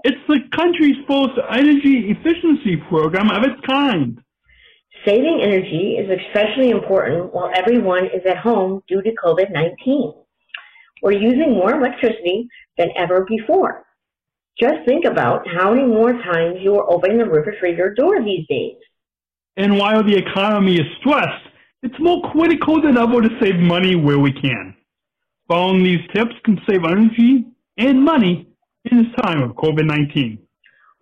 It's 0.05 0.20
the 0.28 0.41
country's 0.57 0.97
first 1.07 1.38
energy 1.51 2.11
efficiency 2.11 2.76
program 2.88 3.30
of 3.30 3.45
its 3.45 3.61
kind. 3.66 4.18
Saving 5.07 5.41
energy 5.43 5.97
is 5.99 6.11
especially 6.11 6.70
important 6.70 7.32
while 7.32 7.51
everyone 7.55 8.07
is 8.07 8.22
at 8.28 8.38
home 8.38 8.82
due 8.88 9.03
to 9.03 9.11
COVID-19. 9.24 10.14
We're 11.03 11.12
using 11.12 11.53
more 11.55 11.74
electricity 11.74 12.48
than 12.76 12.88
ever 12.96 13.24
before. 13.28 13.84
Just 14.59 14.84
think 14.86 15.05
about 15.05 15.46
how 15.48 15.72
many 15.72 15.86
more 15.86 16.12
times 16.12 16.59
you 16.61 16.74
are 16.76 16.90
opening 16.90 17.18
the 17.18 17.24
refrigerator 17.24 17.94
door 17.94 18.22
these 18.22 18.46
days. 18.48 18.76
And 19.57 19.78
while 19.78 20.03
the 20.03 20.16
economy 20.16 20.74
is 20.74 20.86
stressed, 21.01 21.46
it's 21.82 21.98
more 21.98 22.30
critical 22.32 22.80
than 22.82 22.98
ever 22.98 23.22
to 23.22 23.38
save 23.40 23.57
money 23.57 23.96
where 23.96 24.18
we 24.18 24.32
can. 24.32 24.76
Following 25.48 25.82
these 25.82 26.07
tips 26.14 26.34
can 26.44 26.61
save 26.68 26.84
energy 26.84 27.46
and 27.78 28.03
money 28.03 28.48
in 28.90 28.98
this 28.98 29.12
time 29.22 29.42
of 29.42 29.53
COVID-19. 29.53 30.38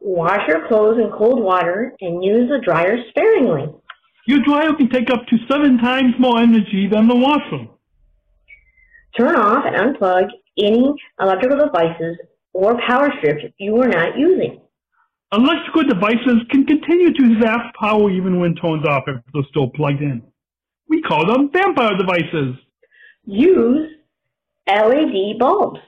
Wash 0.00 0.46
your 0.46 0.68
clothes 0.68 0.98
in 0.98 1.10
cold 1.10 1.42
water 1.42 1.94
and 2.00 2.22
use 2.22 2.48
the 2.48 2.60
dryer 2.64 2.96
sparingly. 3.10 3.74
Your 4.26 4.40
dryer 4.44 4.74
can 4.74 4.88
take 4.88 5.10
up 5.10 5.26
to 5.26 5.36
seven 5.50 5.78
times 5.78 6.14
more 6.18 6.38
energy 6.38 6.88
than 6.90 7.08
the 7.08 7.16
washer. 7.16 7.66
Turn 9.16 9.36
off 9.36 9.64
and 9.66 9.96
unplug 9.96 10.28
any 10.58 10.94
electrical 11.20 11.66
devices 11.66 12.18
or 12.52 12.78
power 12.86 13.12
strips 13.18 13.44
you 13.58 13.80
are 13.80 13.88
not 13.88 14.18
using. 14.18 14.60
Electrical 15.32 15.84
devices 15.84 16.42
can 16.50 16.64
continue 16.66 17.12
to 17.12 17.40
zap 17.40 17.74
power 17.78 18.10
even 18.10 18.40
when 18.40 18.54
turned 18.54 18.86
off 18.86 19.04
if 19.06 19.16
they're 19.32 19.42
still 19.50 19.68
plugged 19.68 20.00
in. 20.00 20.22
We 20.88 21.02
call 21.02 21.26
them 21.26 21.50
vampire 21.52 21.96
devices. 21.96 22.56
Use 23.26 23.90
LED 24.66 25.38
bulbs. 25.38 25.80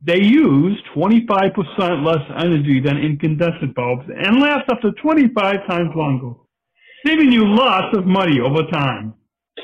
They 0.00 0.22
use 0.22 0.80
25% 0.96 2.04
less 2.04 2.24
energy 2.38 2.80
than 2.80 2.98
incandescent 2.98 3.74
bulbs 3.74 4.04
and 4.08 4.40
last 4.40 4.70
up 4.70 4.80
to 4.82 4.92
25 4.92 5.66
times 5.66 5.90
longer, 5.94 6.34
saving 7.04 7.32
you 7.32 7.44
lots 7.44 7.96
of 7.96 8.06
money 8.06 8.40
over 8.40 8.62
time. 8.70 9.14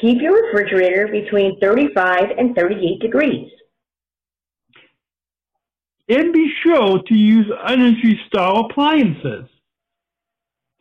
Keep 0.00 0.20
your 0.20 0.46
refrigerator 0.46 1.08
between 1.08 1.58
35 1.60 2.30
and 2.36 2.54
38 2.56 3.00
degrees. 3.00 3.50
And 6.08 6.32
be 6.32 6.52
sure 6.62 7.00
to 7.02 7.14
use 7.14 7.46
Energy 7.66 8.20
Star 8.26 8.64
appliances. 8.64 9.48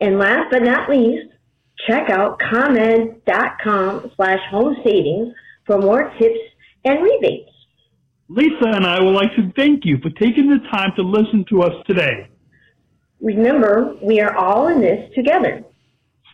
And 0.00 0.18
last 0.18 0.48
but 0.50 0.62
not 0.62 0.90
least, 0.90 1.32
check 1.86 2.10
out 2.10 2.38
ComEd.com 2.40 4.10
slash 4.16 4.40
home 4.50 4.76
savings 4.84 5.34
for 5.66 5.78
more 5.78 6.12
tips 6.18 6.40
and 6.84 7.02
rebates. 7.02 7.50
Lisa 8.28 8.66
and 8.66 8.86
I 8.86 9.00
would 9.00 9.14
like 9.14 9.34
to 9.36 9.52
thank 9.56 9.84
you 9.84 9.98
for 9.98 10.10
taking 10.10 10.50
the 10.50 10.58
time 10.70 10.92
to 10.96 11.02
listen 11.02 11.44
to 11.50 11.62
us 11.62 11.72
today. 11.86 12.28
Remember, 13.20 13.96
we 14.02 14.20
are 14.20 14.36
all 14.36 14.68
in 14.68 14.80
this 14.80 15.10
together. 15.14 15.64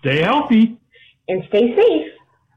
Stay 0.01 0.23
healthy. 0.23 0.79
And 1.29 1.45
stay 1.49 1.77
safe. 1.77 2.13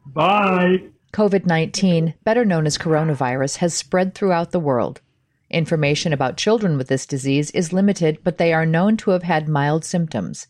Bye. 0.06 0.84
COVID 1.14 1.46
19, 1.46 2.16
better 2.24 2.44
known 2.44 2.66
as 2.66 2.78
coronavirus, 2.78 3.58
has 3.58 3.74
spread 3.74 4.16
throughout 4.16 4.52
the 4.52 4.60
world. 4.60 5.02
Information 5.50 6.12
about 6.12 6.38
children 6.38 6.78
with 6.78 6.88
this 6.88 7.06
disease 7.06 7.52
is 7.52 7.72
limited, 7.72 8.18
but 8.24 8.40
they 8.40 8.52
are 8.52 8.66
known 8.66 8.98
to 8.98 9.12
have 9.12 9.24
had 9.24 9.48
mild 9.48 9.86
symptoms. 9.86 10.48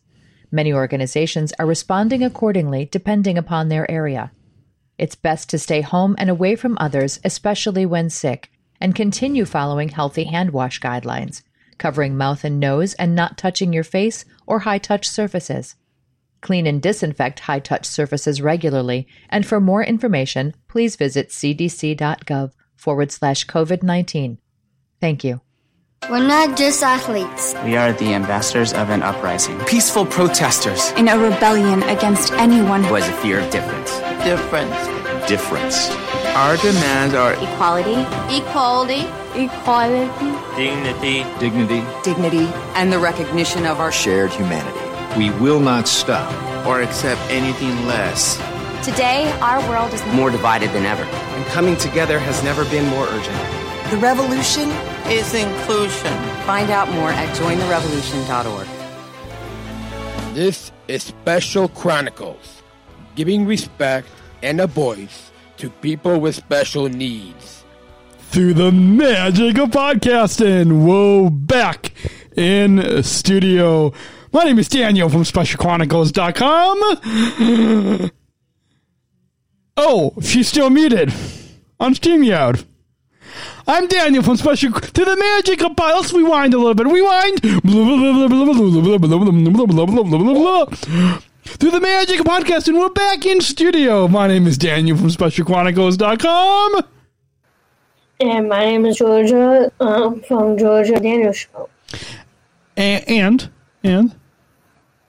Many 0.50 0.72
organizations 0.72 1.52
are 1.58 1.66
responding 1.66 2.22
accordingly 2.22 2.88
depending 2.90 3.36
upon 3.36 3.68
their 3.68 3.90
area. 3.90 4.32
It's 4.96 5.16
best 5.16 5.50
to 5.50 5.58
stay 5.58 5.82
home 5.82 6.14
and 6.16 6.30
away 6.30 6.56
from 6.56 6.78
others, 6.80 7.20
especially 7.24 7.84
when 7.84 8.08
sick, 8.08 8.50
and 8.80 8.94
continue 8.94 9.44
following 9.44 9.88
healthy 9.90 10.24
hand 10.24 10.50
wash 10.50 10.80
guidelines, 10.80 11.42
covering 11.76 12.16
mouth 12.16 12.44
and 12.44 12.58
nose 12.60 12.94
and 12.94 13.14
not 13.14 13.36
touching 13.36 13.72
your 13.72 13.84
face 13.84 14.24
or 14.46 14.60
high 14.60 14.78
touch 14.78 15.08
surfaces. 15.08 15.74
Clean 16.44 16.66
and 16.66 16.82
disinfect 16.82 17.40
high 17.40 17.58
touch 17.58 17.86
surfaces 17.86 18.42
regularly, 18.42 19.08
and 19.30 19.46
for 19.46 19.60
more 19.62 19.82
information, 19.82 20.54
please 20.68 20.94
visit 20.94 21.30
cdc.gov 21.30 22.52
forward 22.76 23.10
slash 23.10 23.46
COVID 23.46 23.82
19. 23.82 24.36
Thank 25.00 25.24
you. 25.24 25.40
We're 26.10 26.18
not 26.18 26.58
just 26.58 26.82
athletes. 26.82 27.54
We 27.64 27.78
are 27.78 27.94
the 27.94 28.12
ambassadors 28.12 28.74
of 28.74 28.90
an 28.90 29.02
uprising. 29.02 29.58
Peaceful 29.60 30.04
protesters. 30.04 30.90
In 30.98 31.08
a 31.08 31.18
rebellion 31.18 31.82
against 31.84 32.30
anyone 32.32 32.84
who 32.84 32.96
has 32.96 33.08
a 33.08 33.12
fear 33.22 33.40
of 33.40 33.50
difference. 33.50 33.98
Difference. 34.22 35.26
Difference. 35.26 35.88
Our 36.36 36.58
demands 36.58 37.14
are 37.14 37.32
equality, 37.32 38.02
equality, 38.36 39.06
equality, 39.34 40.10
dignity, 40.56 41.24
dignity, 41.40 41.82
dignity, 42.02 42.52
and 42.74 42.92
the 42.92 42.98
recognition 42.98 43.64
of 43.64 43.80
our 43.80 43.90
shared 43.90 44.30
humanity. 44.30 44.83
We 45.16 45.30
will 45.30 45.60
not 45.60 45.86
stop 45.86 46.32
or 46.66 46.82
accept 46.82 47.20
anything 47.30 47.86
less. 47.86 48.36
Today, 48.84 49.30
our 49.40 49.60
world 49.68 49.94
is 49.94 50.04
more 50.06 50.28
divided 50.30 50.70
than 50.72 50.84
ever. 50.84 51.04
And 51.04 51.46
coming 51.46 51.76
together 51.76 52.18
has 52.18 52.42
never 52.42 52.64
been 52.64 52.84
more 52.88 53.06
urgent. 53.06 53.90
The 53.90 53.96
revolution 53.98 54.70
is 55.06 55.32
inclusion. 55.32 56.12
Find 56.46 56.70
out 56.70 56.90
more 56.90 57.10
at 57.10 57.36
jointherevolution.org. 57.36 58.66
This 60.34 60.72
is 60.88 61.04
Special 61.04 61.68
Chronicles, 61.68 62.62
giving 63.14 63.46
respect 63.46 64.08
and 64.42 64.60
a 64.60 64.66
voice 64.66 65.30
to 65.58 65.70
people 65.70 66.18
with 66.18 66.34
special 66.34 66.88
needs. 66.88 67.62
Through 68.30 68.54
the 68.54 68.72
magic 68.72 69.58
of 69.58 69.70
podcasting, 69.70 70.84
whoa, 70.84 71.30
back 71.30 71.92
in 72.36 73.02
studio. 73.04 73.92
My 74.34 74.42
name 74.42 74.58
is 74.58 74.68
Daniel 74.68 75.08
from 75.08 75.22
SpecialChronicles.com. 75.22 78.10
Oh, 79.76 80.14
she's 80.22 80.48
still 80.48 80.70
muted 80.70 81.12
on 81.78 81.94
StreamYard. 81.94 82.64
I'm 83.66 83.86
Daniel 83.86 84.22
from 84.24 84.36
Special 84.36 84.72
to 84.72 85.04
the 85.04 85.16
magic 85.16 85.62
of 85.62 85.78
let's 85.78 86.12
rewind 86.12 86.52
a 86.52 86.58
little 86.58 86.74
bit. 86.74 86.86
Rewind. 86.86 87.40
Through 91.44 91.70
the 91.70 91.80
magic 91.80 92.18
of 92.18 92.26
podcasting, 92.26 92.76
we're 92.78 92.90
back 92.90 93.24
in 93.26 93.40
studio. 93.40 94.08
My 94.08 94.26
name 94.26 94.48
is 94.48 94.58
Daniel 94.58 94.96
from 94.96 95.10
SpecialChronicles.com. 95.10 96.82
And 98.18 98.48
my 98.48 98.64
name 98.64 98.84
is 98.86 98.96
Georgia 98.96 99.70
um, 99.78 100.22
from 100.22 100.58
Georgia 100.58 100.98
Daniel 100.98 101.32
Show. 101.32 101.70
And 102.76 103.08
and 103.08 103.48
and, 103.84 104.18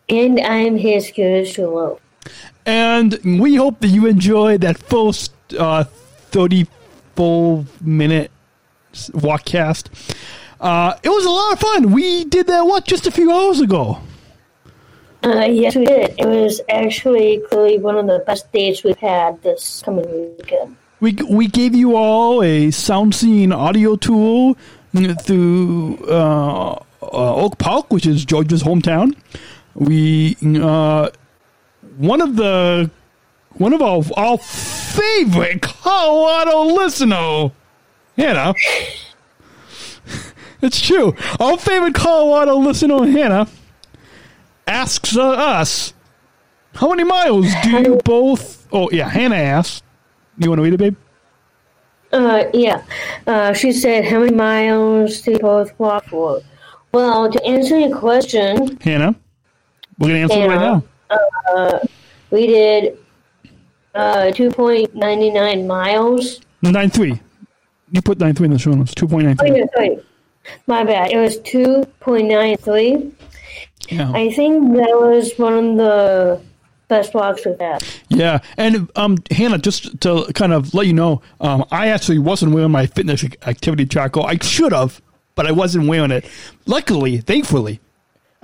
and 0.09 0.39
I'm 0.39 0.77
his 0.77 1.07
spiritual. 1.07 1.99
And 2.65 3.19
we 3.39 3.55
hope 3.55 3.79
that 3.81 3.87
you 3.87 4.07
enjoyed 4.07 4.61
that 4.61 4.77
first 4.77 5.33
uh, 5.57 5.83
34 6.31 7.65
minute 7.81 8.31
walkcast. 8.93 9.89
Uh, 10.59 10.95
it 11.03 11.09
was 11.09 11.25
a 11.25 11.29
lot 11.29 11.53
of 11.53 11.59
fun. 11.59 11.91
We 11.91 12.25
did 12.25 12.47
that 12.47 12.65
what 12.65 12.85
just 12.85 13.05
a 13.05 13.11
few 13.11 13.31
hours 13.31 13.59
ago. 13.59 13.99
Uh, 15.23 15.45
yes, 15.45 15.75
we 15.75 15.85
did. 15.85 16.13
It 16.17 16.27
was 16.27 16.61
actually 16.69 17.41
clearly 17.49 17.79
one 17.79 17.97
of 17.97 18.05
the 18.05 18.23
best 18.25 18.51
days 18.51 18.83
we've 18.83 18.97
had 18.97 19.41
this 19.41 19.81
coming 19.83 20.35
weekend. 20.37 20.75
We 21.01 21.13
we 21.29 21.47
gave 21.47 21.75
you 21.75 21.95
all 21.95 22.41
a 22.41 22.67
soundseeing 22.67 23.53
audio 23.53 23.95
tool 23.95 24.55
through 24.93 25.97
uh, 26.07 26.73
uh, 27.01 27.35
Oak 27.35 27.57
Park, 27.57 27.91
which 27.91 28.05
is 28.05 28.23
Georgia's 28.23 28.63
hometown. 28.63 29.15
We 29.75 30.37
uh, 30.43 31.09
one 31.97 32.21
of 32.21 32.35
the 32.35 32.89
one 33.53 33.73
of 33.73 33.81
our 33.81 34.03
our 34.17 34.37
favorite 34.37 35.61
Colorado 35.61 36.63
listener 36.63 37.51
Hannah. 38.17 38.53
it's 40.61 40.81
true. 40.81 41.15
Our 41.39 41.57
favorite 41.57 41.95
Colorado 41.95 42.55
listener, 42.55 43.05
Hannah, 43.05 43.47
asks 44.67 45.17
uh, 45.17 45.29
us, 45.29 45.93
"How 46.75 46.89
many 46.89 47.03
miles 47.03 47.47
do 47.63 47.81
you 47.81 47.99
both?" 48.03 48.67
Oh 48.71 48.89
yeah, 48.91 49.09
Hannah 49.09 49.35
asked. 49.35 49.83
You 50.37 50.49
want 50.49 50.59
to 50.59 50.63
read 50.63 50.73
it, 50.73 50.77
babe? 50.77 50.95
Uh, 52.11 52.45
yeah. 52.53 52.83
Uh, 53.27 53.53
she 53.53 53.71
said, 53.71 54.05
"How 54.05 54.19
many 54.19 54.35
miles 54.35 55.21
do 55.21 55.31
you 55.31 55.39
both 55.39 55.77
walk 55.77 56.05
for?" 56.05 56.41
Well, 56.93 57.29
to 57.29 57.45
answer 57.45 57.77
your 57.77 57.97
question, 57.97 58.77
Hannah, 58.79 59.15
we're 59.99 60.07
gonna 60.07 60.19
answer 60.19 60.39
it 60.39 60.47
right 60.47 60.59
now. 60.59 60.83
uh, 61.55 61.79
we 62.31 62.47
did 62.47 62.97
uh, 63.93 64.31
two 64.31 64.49
point 64.51 64.93
ninety 64.95 65.31
nine 65.31 65.67
miles. 65.67 66.41
Nine 66.61 66.89
three. 66.89 67.19
You 67.91 68.01
put 68.01 68.19
nine 68.19 68.33
three 68.35 68.45
in 68.45 68.51
the 68.53 68.59
show 68.59 68.71
notes. 68.71 68.93
Two 68.93 69.07
point 69.07 69.25
nine 69.25 69.37
Oh, 69.39 69.45
three. 69.47 69.57
yeah, 69.59 69.65
sorry. 69.73 69.99
My 70.67 70.83
bad. 70.83 71.11
It 71.11 71.17
was 71.19 71.39
two 71.39 71.83
point 71.99 72.27
nine 72.27 72.57
three. 72.57 73.11
Yeah. 73.89 74.11
I 74.13 74.31
think 74.31 74.73
that 74.75 74.89
was 74.99 75.31
one 75.37 75.53
of 75.53 75.77
the 75.77 76.41
best 76.87 77.13
walks 77.13 77.45
we've 77.45 77.59
had. 77.59 77.83
Yeah, 78.09 78.39
and 78.57 78.89
um, 78.95 79.17
Hannah, 79.31 79.57
just 79.59 80.01
to 80.01 80.25
kind 80.33 80.53
of 80.53 80.73
let 80.73 80.87
you 80.87 80.93
know, 80.93 81.21
um, 81.39 81.65
I 81.71 81.87
actually 81.89 82.19
wasn't 82.19 82.53
wearing 82.53 82.71
my 82.71 82.87
fitness 82.87 83.23
activity 83.45 83.85
tracker. 83.85 84.21
I 84.21 84.37
should 84.41 84.71
have, 84.71 85.01
but 85.35 85.45
I 85.45 85.51
wasn't 85.51 85.87
wearing 85.87 86.11
it. 86.11 86.25
Luckily, 86.65 87.17
thankfully, 87.19 87.79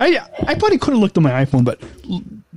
I 0.02 0.26
I 0.46 0.54
probably 0.54 0.78
could 0.78 0.94
have 0.94 1.00
looked 1.00 1.16
on 1.16 1.22
my 1.22 1.44
iPhone, 1.44 1.64
but 1.64 1.80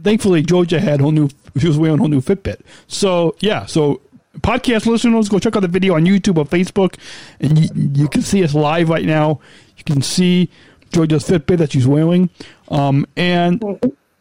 thankfully 0.03 0.41
Georgia 0.41 0.79
had 0.79 0.99
whole 1.01 1.11
new. 1.11 1.29
She 1.57 1.67
was 1.67 1.77
wearing 1.77 1.99
whole 1.99 2.07
new 2.07 2.21
Fitbit. 2.21 2.61
So 2.87 3.35
yeah, 3.39 3.65
so 3.65 4.01
podcast 4.39 4.85
listeners, 4.85 5.29
go 5.29 5.39
check 5.39 5.55
out 5.55 5.61
the 5.61 5.67
video 5.67 5.95
on 5.95 6.05
YouTube 6.05 6.37
or 6.37 6.45
Facebook, 6.45 6.97
and 7.39 7.57
you, 7.57 7.69
you 8.03 8.07
can 8.07 8.21
see 8.21 8.43
us 8.43 8.53
live 8.53 8.89
right 8.89 9.05
now. 9.05 9.39
You 9.77 9.83
can 9.83 10.01
see 10.01 10.49
Georgia's 10.91 11.27
Fitbit 11.27 11.57
that 11.57 11.71
she's 11.71 11.87
wearing, 11.87 12.29
um, 12.69 13.05
and 13.15 13.63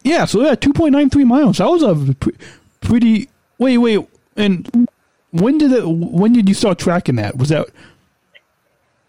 yeah, 0.03 0.25
so 0.25 0.41
yeah, 0.41 0.55
two 0.55 0.73
point 0.73 0.93
nine 0.93 1.09
three 1.09 1.25
miles. 1.25 1.57
That 1.57 1.69
was 1.69 1.83
a 1.83 2.13
pre- 2.15 2.35
pretty. 2.81 3.29
Wait, 3.57 3.77
wait, 3.77 4.05
and 4.35 4.87
when 5.31 5.57
did 5.57 5.71
it? 5.71 5.87
When 5.87 6.33
did 6.33 6.47
you 6.47 6.55
start 6.55 6.77
tracking 6.77 7.15
that? 7.15 7.37
Was 7.37 7.49
that? 7.49 7.67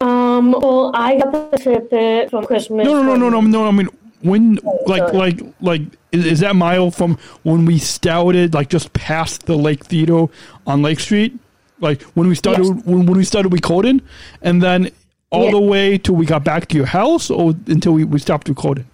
Um, 0.01 0.53
well, 0.53 0.91
I 0.95 1.19
got 1.19 1.51
the 1.51 1.57
Fitbit 1.57 2.31
from 2.31 2.45
Christmas. 2.45 2.85
No, 2.85 3.03
no, 3.03 3.17
no, 3.17 3.29
no, 3.29 3.41
no, 3.41 3.49
no. 3.49 3.67
I 3.67 3.71
mean, 3.71 3.89
when, 4.23 4.59
like, 4.87 5.13
like, 5.13 5.41
like, 5.61 5.83
is, 6.13 6.41
that 6.41 6.57
mile 6.57 6.91
from 6.91 7.19
when 7.43 7.65
we 7.65 7.79
started, 7.79 8.55
like, 8.55 8.69
just 8.69 8.93
past 8.93 9.47
the 9.47 9.57
Lake 9.57 9.85
Theatre 9.85 10.27
on 10.67 10.83
Lake 10.83 11.01
Street, 11.01 11.39
like 11.81 12.03
when 12.15 12.29
we 12.29 12.35
started, 12.35 12.85
when, 12.87 13.07
when 13.07 13.19
we 13.19 13.25
started 13.25 13.53
recording, 13.53 14.01
and 14.43 14.63
then 14.63 14.91
all 15.31 15.51
the 15.51 15.61
way 15.61 15.99
till 15.99 16.15
we 16.15 16.25
got 16.25 16.45
back 16.45 16.69
to 16.69 16.77
your 16.77 16.87
house, 16.87 17.31
or 17.31 17.55
until 17.67 17.93
we, 17.93 18.05
we 18.05 18.19
stopped 18.19 18.49
recording? 18.49 18.87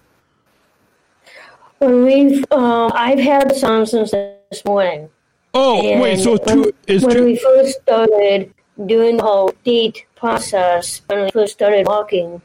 When 1.79 2.05
we've, 2.05 2.45
um, 2.53 2.93
I've 2.95 3.19
had 3.19 3.51
the 3.51 3.55
sound 3.55 3.89
since 3.89 4.11
this 4.11 4.65
morning. 4.65 5.09
Oh, 5.55 6.01
wait, 6.01 6.21
so 6.21 6.39
when, 6.39 6.63
two 6.65 6.73
is 6.87 7.05
when 7.05 7.17
two. 7.17 7.25
we 7.25 7.37
first 7.37 7.83
started 7.83 8.53
doing 8.87 9.19
the 9.19 9.23
whole 9.23 9.53
date 9.65 10.07
process, 10.17 11.03
when 11.07 11.25
we 11.25 11.31
first 11.31 11.53
started 11.53 11.87
walking, 11.87 12.41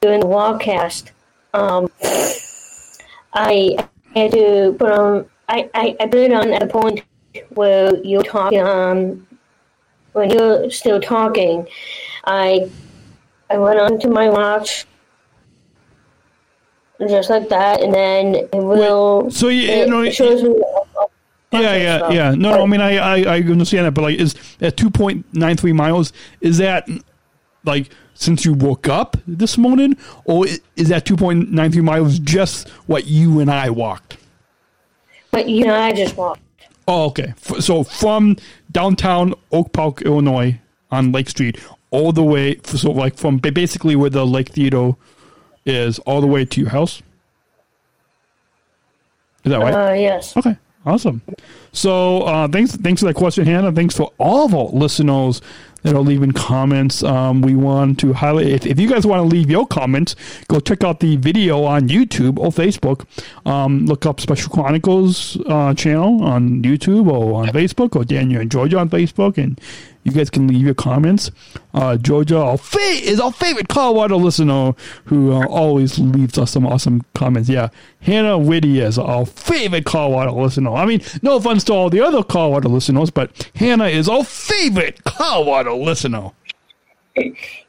doing 0.00 0.20
the 0.20 0.26
walkcast, 0.26 1.10
um, 1.54 1.88
I 3.34 3.76
had 4.14 4.32
to 4.32 4.74
put 4.78 4.90
on. 4.90 5.26
I, 5.48 5.68
I, 5.74 5.96
I 6.00 6.06
put 6.06 6.20
it 6.20 6.32
on 6.32 6.52
at 6.52 6.62
a 6.62 6.66
point 6.66 7.02
where 7.50 7.94
you're 8.04 8.22
talking. 8.22 8.60
Um, 8.60 9.26
when 10.12 10.30
you're 10.30 10.70
still 10.70 11.00
talking, 11.00 11.66
I 12.24 12.70
I 13.50 13.58
went 13.58 13.78
onto 13.80 14.08
my 14.08 14.28
watch. 14.28 14.86
Just 17.00 17.30
like 17.30 17.48
that, 17.48 17.80
and 17.82 17.92
then 17.92 18.34
it 18.36 18.50
will. 18.54 19.28
so 19.30 19.48
you- 19.48 19.68
it 19.68 19.88
no, 19.88 20.08
shows 20.10 20.42
me 20.44 20.54
Yeah, 21.50 21.74
yeah, 21.76 21.96
stuff. 21.98 22.12
yeah. 22.14 22.30
No, 22.30 22.52
no, 22.56 22.62
I 22.62 22.66
mean, 22.66 22.80
I, 22.80 22.96
I, 22.96 23.16
I 23.22 23.40
understand 23.40 23.86
that, 23.86 23.92
but 23.92 24.02
like, 24.02 24.20
is 24.20 24.36
at 24.60 24.76
two 24.76 24.88
point 24.88 25.26
nine 25.34 25.56
three 25.56 25.72
miles? 25.72 26.12
Is 26.40 26.58
that 26.58 26.88
like 27.64 27.88
since 28.14 28.44
you 28.44 28.52
woke 28.52 28.88
up 28.88 29.16
this 29.26 29.58
morning, 29.58 29.96
or 30.24 30.46
is 30.76 30.88
that 30.88 31.04
two 31.04 31.16
point 31.16 31.50
nine 31.50 31.72
three 31.72 31.82
miles 31.82 32.18
just 32.18 32.68
what 32.86 33.06
you 33.06 33.40
and 33.40 33.50
I 33.50 33.70
walked? 33.70 34.16
But 35.30 35.48
you 35.48 35.66
know, 35.66 35.74
I 35.74 35.92
just 35.92 36.16
walked. 36.16 36.40
Oh, 36.86 37.06
okay. 37.06 37.34
So 37.60 37.84
from 37.84 38.36
downtown 38.70 39.34
Oak 39.52 39.72
Park, 39.72 40.02
Illinois, 40.02 40.60
on 40.90 41.10
Lake 41.10 41.28
Street, 41.30 41.58
all 41.90 42.12
the 42.12 42.22
way, 42.22 42.58
so 42.64 42.90
like 42.90 43.16
from 43.16 43.38
basically 43.38 43.96
where 43.96 44.10
the 44.10 44.26
Lake 44.26 44.50
Theatre 44.50 44.92
is, 45.64 45.98
all 46.00 46.20
the 46.20 46.26
way 46.26 46.44
to 46.44 46.60
your 46.60 46.70
house. 46.70 47.02
Is 49.44 49.50
that 49.50 49.58
right? 49.58 49.74
Uh, 49.74 49.94
yes. 49.94 50.36
Okay, 50.36 50.56
awesome. 50.84 51.22
So 51.72 52.22
uh, 52.22 52.48
thanks, 52.48 52.76
thanks 52.76 53.00
for 53.00 53.06
that 53.06 53.14
question, 53.14 53.46
Hannah. 53.46 53.72
Thanks 53.72 53.96
for 53.96 54.12
all 54.18 54.44
of 54.46 54.54
our 54.54 54.66
listeners 54.66 55.40
that 55.82 55.94
are 55.94 56.00
leaving 56.00 56.32
comments. 56.32 57.02
Um, 57.02 57.42
we 57.42 57.54
want 57.56 57.98
to 58.00 58.12
highlight 58.12 58.46
if, 58.46 58.66
if 58.66 58.78
you 58.78 58.88
guys 58.88 59.06
want 59.06 59.20
to 59.20 59.36
leave 59.36 59.50
your 59.50 59.66
comments, 59.66 60.14
go 60.48 60.60
check 60.60 60.84
out 60.84 61.00
the 61.00 61.16
video 61.16 61.64
on 61.64 61.88
YouTube 61.88 62.38
or 62.38 62.50
Facebook. 62.50 63.04
Um, 63.46 63.86
look 63.86 64.06
up 64.06 64.20
Special 64.20 64.50
Chronicles 64.50 65.38
uh, 65.46 65.74
channel 65.74 66.22
on 66.22 66.62
YouTube 66.62 67.10
or 67.10 67.42
on 67.42 67.48
Facebook 67.48 67.96
or 67.96 68.04
Daniel 68.04 68.40
and 68.40 68.50
Georgia 68.50 68.78
on 68.78 68.88
Facebook, 68.90 69.38
and 69.38 69.60
you 70.04 70.12
guys 70.12 70.30
can 70.30 70.48
leave 70.48 70.62
your 70.62 70.74
comments. 70.74 71.30
Uh, 71.74 71.96
Georgia 71.96 72.38
our 72.38 72.58
fa- 72.58 72.78
is 72.80 73.20
our 73.20 73.32
favorite 73.32 73.68
Colorado 73.68 74.16
listener 74.16 74.74
who 75.04 75.32
uh, 75.32 75.46
always 75.46 75.98
leaves 75.98 76.36
us 76.38 76.50
some 76.50 76.66
awesome 76.66 77.02
comments. 77.14 77.48
Yeah, 77.48 77.68
Hannah 78.00 78.36
Whitty 78.38 78.80
is 78.80 78.98
our 78.98 79.24
favorite 79.26 79.84
Colorado 79.84 80.34
listener. 80.34 80.72
I 80.72 80.86
mean, 80.86 81.02
no 81.22 81.36
offense 81.36 81.62
to 81.64 81.72
all 81.72 81.88
the 81.90 82.00
other 82.00 82.22
Colorado 82.24 82.68
listeners, 82.68 83.10
but 83.10 83.50
Hannah 83.54 83.86
is 83.86 84.08
our 84.08 84.24
favorite 84.24 85.04
Colorado 85.04 85.76
listener. 85.76 86.30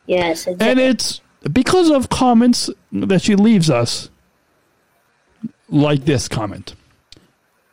Yes. 0.06 0.48
It's, 0.48 0.62
And 0.62 0.80
it's 0.80 1.22
because 1.52 1.90
of 1.92 2.10
comments 2.10 2.70
that 2.92 3.22
she 3.22 3.36
leaves 3.36 3.70
us, 3.70 4.10
like 5.70 6.06
this 6.06 6.28
comment. 6.28 6.76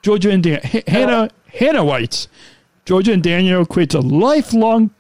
Georgia 0.03 0.31
and 0.31 0.47
H- 0.47 0.85
Hannah 0.87 1.31
Hannah 1.47 1.85
writes, 1.85 2.29
Georgia 2.91 3.13
and 3.13 3.23
Daniel 3.23 3.65
creates 3.65 3.95
a 3.95 4.01
lifelong 4.01 4.91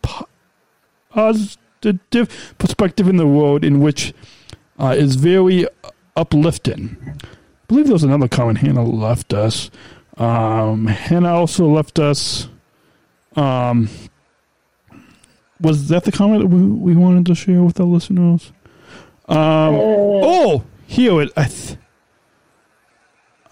positive 1.10 2.54
perspective 2.56 3.08
in 3.08 3.16
the 3.16 3.26
world 3.26 3.64
in 3.64 3.80
which 3.80 4.14
uh, 4.78 4.94
is 4.96 5.16
very 5.16 5.66
uplifting. 6.14 6.96
I 7.04 7.26
believe 7.66 7.86
there 7.86 7.94
was 7.94 8.04
another 8.04 8.28
comment 8.28 8.58
Hannah 8.58 8.84
left 8.84 9.34
us. 9.34 9.72
Um, 10.18 10.86
Hannah 10.86 11.34
also 11.34 11.66
left 11.66 11.98
us. 11.98 12.46
Um, 13.34 13.88
was 15.60 15.88
that 15.88 16.04
the 16.04 16.12
comment 16.12 16.42
that 16.42 16.48
we, 16.48 16.64
we 16.64 16.94
wanted 16.94 17.26
to 17.26 17.34
share 17.34 17.64
with 17.64 17.80
our 17.80 17.86
listeners? 17.86 18.52
Um, 19.28 19.74
oh, 19.74 20.62
here 20.86 21.20
it. 21.22 21.32
I, 21.36 21.46
th- 21.46 21.76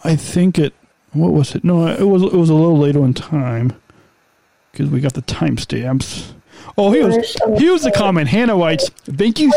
I 0.04 0.14
think 0.14 0.60
it. 0.60 0.74
What 1.12 1.32
was 1.32 1.56
it? 1.56 1.64
No, 1.64 1.88
it 1.88 2.06
was. 2.06 2.22
It 2.22 2.34
was 2.34 2.50
a 2.50 2.54
little 2.54 2.78
later 2.78 3.04
in 3.04 3.14
time 3.14 3.72
because 4.72 4.90
we 4.90 5.00
got 5.00 5.14
the 5.14 5.22
timestamps. 5.22 6.32
Oh, 6.76 6.92
here's 6.92 7.36
here's 7.58 7.82
the 7.82 7.90
comment. 7.90 8.28
Hannah 8.28 8.56
writes, 8.56 8.88
"Thank 9.04 9.40
you, 9.40 9.50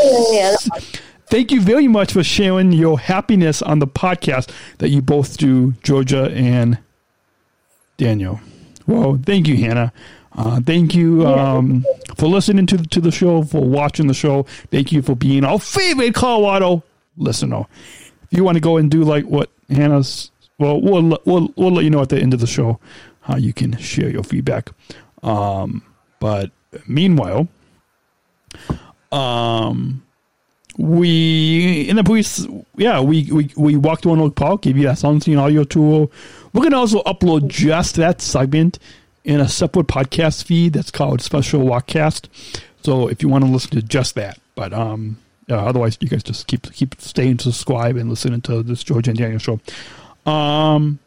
thank 1.28 1.52
you 1.52 1.62
very 1.62 1.88
much 1.88 2.14
for 2.14 2.24
sharing 2.24 2.72
your 2.72 3.00
happiness 3.00 3.62
on 3.62 3.80
the 3.80 3.88
podcast 3.88 4.52
that 4.80 4.90
you 4.90 5.02
both 5.02 5.38
do, 5.38 5.74
Georgia 5.84 6.32
and 6.34 6.80
Daniel." 7.98 8.40
Well, 8.88 9.20
thank 9.24 9.48
you, 9.48 9.58
Hannah. 9.58 9.94
Uh, 10.34 10.62
thank 10.62 10.96
you 10.96 11.28
um, 11.28 11.86
for 12.18 12.28
listening 12.28 12.66
to 12.68 12.78
to 12.78 13.02
the 13.02 13.12
show, 13.12 13.44
for 13.44 13.64
watching 13.64 14.08
the 14.08 14.14
show. 14.14 14.44
Thank 14.72 14.92
you 14.92 15.02
for 15.02 15.16
being 15.16 15.44
our 15.44 15.60
favorite 15.60 16.16
Colorado 16.16 16.84
listener. 17.18 17.66
If 18.32 18.38
you 18.38 18.44
want 18.44 18.56
to 18.56 18.62
go 18.62 18.78
and 18.78 18.90
do 18.90 19.04
like 19.04 19.26
what 19.26 19.52
Hannah's, 19.70 20.32
well, 20.58 20.82
we'll 20.82 21.20
we'll 21.26 21.54
we'll 21.56 21.72
let 21.72 21.84
you 21.84 21.90
know 21.90 22.02
at 22.02 22.10
the 22.10 22.20
end 22.20 22.34
of 22.34 22.40
the 22.40 22.48
show 22.48 22.80
how 23.22 23.38
you 23.38 23.54
can 23.54 23.78
share 23.78 24.10
your 24.10 24.24
feedback. 24.24 24.70
Um, 25.24 25.84
but 26.20 26.52
meanwhile, 26.88 27.48
um, 29.12 30.04
we 30.78 31.88
in 31.90 31.96
the 31.96 32.04
police, 32.04 32.48
yeah, 32.78 33.02
we 33.02 33.32
we 33.32 33.52
we 33.56 33.76
walked 33.76 34.06
on 34.06 34.20
Oak 34.20 34.36
Park, 34.36 34.62
gave 34.62 34.78
you 34.78 34.84
that 34.84 34.98
scene 34.98 35.38
audio 35.38 35.64
tour. 35.64 36.10
We're 36.54 36.64
gonna 36.64 36.78
also 36.78 37.02
upload 37.04 37.48
just 37.48 37.96
that 37.96 38.22
segment 38.22 38.80
in 39.24 39.40
a 39.40 39.48
separate 39.48 39.88
podcast 39.88 40.44
feed 40.46 40.74
that's 40.74 40.92
called 40.92 41.22
Special 41.22 41.62
Walkcast. 41.62 42.28
So 42.84 43.08
if 43.08 43.22
you 43.22 43.30
want 43.30 43.44
to 43.46 43.52
listen 43.52 43.72
to 43.72 43.82
just 43.82 44.16
that, 44.16 44.40
but 44.56 44.74
um, 44.74 45.18
otherwise 45.50 45.98
you 46.02 46.08
guys 46.10 46.24
just 46.24 46.48
keep 46.48 46.72
keep 46.74 47.00
staying 47.00 47.40
subscribed 47.40 47.98
and 47.98 48.10
listening 48.10 48.42
to 48.42 48.64
this 48.64 48.84
George 48.84 49.08
and 49.08 49.18
Daniel 49.18 49.40
show. 49.40 49.60
Um, 50.26 51.00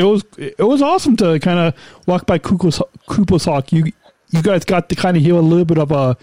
it 0.00 0.04
was 0.04 0.24
it 0.38 0.58
was 0.66 0.80
awesome 0.82 1.16
to 1.18 1.38
kind 1.40 1.58
of 1.58 1.74
walk 2.06 2.26
by 2.26 2.38
Cooper's, 2.38 2.80
Cooper's 3.06 3.44
Hawk. 3.44 3.72
You 3.72 3.92
you 4.30 4.42
guys 4.42 4.64
got 4.64 4.88
to 4.88 4.94
kind 4.94 5.16
of 5.16 5.22
hear 5.22 5.34
a 5.34 5.40
little 5.40 5.64
bit 5.64 5.78
of 5.78 5.90
a. 5.92 6.16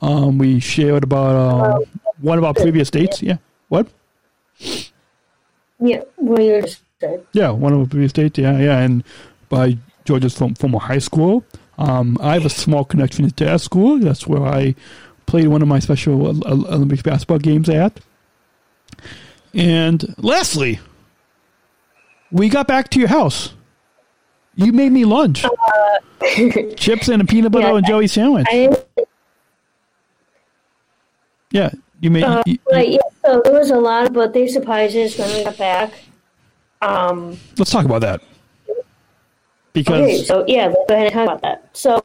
Um, 0.00 0.38
we 0.38 0.58
shared 0.58 1.04
about 1.04 1.36
um, 1.36 1.84
one 2.20 2.38
of 2.38 2.44
our 2.44 2.54
previous 2.54 2.90
dates. 2.90 3.22
Yeah. 3.22 3.36
What? 3.68 3.86
Yeah, 5.78 6.02
what 6.16 6.42
you 6.42 6.60
just 6.62 6.80
said. 7.00 7.24
Yeah, 7.32 7.50
one 7.50 7.72
of 7.72 7.80
our 7.80 7.86
previous 7.86 8.12
dates. 8.12 8.38
Yeah, 8.38 8.58
yeah, 8.58 8.78
and 8.80 9.04
by 9.48 9.78
Georgia's 10.04 10.36
from 10.36 10.54
from 10.54 10.74
a 10.74 10.78
high 10.78 10.98
school. 10.98 11.44
Um, 11.78 12.18
I 12.20 12.34
have 12.34 12.44
a 12.44 12.50
small 12.50 12.84
connection 12.84 13.28
to 13.30 13.44
that 13.44 13.60
school. 13.60 13.98
That's 13.98 14.26
where 14.26 14.42
I 14.42 14.74
played 15.26 15.48
one 15.48 15.62
of 15.62 15.68
my 15.68 15.78
special 15.78 16.26
Ol- 16.26 16.46
Ol- 16.48 16.74
Olympics 16.74 17.02
basketball 17.02 17.38
games 17.38 17.68
at. 17.68 17.98
And 19.54 20.14
lastly, 20.18 20.80
we 22.32 22.48
got 22.48 22.66
back 22.66 22.88
to 22.90 22.98
your 22.98 23.08
house. 23.08 23.52
You 24.54 24.72
made 24.72 24.90
me 24.90 25.04
lunch. 25.04 25.44
Chips 26.76 27.08
and 27.08 27.22
a 27.22 27.24
peanut 27.24 27.52
butter 27.52 27.66
Uh, 27.66 27.70
Yeah, 27.70 27.76
and 27.76 27.86
jelly 27.86 28.06
sandwich. 28.06 28.46
I, 28.50 28.76
yeah, 31.50 31.70
you 32.00 32.10
made. 32.10 32.24
uh, 32.24 32.42
you- 32.46 32.58
right, 32.70 32.88
yeah, 32.88 32.98
so 33.24 33.40
there 33.44 33.52
was 33.52 33.70
a 33.70 33.76
lot 33.76 34.06
of 34.06 34.12
birthday 34.12 34.46
surprises 34.46 35.16
when 35.18 35.32
we 35.36 35.44
got 35.44 35.58
back. 35.58 35.92
Um, 36.80 37.38
let's 37.58 37.70
talk 37.70 37.84
about 37.84 38.00
that. 38.00 38.20
Because 39.72 40.00
okay, 40.00 40.16
so 40.24 40.44
yeah, 40.46 40.66
let's 40.66 40.80
go 40.88 40.94
ahead 40.94 41.06
and 41.06 41.14
talk 41.14 41.24
about 41.28 41.42
that. 41.42 41.68
So 41.72 42.02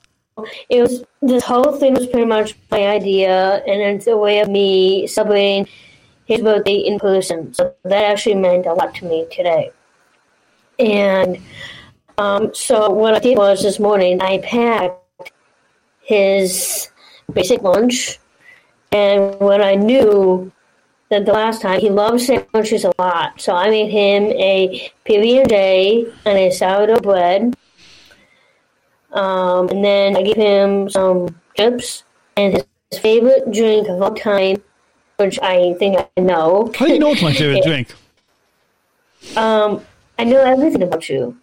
it 0.69 0.81
was 0.81 1.03
this 1.21 1.43
whole 1.43 1.73
thing 1.77 1.95
was 1.95 2.07
pretty 2.07 2.25
much 2.27 2.55
my 2.71 2.87
idea, 2.87 3.63
and 3.67 3.81
it's 3.81 4.07
a 4.07 4.15
way 4.15 4.39
of 4.39 4.49
me 4.49 5.07
celebrating 5.07 5.67
his 6.25 6.41
birthday 6.41 6.75
in 6.77 6.99
person. 6.99 7.53
So 7.53 7.73
that 7.83 8.03
actually 8.03 8.35
meant 8.35 8.65
a 8.67 8.73
lot 8.73 8.93
to 8.95 9.05
me 9.05 9.25
today. 9.31 9.71
And 10.79 11.41
um, 12.17 12.53
so 12.53 12.89
what 12.89 13.15
I 13.15 13.19
did 13.19 13.37
was 13.37 13.63
this 13.63 13.79
morning 13.79 14.21
I 14.21 14.39
packed 14.39 15.31
his 16.01 16.89
basic 17.31 17.61
lunch, 17.61 18.19
and 18.91 19.39
when 19.39 19.61
I 19.61 19.75
knew 19.75 20.51
that 21.09 21.25
the 21.25 21.33
last 21.33 21.61
time 21.61 21.79
he 21.79 21.89
loves 21.89 22.25
sandwiches 22.25 22.85
a 22.85 22.93
lot, 22.99 23.39
so 23.39 23.53
I 23.53 23.69
made 23.69 23.89
him 23.89 24.25
a 24.33 24.91
PB 25.05 25.41
and 25.41 25.49
J 25.49 26.05
and 26.25 26.37
a 26.37 26.51
sourdough 26.51 26.99
bread. 26.99 27.55
Um, 29.13 29.69
and 29.69 29.83
then 29.83 30.17
I 30.17 30.21
gave 30.21 30.35
him 30.35 30.89
some 30.89 31.35
chips 31.55 32.03
and 32.35 32.53
his 32.53 32.99
favorite 32.99 33.51
drink 33.51 33.87
of 33.87 34.01
all 34.01 34.13
time, 34.13 34.61
which 35.15 35.39
I 35.41 35.73
think 35.79 35.97
I 35.97 36.21
know. 36.21 36.71
how 36.75 36.85
do 36.85 36.93
you 36.93 36.99
know 36.99 37.11
it's 37.11 37.21
my 37.21 37.33
favorite 37.33 37.63
drink? 37.65 37.93
Um, 39.35 39.81
I 40.19 40.23
know 40.23 40.41
everything 40.41 40.83
about 40.83 41.09
you. 41.09 41.37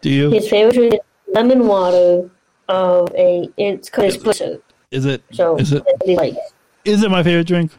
Do 0.00 0.10
you? 0.10 0.30
His 0.30 0.48
favorite 0.48 0.74
drink 0.74 0.94
is 0.94 1.00
lemon 1.34 1.66
water 1.66 2.30
of 2.68 3.14
a 3.14 3.48
it's 3.56 3.90
called 3.90 4.12
espresso. 4.12 4.60
Is 4.90 5.06
it? 5.06 5.22
So 5.32 5.56
Is 5.56 5.72
it? 5.72 5.84
that's 5.84 5.98
what 5.98 6.08
he 6.08 6.16
likes. 6.16 6.52
Is 6.84 7.02
it 7.02 7.10
my 7.10 7.22
favorite 7.22 7.46
drink? 7.46 7.72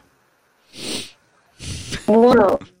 One 2.06 2.40
of 2.40 2.72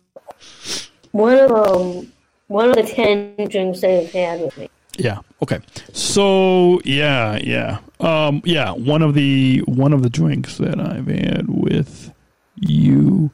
one 1.12 1.38
of 1.38 1.50
um 1.52 2.12
one 2.48 2.70
of 2.70 2.76
the 2.76 2.82
ten 2.82 3.34
drinks 3.48 3.80
they've 3.80 4.10
had 4.12 4.40
with 4.40 4.56
me. 4.56 4.70
Yeah. 4.98 5.20
Okay. 5.42 5.60
So 5.92 6.80
yeah, 6.84 7.38
yeah, 7.42 7.78
um, 8.00 8.42
yeah. 8.44 8.72
One 8.72 9.02
of 9.02 9.14
the 9.14 9.58
one 9.66 9.92
of 9.92 10.02
the 10.02 10.10
drinks 10.10 10.58
that 10.58 10.80
I've 10.80 11.06
had 11.06 11.46
with 11.48 12.12
you. 12.56 13.30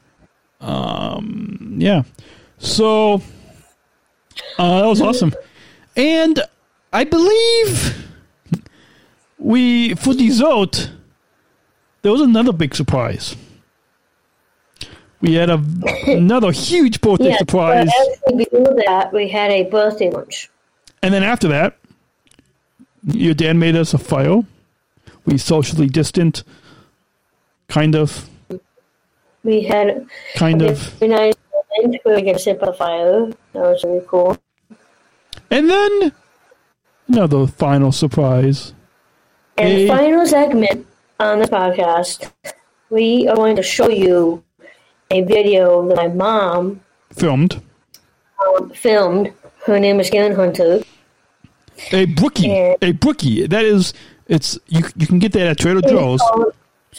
Um, 0.61 1.76
yeah. 1.78 2.02
So 2.58 3.22
uh, 4.59 4.81
that 4.81 4.87
was 4.87 5.01
awesome, 5.01 5.35
and 5.97 6.41
I 6.93 7.05
believe 7.05 8.07
we 9.39 9.95
for 9.95 10.14
dessert 10.14 10.91
there 12.03 12.12
was 12.12 12.20
another 12.20 12.53
big 12.53 12.74
surprise. 12.74 13.37
We 15.20 15.35
had 15.35 15.51
a 15.51 15.62
another 16.07 16.51
huge 16.51 17.01
birthday 17.01 17.31
Yeah, 17.31 17.37
surprise. 17.39 17.91
but 18.26 18.37
before 18.39 18.74
that 18.87 19.12
we 19.12 19.28
had 19.28 19.51
a 19.51 19.64
birthday 19.64 20.11
lunch. 20.11 20.49
And 21.03 21.12
then 21.12 21.22
after 21.22 21.49
that, 21.49 21.76
your 23.05 23.35
dad 23.35 23.57
made 23.57 23.76
us 23.76 23.93
a 23.95 23.99
fire. 23.99 24.43
We 25.26 25.37
socially 25.39 25.87
distant, 25.87 26.43
kind 27.68 27.95
of, 27.95 28.28
We 29.45 29.62
had 29.62 30.07
kind 30.37 30.62
a 30.62 30.70
of. 30.72 31.01
nice 31.03 31.35
lunch 31.79 31.97
where 32.03 32.16
we 32.16 32.23
get 32.23 32.35
to 32.35 32.39
sit 32.39 32.61
fire. 32.77 33.27
That 33.53 33.62
was 33.62 33.85
really 33.85 34.05
cool. 34.07 34.37
And 35.51 35.68
then 35.68 36.12
another 37.09 37.47
final 37.47 37.93
surprise. 37.93 38.75
And 39.57 39.68
A- 39.68 39.83
the 39.83 39.89
final 39.89 40.27
segment 40.27 40.87
on 41.18 41.41
this 41.41 41.51
podcast, 41.51 42.31
we 42.89 43.29
are 43.29 43.37
going 43.37 43.57
to 43.57 43.62
show 43.62 43.89
you 43.89 44.43
a 45.11 45.23
video 45.23 45.87
that 45.89 45.97
my 45.97 46.09
mom 46.09 46.81
filmed 47.12 47.61
um, 48.47 48.71
filmed. 48.71 49.33
Her 49.66 49.79
name 49.79 50.01
is 50.01 50.09
Karen 50.11 50.35
Hunter. 50.35 50.83
a 51.93 52.07
brookie, 52.07 52.51
a 52.51 52.93
brookie. 52.93 53.47
That 53.47 53.64
is, 53.64 53.93
it's 54.27 54.59
you. 54.68 54.83
You 54.97 55.07
can 55.07 55.18
get 55.18 55.33
that 55.33 55.47
at 55.47 55.59
Trader 55.59 55.83
Joe's. 55.83 56.23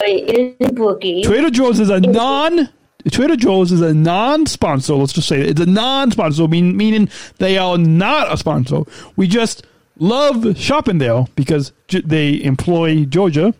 It 0.00 0.56
is 0.60 0.68
a 0.68 0.72
bookie. 0.72 1.22
Trader 1.22 1.50
Joe's 1.50 1.80
is 1.80 1.90
a 1.90 2.00
non. 2.00 2.68
Trader 3.10 3.36
Joe's 3.36 3.72
is 3.72 3.80
a 3.80 3.92
non-sponsor. 3.92 4.94
Let's 4.94 5.12
just 5.12 5.28
say 5.28 5.40
it. 5.40 5.50
it's 5.50 5.60
a 5.60 5.66
non-sponsor, 5.66 6.46
mean, 6.48 6.76
meaning 6.76 7.08
they 7.38 7.58
are 7.58 7.76
not 7.78 8.32
a 8.32 8.36
sponsor. 8.36 8.82
We 9.16 9.26
just 9.26 9.66
love 9.98 10.56
shopping 10.56 10.98
there 10.98 11.24
because 11.34 11.72
j- 11.88 12.02
they 12.02 12.42
employ 12.42 13.04
Georgia. 13.04 13.54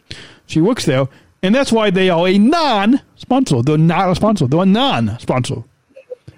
She 0.47 0.61
works 0.61 0.85
there, 0.87 1.09
and 1.43 1.55
that's 1.55 1.73
why 1.73 1.91
they 1.91 2.09
are 2.11 2.29
a 2.29 2.39
non-sponsor. 2.39 3.63
They're 3.63 3.79
not 3.79 4.11
a 4.11 4.15
sponsor. 4.15 4.47
They're 4.47 4.63
a 4.63 4.67
non-sponsor. 4.67 5.65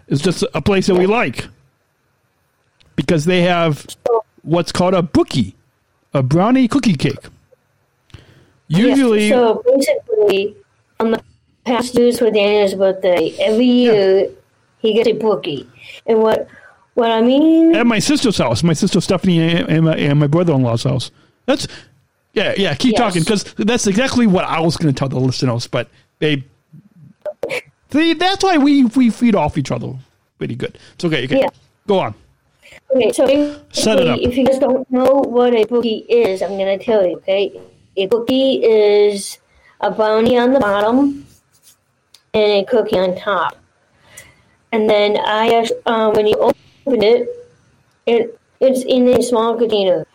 It's 0.08 0.22
just 0.22 0.44
a 0.54 0.60
place 0.62 0.86
that 0.86 0.94
we 0.96 1.06
like 1.06 1.46
because 2.96 3.24
they 3.24 3.42
have 3.42 3.86
what's 4.42 4.72
called 4.72 4.94
a 4.94 5.02
bookie, 5.02 5.54
a 6.12 6.22
brownie 6.22 6.68
cookie 6.68 6.94
cake. 6.94 7.18
Usually, 8.68 9.28
Yes, 9.28 9.34
so 9.34 9.62
basically, 9.66 10.56
on 11.00 11.10
the 11.12 11.22
past 11.64 11.94
news 11.94 12.18
for 12.18 12.30
Daniel's 12.30 12.74
birthday, 12.74 13.34
every 13.40 13.66
year 13.66 14.28
he 14.78 14.92
gets 14.94 15.08
a 15.08 15.12
bookie. 15.12 15.68
And 16.06 16.20
what 16.20 16.48
what 16.94 17.10
I 17.10 17.20
mean 17.22 17.74
at 17.74 17.86
my 17.86 17.98
sister's 17.98 18.38
house, 18.38 18.62
my 18.62 18.72
sister 18.74 19.00
Stephanie 19.00 19.40
and 19.40 19.68
and 19.68 19.84
my, 19.86 19.96
and 19.96 20.20
my 20.20 20.26
brother-in-law's 20.26 20.84
house. 20.84 21.10
That's 21.46 21.66
yeah, 22.32 22.54
yeah. 22.56 22.74
Keep 22.74 22.92
Yes. 22.92 22.98
talking 23.00 23.22
because 23.22 23.44
that's 23.54 23.86
exactly 23.86 24.26
what 24.26 24.44
I 24.44 24.60
was 24.60 24.76
going 24.76 24.92
to 24.92 24.98
tell 24.98 25.08
the 25.08 25.18
listeners. 25.20 25.66
But 25.68 25.88
they, 26.18 26.42
see, 27.92 28.14
that's 28.14 28.42
why 28.42 28.58
we 28.58 28.84
we 28.86 29.10
feed 29.10 29.34
off 29.34 29.56
each 29.58 29.70
other 29.70 29.94
pretty 30.38 30.54
good. 30.56 30.78
It's 30.94 31.04
okay. 31.04 31.24
okay. 31.24 31.40
Yeah. 31.40 31.48
Go 31.86 31.98
on. 32.00 32.14
Okay, 32.94 33.12
so 33.12 33.26
Set 33.72 33.98
it 34.00 34.06
up. 34.08 34.18
if 34.20 34.36
you 34.36 34.44
guys 34.44 34.58
don't 34.58 34.88
know 34.90 35.22
what 35.26 35.54
a 35.54 35.64
bookie 35.64 35.98
is, 36.08 36.42
I'm 36.42 36.56
going 36.58 36.76
to 36.78 36.84
tell 36.84 37.06
you, 37.06 37.16
okay? 37.18 37.60
A 37.96 38.06
bookie 38.06 38.64
is 38.64 39.38
a 39.80 39.90
brownie 39.90 40.36
on 40.38 40.52
the 40.52 40.60
bottom 40.60 41.24
and 42.34 42.52
a 42.52 42.64
cookie 42.64 42.98
on 42.98 43.16
top. 43.16 43.56
And 44.72 44.90
then 44.90 45.16
I, 45.24 45.68
um, 45.86 46.12
when 46.14 46.26
you 46.26 46.34
open 46.34 47.02
it, 47.02 47.28
it 48.06 48.38
it's 48.60 48.82
in 48.84 49.08
a 49.08 49.22
small 49.22 49.56
container. 49.56 50.06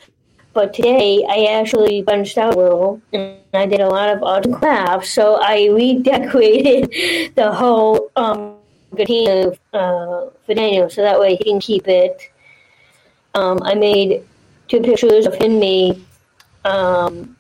But 0.53 0.74
today 0.74 1.24
I 1.30 1.59
actually 1.59 2.01
bunched 2.01 2.38
out 2.38 2.55
a 2.55 2.57
little 2.57 3.01
and 3.13 3.38
I 3.53 3.65
did 3.65 3.80
a 3.80 3.88
lot 3.88 4.09
of 4.09 4.45
and 4.45 4.53
crafts. 4.53 5.09
So 5.09 5.36
I 5.41 5.67
redecorated 5.67 6.91
the 7.36 7.51
whole 7.51 8.11
um, 8.15 8.55
container 8.95 9.53
uh, 9.74 10.30
for 10.45 10.53
Daniel 10.53 10.89
so 10.89 11.01
that 11.01 11.20
way 11.20 11.36
he 11.36 11.43
can 11.43 11.59
keep 11.59 11.88
it. 11.88 12.32
Um, 13.36 13.59
I 13.63 13.76
made 13.76 14.24
two 14.67 14.82
pictures 14.82 15.26
of 15.26 15.36
him 15.36 15.59
me. 15.59 16.03
Um, 16.65 17.38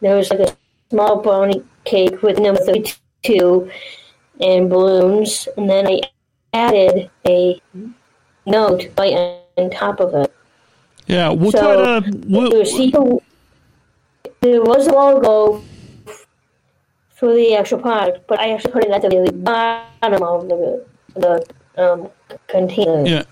there 0.00 0.16
was 0.16 0.30
like 0.30 0.40
a 0.40 0.56
small 0.90 1.20
brownie 1.20 1.62
cake 1.84 2.22
with 2.22 2.38
number 2.38 2.62
32 2.62 2.94
and 3.24 4.70
balloons. 4.70 5.48
And 5.56 5.68
then 5.68 5.86
I 5.86 6.00
added 6.52 7.10
a 7.26 7.60
note 8.46 8.88
right 8.96 9.40
on 9.56 9.70
top 9.70 10.00
of 10.00 10.14
it. 10.14 10.34
Yeah, 11.06 11.30
we'll 11.30 11.52
so 11.52 11.60
try 11.60 12.10
to. 12.10 12.18
We'll, 12.26 12.50
there, 12.50 12.58
was, 12.60 13.22
there 14.40 14.62
was 14.62 14.86
a 14.86 14.92
logo 14.92 15.64
for 17.14 17.34
the 17.34 17.56
actual 17.56 17.78
product, 17.78 18.26
but 18.28 18.38
I 18.38 18.52
actually 18.52 18.72
put 18.72 18.84
it 18.84 18.90
at 18.90 19.02
the 19.02 19.08
very 19.08 19.30
bottom 19.30 20.22
of 20.22 20.48
the, 20.48 20.84
the 21.14 21.46
um, 21.76 22.10
container. 22.46 23.06
yeah, 23.06 23.22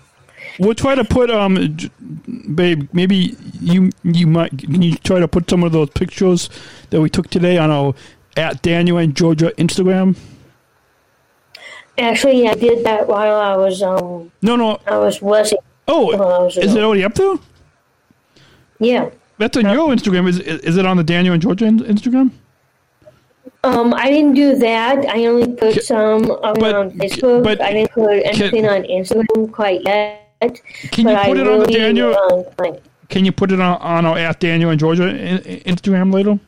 we'll 0.59 0.73
try 0.73 0.95
to 0.95 1.03
put 1.03 1.29
um, 1.29 1.77
babe. 2.55 2.89
Maybe 2.93 3.37
you 3.61 3.91
you 4.03 4.25
might 4.25 4.57
can 4.57 4.81
you 4.81 4.95
try 4.95 5.19
to 5.19 5.27
put 5.27 5.49
some 5.49 5.63
of 5.63 5.71
those 5.71 5.89
pictures 5.91 6.49
that 6.89 6.99
we 6.99 7.09
took 7.09 7.29
today 7.29 7.57
on 7.57 7.69
our 7.69 7.93
at 8.37 8.61
Daniel 8.61 8.97
and 8.97 9.15
Georgia 9.15 9.51
Instagram. 9.57 10.17
Actually, 11.97 12.47
I 12.47 12.53
did 12.53 12.85
that 12.85 13.07
while 13.07 13.35
I 13.35 13.55
was 13.55 13.81
um 13.81 14.31
No, 14.41 14.55
no, 14.55 14.79
I 14.85 14.97
was 14.97 15.21
working. 15.21 15.57
Oh, 15.87 16.15
was 16.15 16.57
is 16.57 16.75
it 16.75 16.83
already 16.83 17.03
up 17.03 17.15
there? 17.15 17.35
Yeah. 18.79 19.09
That's 19.39 19.57
on 19.57 19.65
your 19.65 19.89
Instagram. 19.89 20.27
Is 20.27 20.39
is 20.39 20.77
it 20.77 20.85
on 20.85 20.97
the 20.97 21.03
Daniel 21.03 21.33
and 21.33 21.41
Georgia 21.41 21.65
Instagram? 21.65 22.31
Um, 23.63 23.93
I 23.93 24.09
didn't 24.09 24.33
do 24.33 24.55
that. 24.55 25.05
I 25.07 25.25
only 25.25 25.53
put 25.53 25.83
some 25.83 26.29
on, 26.29 26.63
on 26.63 26.91
Facebook. 26.91 27.43
but 27.43 27.59
I 27.61 27.73
didn't 27.73 27.91
put 27.91 28.21
anything 28.23 28.67
on 28.67 28.83
Instagram 28.83 29.51
quite 29.51 29.81
yet. 29.83 30.61
Can 30.91 31.07
you 31.07 31.15
put 31.15 31.37
I 31.37 31.41
it 31.41 31.47
on 31.47 31.59
the 31.59 31.65
Daniel? 31.65 32.53
Can 33.09 33.25
you 33.25 33.31
put 33.31 33.51
it 33.51 33.59
on, 33.59 33.77
on 33.81 34.05
our 34.05 34.17
at 34.17 34.39
Daniel 34.39 34.69
and 34.69 34.79
Georgia 34.79 35.07
in, 35.07 35.39
in- 35.39 35.75
Instagram 35.75 36.13
later? 36.13 36.39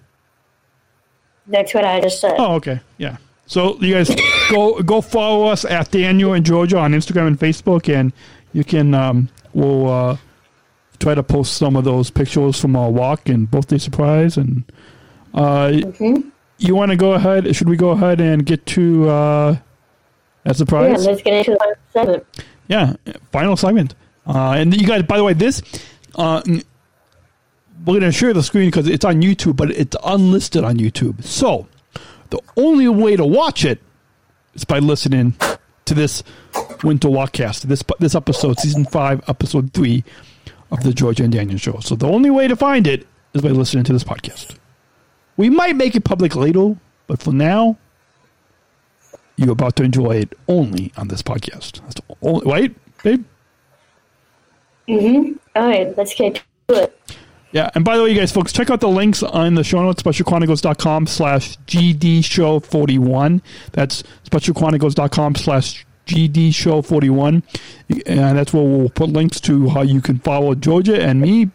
That's 1.49 1.73
what 1.73 1.83
I 1.83 1.99
just 1.99 2.21
said. 2.21 2.35
Oh, 2.37 2.55
okay, 2.55 2.79
yeah. 2.97 3.17
So 3.47 3.79
you 3.81 3.93
guys 3.93 4.09
go 4.49 4.81
go 4.81 5.01
follow 5.01 5.47
us 5.47 5.65
at 5.65 5.91
Daniel 5.91 6.33
and 6.33 6.45
Georgia 6.45 6.77
on 6.77 6.93
Instagram 6.93 7.27
and 7.27 7.39
Facebook, 7.39 7.93
and 7.93 8.13
you 8.53 8.63
can 8.63 8.93
um, 8.93 9.29
we'll 9.53 9.89
uh, 9.89 10.17
try 10.99 11.15
to 11.15 11.23
post 11.23 11.55
some 11.55 11.75
of 11.75 11.83
those 11.83 12.09
pictures 12.09 12.59
from 12.59 12.75
our 12.75 12.89
walk 12.89 13.29
and 13.29 13.49
birthday 13.49 13.77
surprise. 13.77 14.37
And 14.37 14.63
uh, 15.33 15.71
you 16.57 16.75
want 16.75 16.91
to 16.91 16.97
go 16.97 17.13
ahead? 17.13 17.55
Should 17.55 17.69
we 17.69 17.77
go 17.77 17.89
ahead 17.89 18.21
and 18.21 18.45
get 18.45 18.65
to 18.67 19.09
uh, 19.09 19.57
that 20.43 20.55
surprise? 20.55 21.03
Yeah, 21.03 21.11
let's 21.11 21.21
get 21.23 21.33
into 21.33 21.51
the 21.51 21.57
final 21.57 21.75
segment. 21.91 22.45
Yeah, 22.67 22.93
final 23.31 23.57
segment. 23.57 23.95
Uh, 24.27 24.51
and 24.51 24.79
you 24.79 24.85
guys, 24.85 25.03
by 25.03 25.17
the 25.17 25.23
way, 25.23 25.33
this 25.33 25.63
uh, 26.15 26.41
we're 27.85 27.99
going 27.99 28.01
to 28.01 28.11
share 28.11 28.33
the 28.33 28.43
screen 28.43 28.69
because 28.69 28.87
it's 28.87 29.05
on 29.05 29.21
YouTube, 29.21 29.55
but 29.55 29.71
it's 29.71 29.95
unlisted 30.03 30.63
on 30.63 30.77
YouTube. 30.77 31.23
So 31.23 31.67
the 32.29 32.39
only 32.57 32.87
way 32.87 33.15
to 33.15 33.25
watch 33.25 33.63
it 33.65 33.79
is 34.53 34.65
by 34.65 34.79
listening 34.79 35.35
to 35.85 35.93
this 35.93 36.23
Winter 36.83 37.07
Walkcast, 37.07 37.63
this 37.63 37.83
this 37.99 38.15
episode, 38.15 38.59
season 38.59 38.85
five, 38.85 39.21
episode 39.27 39.73
three 39.73 40.03
of 40.71 40.83
the 40.83 40.93
Georgia 40.93 41.23
and 41.23 41.33
Daniel 41.33 41.57
Show. 41.57 41.79
So 41.79 41.95
the 41.95 42.07
only 42.07 42.29
way 42.29 42.47
to 42.47 42.55
find 42.55 42.85
it 42.85 43.07
is 43.33 43.41
by 43.41 43.49
listening 43.49 43.83
to 43.85 43.93
this 43.93 44.03
podcast. 44.03 44.57
We 45.37 45.49
might 45.49 45.75
make 45.75 45.95
it 45.95 46.03
public 46.03 46.35
later, 46.35 46.75
but 47.07 47.21
for 47.21 47.33
now, 47.33 47.77
you're 49.37 49.51
about 49.51 49.75
to 49.77 49.83
enjoy 49.83 50.17
it 50.17 50.37
only 50.47 50.91
on 50.97 51.07
this 51.07 51.21
podcast. 51.21 51.81
That's 51.81 51.95
the 51.95 52.15
only, 52.21 52.45
right, 52.45 52.75
babe? 53.03 53.23
Mm-hmm. 54.87 55.33
All 55.55 55.67
right, 55.67 55.97
let's 55.97 56.13
get 56.13 56.43
to 56.67 56.83
it. 56.83 56.98
Yeah, 57.51 57.69
and 57.73 57.83
by 57.83 57.97
the 57.97 58.03
way, 58.03 58.11
you 58.11 58.19
guys, 58.19 58.31
folks, 58.31 58.53
check 58.53 58.69
out 58.69 58.79
the 58.79 58.89
links 58.89 59.23
on 59.23 59.55
the 59.55 59.63
show 59.63 59.81
notes, 59.81 60.03
specialchronicles.com 60.03 61.07
slash 61.07 61.57
gdshow41. 61.59 63.41
That's 63.71 64.03
specialchronicles.com 64.25 65.35
slash 65.35 65.85
gdshow41. 66.05 67.43
And 68.05 68.37
that's 68.37 68.53
where 68.53 68.63
we'll 68.63 68.89
put 68.89 69.09
links 69.09 69.39
to 69.41 69.69
how 69.69 69.81
you 69.81 69.99
can 69.99 70.19
follow 70.19 70.53
Georgia 70.53 71.01
and 71.01 71.19
me 71.21 71.49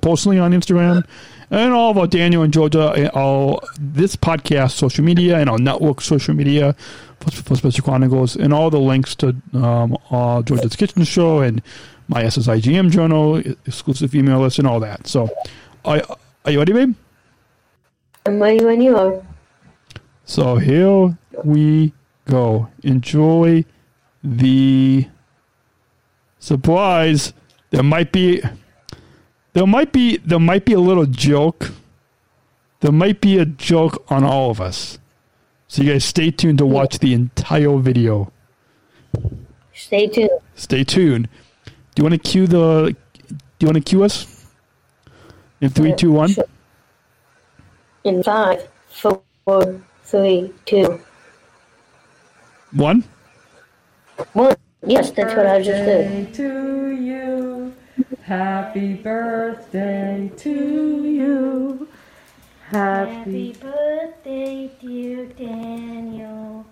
personally 0.00 0.38
on 0.38 0.52
Instagram 0.52 1.04
and 1.50 1.72
all 1.72 1.90
about 1.90 2.10
Daniel 2.10 2.42
and 2.42 2.52
Georgia, 2.52 3.10
all 3.12 3.62
this 3.78 4.14
podcast 4.16 4.72
social 4.72 5.04
media 5.04 5.38
and 5.38 5.50
our 5.50 5.58
network 5.58 6.00
social 6.00 6.34
media 6.34 6.74
for, 7.20 7.30
for 7.30 7.56
Special 7.56 7.84
Chronicles 7.84 8.36
and 8.36 8.54
all 8.54 8.70
the 8.70 8.80
links 8.80 9.14
to 9.16 9.36
um, 9.54 9.98
uh, 10.10 10.40
Georgia's 10.42 10.76
Kitchen 10.76 11.04
Show 11.04 11.40
and 11.40 11.60
my 12.08 12.24
SSIGM 12.24 12.90
journal, 12.90 13.36
exclusive 13.66 14.14
email 14.14 14.40
list, 14.40 14.58
and 14.58 14.68
all 14.68 14.80
that. 14.80 15.06
So, 15.06 15.30
are, 15.84 16.02
are 16.44 16.50
you 16.50 16.58
ready, 16.58 16.72
babe? 16.72 16.94
I'm 18.24 18.40
ready 18.40 18.64
when 18.64 18.80
you 18.80 18.96
are. 18.96 19.22
So 20.24 20.56
here 20.56 21.18
we 21.44 21.92
go. 22.26 22.68
Enjoy 22.82 23.64
the 24.22 25.08
surprise. 26.38 27.32
There 27.70 27.82
might 27.82 28.12
be 28.12 28.42
there 29.52 29.66
might 29.66 29.92
be 29.92 30.18
there 30.18 30.38
might 30.38 30.64
be 30.64 30.72
a 30.74 30.80
little 30.80 31.06
joke. 31.06 31.72
There 32.80 32.92
might 32.92 33.20
be 33.20 33.38
a 33.38 33.44
joke 33.44 34.04
on 34.08 34.24
all 34.24 34.50
of 34.50 34.60
us. 34.60 34.98
So 35.68 35.82
you 35.82 35.92
guys 35.92 36.04
stay 36.04 36.30
tuned 36.30 36.58
to 36.58 36.66
watch 36.66 36.98
the 36.98 37.14
entire 37.14 37.76
video. 37.78 38.32
Stay 39.74 40.06
tuned. 40.06 40.30
Stay 40.54 40.84
tuned. 40.84 41.28
Do 41.94 42.02
you 42.02 42.04
want 42.08 42.22
to 42.22 42.30
cue 42.30 42.46
the 42.46 42.96
do 43.58 43.66
you 43.66 43.68
want 43.68 43.76
to 43.76 43.82
cue 43.82 44.04
us? 44.04 44.46
In 45.60 45.70
three, 45.70 45.92
uh, 45.92 45.96
two, 45.96 46.12
one. 46.12 46.36
In 48.04 48.22
five, 48.22 48.68
four, 48.88 49.22
three, 50.04 50.52
two, 50.66 51.00
One? 52.72 53.04
one. 54.32 54.56
Yes, 54.86 55.10
that's 55.12 55.34
what 55.34 55.46
I 55.46 55.62
just 55.62 55.84
did. 55.84 56.08
Happy 56.08 56.28
birthday 56.30 56.30
to 56.36 56.92
you. 56.92 57.86
Happy 58.22 58.94
birthday 58.94 60.32
to 60.36 60.50
you. 61.04 61.88
Happy 62.70 63.52
birthday, 63.54 64.70
dear 64.80 65.26
Daniel. 65.26 66.66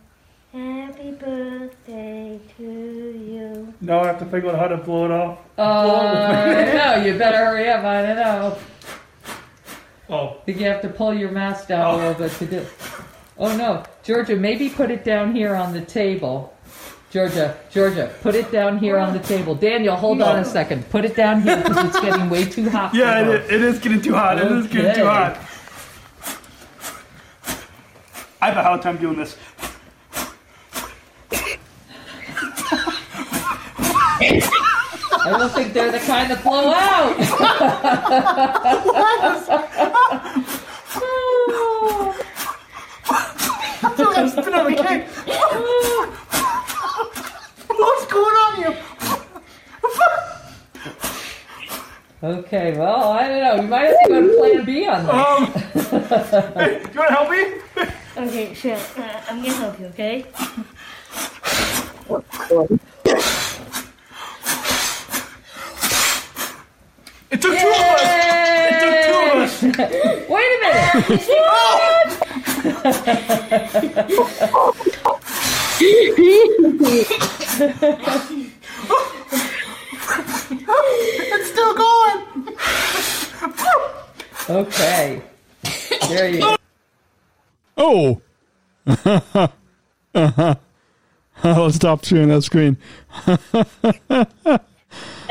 Happy 0.52 1.12
birthday 1.12 2.40
to 2.56 2.64
you. 2.64 3.69
No, 3.80 4.00
I 4.00 4.08
have 4.08 4.18
to 4.18 4.26
figure 4.26 4.50
out 4.50 4.58
how 4.58 4.68
to 4.68 4.76
blow 4.76 5.06
it 5.06 5.10
off. 5.10 5.38
Oh, 5.56 5.96
I 5.96 6.72
know. 6.72 7.04
You 7.04 7.18
better 7.18 7.38
hurry 7.38 7.68
up. 7.68 7.82
I 7.84 8.02
don't 8.02 8.16
know. 8.16 8.58
Oh. 10.10 10.28
I 10.28 10.44
think 10.44 10.58
you 10.58 10.66
have 10.66 10.82
to 10.82 10.88
pull 10.88 11.14
your 11.14 11.30
mask 11.30 11.68
down 11.68 11.94
a 11.94 11.96
little 11.96 12.14
bit 12.14 12.32
to 12.32 12.46
do. 12.46 12.66
Oh 13.38 13.56
no, 13.56 13.84
Georgia, 14.02 14.36
maybe 14.36 14.68
put 14.68 14.90
it 14.90 15.02
down 15.02 15.34
here 15.34 15.54
on 15.54 15.72
the 15.72 15.80
table. 15.80 16.54
Georgia, 17.10 17.56
Georgia, 17.70 18.14
put 18.20 18.34
it 18.34 18.52
down 18.52 18.78
here 18.78 18.98
on 18.98 19.14
the 19.14 19.18
table. 19.20 19.54
Daniel, 19.54 19.96
hold 19.96 20.20
on 20.20 20.38
a 20.38 20.44
second. 20.44 20.88
Put 20.90 21.04
it 21.04 21.16
down 21.16 21.40
here 21.40 21.56
because 21.56 21.86
it's 21.86 22.00
getting 22.00 22.28
way 22.28 22.44
too 22.44 22.68
hot. 22.68 22.94
Yeah, 22.94 23.20
it 23.20 23.28
is, 23.28 23.50
it 23.50 23.62
is 23.62 23.78
getting 23.78 24.02
too 24.02 24.12
hot. 24.12 24.38
It 24.38 24.52
is 24.52 24.66
getting 24.66 24.94
too 24.94 25.06
hot. 25.06 25.38
I 28.42 28.46
have 28.46 28.56
a 28.56 28.62
hard 28.62 28.82
time 28.82 28.98
doing 28.98 29.16
this. 29.16 29.36
I 35.30 35.38
don't 35.38 35.52
think 35.52 35.72
they're 35.72 35.92
the 35.92 36.00
kind 36.00 36.28
that 36.30 36.42
blow 36.42 36.70
out. 36.72 37.14
I 43.82 43.94
feel 43.96 44.06
like 44.06 44.18
I'm 44.18 44.28
spitting 44.28 44.54
on 44.54 44.66
a 44.66 44.74
cake. 44.76 45.04
What's 47.68 48.06
going 48.06 48.36
on 48.36 48.56
here? 48.56 48.76
Okay, 52.22 52.76
well, 52.76 53.12
I 53.12 53.28
don't 53.28 53.40
know. 53.40 53.56
We 53.62 53.68
might 53.68 53.86
have 53.86 53.96
to 54.02 54.08
go 54.08 54.20
to 54.20 54.28
Plan 54.36 54.64
B 54.64 54.86
on 54.88 55.06
this. 55.06 55.14
Um, 55.14 56.02
you 56.92 56.98
want 56.98 57.08
to 57.08 57.14
help 57.14 57.30
me? 57.30 57.40
Okay, 58.16 58.52
sure. 58.54 58.74
Uh, 58.74 59.22
I'm 59.28 59.42
gonna 59.42 59.54
help 59.54 59.78
you, 59.78 59.86
okay? 59.86 60.26
It 67.30 67.40
took 67.40 67.56
two 67.56 67.68
of 67.68 67.74
us. 67.74 68.02
It 68.72 68.80
took 68.80 68.98
two 69.06 69.18
of 69.30 69.38
us. 69.40 69.62
Wait 70.28 70.50
a 70.50 70.58
minute. 70.60 70.90
it's 81.32 81.50
still 81.50 81.74
going. 81.74 82.20
Okay. 84.48 85.22
There 86.08 86.28
you 86.28 86.40
go. 86.40 86.56
Oh. 87.76 88.20
uh-huh. 90.14 90.54
Let's 91.44 91.76
stop 91.76 92.04
sharing 92.04 92.28
that 92.28 92.42
screen. 92.42 92.76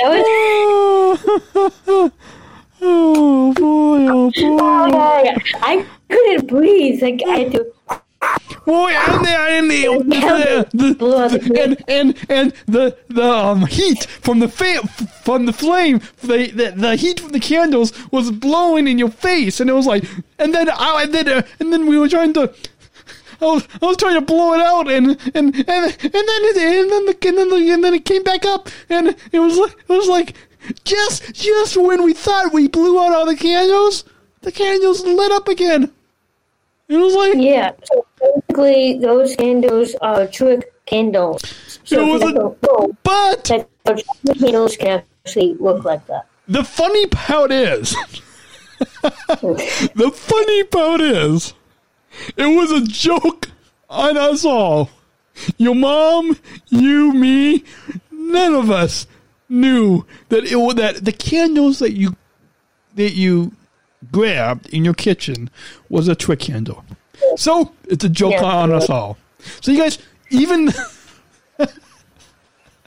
Oh 0.01 1.17
boy! 3.55 4.07
Oh 4.09 4.31
boy! 4.31 5.35
I 5.61 5.85
couldn't 6.09 6.47
breathe. 6.47 7.01
Like 7.01 7.21
I 7.27 7.39
had 7.39 7.51
to. 7.53 7.73
Boy, 8.65 8.91
and 8.91 9.25
the 9.25 9.29
and 9.29 9.71
the, 9.71 10.67
the, 10.73 10.93
the, 10.93 11.61
and 11.61 11.83
and 11.87 12.15
and 12.29 12.53
the 12.67 12.97
the 13.07 13.23
um, 13.23 13.65
heat 13.65 14.03
from 14.05 14.39
the 14.39 14.47
fa- 14.47 14.87
from 15.23 15.45
the 15.45 15.53
flame, 15.53 16.01
the, 16.21 16.51
the 16.51 16.73
the 16.75 16.95
heat 16.95 17.19
from 17.19 17.31
the 17.31 17.39
candles 17.39 17.93
was 18.11 18.29
blowing 18.31 18.87
in 18.87 18.99
your 18.99 19.09
face, 19.09 19.59
and 19.59 19.69
it 19.69 19.73
was 19.73 19.87
like, 19.87 20.03
and 20.37 20.53
then 20.53 20.69
I 20.69 21.03
and 21.03 21.13
then 21.13 21.29
uh, 21.29 21.41
and 21.59 21.73
then 21.73 21.87
we 21.87 21.97
were 21.97 22.09
trying 22.09 22.33
to. 22.33 22.53
I 23.41 23.45
was, 23.45 23.67
I 23.81 23.85
was 23.85 23.97
trying 23.97 24.15
to 24.15 24.21
blow 24.21 24.53
it 24.53 24.61
out, 24.61 24.89
and 24.89 25.07
and 25.33 25.55
and 25.55 25.55
and 25.55 25.65
then 25.65 25.91
it, 26.03 26.57
and 26.57 26.91
then 26.91 27.05
the, 27.05 27.17
and 27.27 27.37
then 27.37 27.49
the, 27.49 27.71
and 27.71 27.83
then 27.83 27.93
it 27.93 28.05
came 28.05 28.23
back 28.23 28.45
up, 28.45 28.69
and 28.89 29.15
it 29.31 29.39
was 29.39 29.57
like 29.57 29.71
it 29.71 29.89
was 29.89 30.07
like 30.07 30.35
just 30.83 31.33
just 31.33 31.77
when 31.77 32.03
we 32.03 32.13
thought 32.13 32.53
we 32.53 32.67
blew 32.67 32.99
out 32.99 33.13
all 33.13 33.25
the 33.25 33.35
candles, 33.35 34.03
the 34.41 34.51
candles 34.51 35.05
lit 35.05 35.31
up 35.31 35.47
again. 35.47 35.91
It 36.89 36.97
was 36.97 37.13
like 37.13 37.35
Yeah. 37.35 37.71
So 37.83 38.05
basically, 38.19 38.99
those 38.99 39.35
candles 39.35 39.95
are 40.01 40.27
trick 40.27 40.73
candles. 40.85 41.41
So 41.83 42.01
It 42.01 42.11
was 42.11 42.33
know, 42.33 42.57
but 43.03 43.67
those 43.85 44.03
candles 44.25 44.75
can 44.75 45.03
actually 45.25 45.53
look 45.55 45.85
like 45.85 46.05
that. 46.07 46.25
The 46.47 46.63
funny 46.63 47.05
part 47.07 47.51
is, 47.51 47.91
the 49.01 50.11
funny 50.15 50.63
part 50.63 51.01
is, 51.01 51.53
it 52.37 52.45
was 52.55 52.71
a 52.71 52.85
joke 52.85 53.49
on 53.89 54.17
us 54.17 54.45
all. 54.45 54.89
Your 55.57 55.75
mom, 55.75 56.37
you, 56.67 57.13
me, 57.13 57.63
none 58.11 58.53
of 58.53 58.69
us 58.69 59.07
knew 59.47 60.05
that 60.29 60.43
it 60.45 60.75
that 60.75 61.03
the 61.05 61.11
candles 61.11 61.79
that 61.79 61.93
you 61.93 62.15
that 62.95 63.13
you 63.13 63.53
grabbed 64.11 64.67
in 64.69 64.83
your 64.85 64.93
kitchen 64.93 65.49
was 65.89 66.07
a 66.07 66.15
trick 66.15 66.39
candle. 66.41 66.83
So 67.37 67.73
it's 67.85 68.03
a 68.03 68.09
joke 68.09 68.33
Yeah. 68.33 68.43
on 68.43 68.71
us 68.71 68.89
all. 68.89 69.17
So 69.61 69.71
you 69.71 69.77
guys, 69.79 69.97
even 70.29 70.71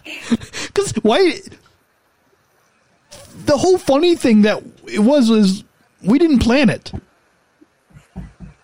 because 0.04 0.92
why? 1.02 1.38
The 3.46 3.56
whole 3.56 3.78
funny 3.78 4.14
thing 4.14 4.42
that 4.42 4.62
it 4.86 5.00
was 5.00 5.30
was 5.30 5.64
we 6.02 6.18
didn't 6.18 6.40
plan 6.40 6.68
it. 6.70 6.92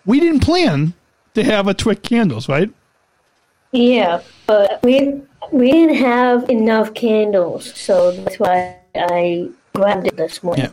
We 0.09 0.21
didn't 0.21 0.41
plan 0.41 0.95
to 1.35 1.45
have 1.45 1.69
a 1.69 1.75
trick 1.75 2.03
candles, 2.03 2.49
right? 2.49 2.71
Yeah, 3.73 4.23
but 4.47 4.81
we 4.83 5.21
we 5.53 5.71
didn't 5.71 5.97
have 5.97 6.49
enough 6.49 6.95
candles, 6.95 7.73
so 7.79 8.13
that's 8.13 8.39
why 8.41 8.77
I 8.95 9.51
grabbed 9.75 10.07
it 10.07 10.17
this 10.17 10.43
morning. 10.43 10.65
Yeah. 10.65 10.71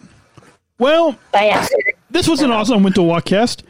Well, 0.80 1.18
by 1.34 1.48
accident. 1.50 1.96
This 2.10 2.30
was 2.30 2.42
an 2.42 2.52
awesome 2.52 2.82
winter 2.82 3.02
walkcast. 3.02 3.64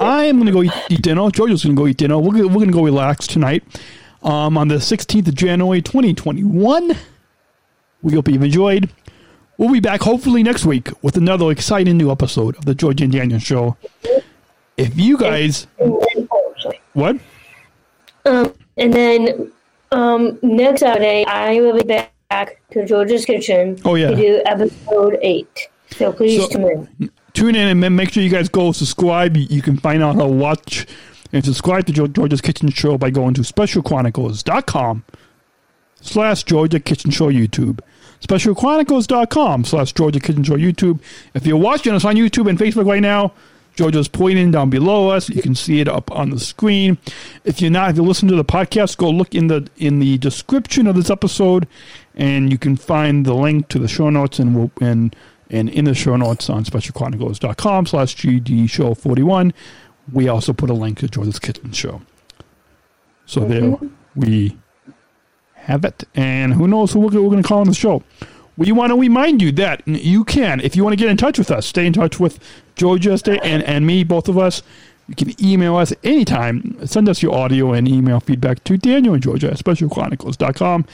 I 0.00 0.24
am 0.24 0.36
going 0.38 0.46
to 0.46 0.52
go 0.52 0.62
eat, 0.64 0.72
eat 0.90 1.02
dinner. 1.02 1.30
Georgia's 1.30 1.62
going 1.62 1.76
to 1.76 1.80
go 1.82 1.86
eat 1.86 1.96
dinner. 1.98 2.18
We're, 2.18 2.32
gonna- 2.32 2.48
we're 2.48 2.54
going 2.54 2.66
to 2.66 2.72
go 2.72 2.84
relax 2.84 3.28
tonight 3.28 3.62
um, 4.24 4.58
on 4.58 4.66
the 4.66 4.76
16th 4.76 5.28
of 5.28 5.34
January, 5.36 5.80
2021. 5.82 6.96
We 8.02 8.12
hope 8.14 8.26
you've 8.28 8.42
enjoyed. 8.42 8.90
We'll 9.58 9.70
be 9.72 9.78
back 9.80 10.00
hopefully 10.00 10.42
next 10.42 10.64
week 10.66 10.88
with 11.02 11.16
another 11.16 11.50
exciting 11.52 11.96
new 11.96 12.10
episode 12.10 12.56
of 12.56 12.64
the 12.64 12.74
George 12.74 13.00
and 13.00 13.12
Daniel 13.12 13.38
Show. 13.38 13.76
If 14.76 14.98
you 14.98 15.16
guys. 15.18 15.66
What? 16.94 17.16
Um, 18.24 18.52
and 18.76 18.92
then 18.92 19.52
um, 19.90 20.38
next 20.42 20.80
Saturday, 20.80 21.24
I 21.26 21.60
will 21.60 21.74
be 21.76 21.82
back 21.84 22.60
to 22.70 22.86
George's 22.86 23.24
Kitchen 23.24 23.78
Oh, 23.84 23.94
yeah. 23.96 24.10
to 24.10 24.16
do 24.16 24.42
episode 24.46 25.18
eight. 25.22 25.68
So 25.96 26.12
please 26.12 26.40
So- 26.42 26.48
tune 26.48 26.88
in. 27.00 27.10
tune 27.34 27.54
in 27.54 27.68
and 27.68 27.82
then 27.82 27.94
make 27.96 28.12
sure 28.12 28.22
you 28.22 28.30
guys 28.30 28.48
go 28.48 28.72
subscribe. 28.72 29.36
You- 29.36 29.60
can 29.62 29.76
find 29.76 30.02
out 30.02 30.14
how 30.16 30.22
to 30.22 30.28
watch 30.28 30.86
and 31.32 31.44
subscribe 31.44 31.86
to 31.86 31.92
Geor- 31.92 32.12
Georgia's 32.12 32.40
Kitchen 32.40 32.70
Show 32.70 32.96
by 32.96 33.10
going 33.10 33.34
to 33.34 33.42
specialchronicles.com 33.42 35.04
slash 36.00 36.42
Georgia 36.44 36.80
Kitchen 36.80 37.10
Show 37.10 37.28
YouTube. 37.30 37.80
Specialchronicles.com 38.20 39.64
slash 39.64 39.92
Georgia 39.92 40.20
Kitchen 40.20 40.44
Show 40.44 40.56
YouTube. 40.56 41.00
If 41.34 41.46
you're 41.46 41.56
watching 41.56 41.92
us 41.94 42.04
on 42.04 42.14
YouTube 42.16 42.48
and 42.48 42.58
Facebook 42.58 42.86
right 42.86 43.02
now, 43.02 43.32
Georgia's 43.74 44.08
pointing 44.08 44.50
down 44.50 44.70
below 44.70 45.08
us. 45.08 45.28
You 45.28 45.42
can 45.42 45.54
see 45.54 45.80
it 45.80 45.88
up 45.88 46.10
on 46.10 46.30
the 46.30 46.38
screen. 46.38 46.98
If 47.44 47.60
you're 47.60 47.70
not, 47.70 47.90
if 47.90 47.96
you 47.96 48.02
listen 48.02 48.28
to 48.28 48.36
the 48.36 48.44
podcast, 48.44 48.96
go 48.96 49.10
look 49.10 49.34
in 49.34 49.46
the 49.46 49.68
in 49.76 49.98
the 49.98 50.18
description 50.18 50.86
of 50.86 50.96
this 50.96 51.10
episode, 51.10 51.66
and 52.14 52.50
you 52.50 52.58
can 52.58 52.76
find 52.76 53.24
the 53.24 53.34
link 53.34 53.68
to 53.68 53.78
the 53.78 53.88
show 53.88 54.10
notes 54.10 54.38
and 54.38 54.54
we'll, 54.54 54.70
and 54.80 55.16
and 55.50 55.68
in 55.68 55.84
the 55.84 55.94
show 55.94 56.16
notes 56.16 56.48
on 56.48 56.64
specialchronicles.com 56.64 57.86
slash 57.86 58.16
GD 58.16 58.68
show 58.70 58.94
41, 58.94 59.52
we 60.12 60.28
also 60.28 60.52
put 60.52 60.70
a 60.70 60.74
link 60.74 60.98
to 61.00 61.08
George's 61.08 61.38
Kitchen 61.38 61.72
Show. 61.72 62.00
So 63.26 63.40
there 63.40 63.76
we 64.16 64.58
have 65.54 65.84
it. 65.84 66.04
And 66.14 66.54
who 66.54 66.66
knows 66.66 66.92
who 66.92 67.00
we're, 67.00 67.20
we're 67.20 67.30
going 67.30 67.42
to 67.42 67.48
call 67.48 67.60
on 67.60 67.68
the 67.68 67.74
show. 67.74 68.02
We 68.56 68.72
want 68.72 68.90
to 68.90 69.00
remind 69.00 69.40
you 69.40 69.52
that 69.52 69.86
you 69.86 70.24
can, 70.24 70.60
if 70.60 70.76
you 70.76 70.84
want 70.84 70.92
to 70.92 70.96
get 70.96 71.08
in 71.08 71.16
touch 71.16 71.38
with 71.38 71.50
us, 71.50 71.66
stay 71.66 71.86
in 71.86 71.92
touch 71.92 72.20
with 72.20 72.38
Georgia 72.76 73.16
stay, 73.18 73.38
and, 73.42 73.62
and 73.62 73.86
me, 73.86 74.04
both 74.04 74.28
of 74.28 74.38
us. 74.38 74.62
You 75.08 75.16
can 75.16 75.34
email 75.44 75.76
us 75.76 75.92
anytime. 76.04 76.86
Send 76.86 77.08
us 77.08 77.22
your 77.22 77.34
audio 77.34 77.72
and 77.72 77.88
email 77.88 78.20
feedback 78.20 78.62
to 78.64 78.76
Daniel 78.76 79.14
and 79.14 79.22
Georgia 79.22 79.50
at 79.50 79.58
specialchronicles.com. 79.58 80.86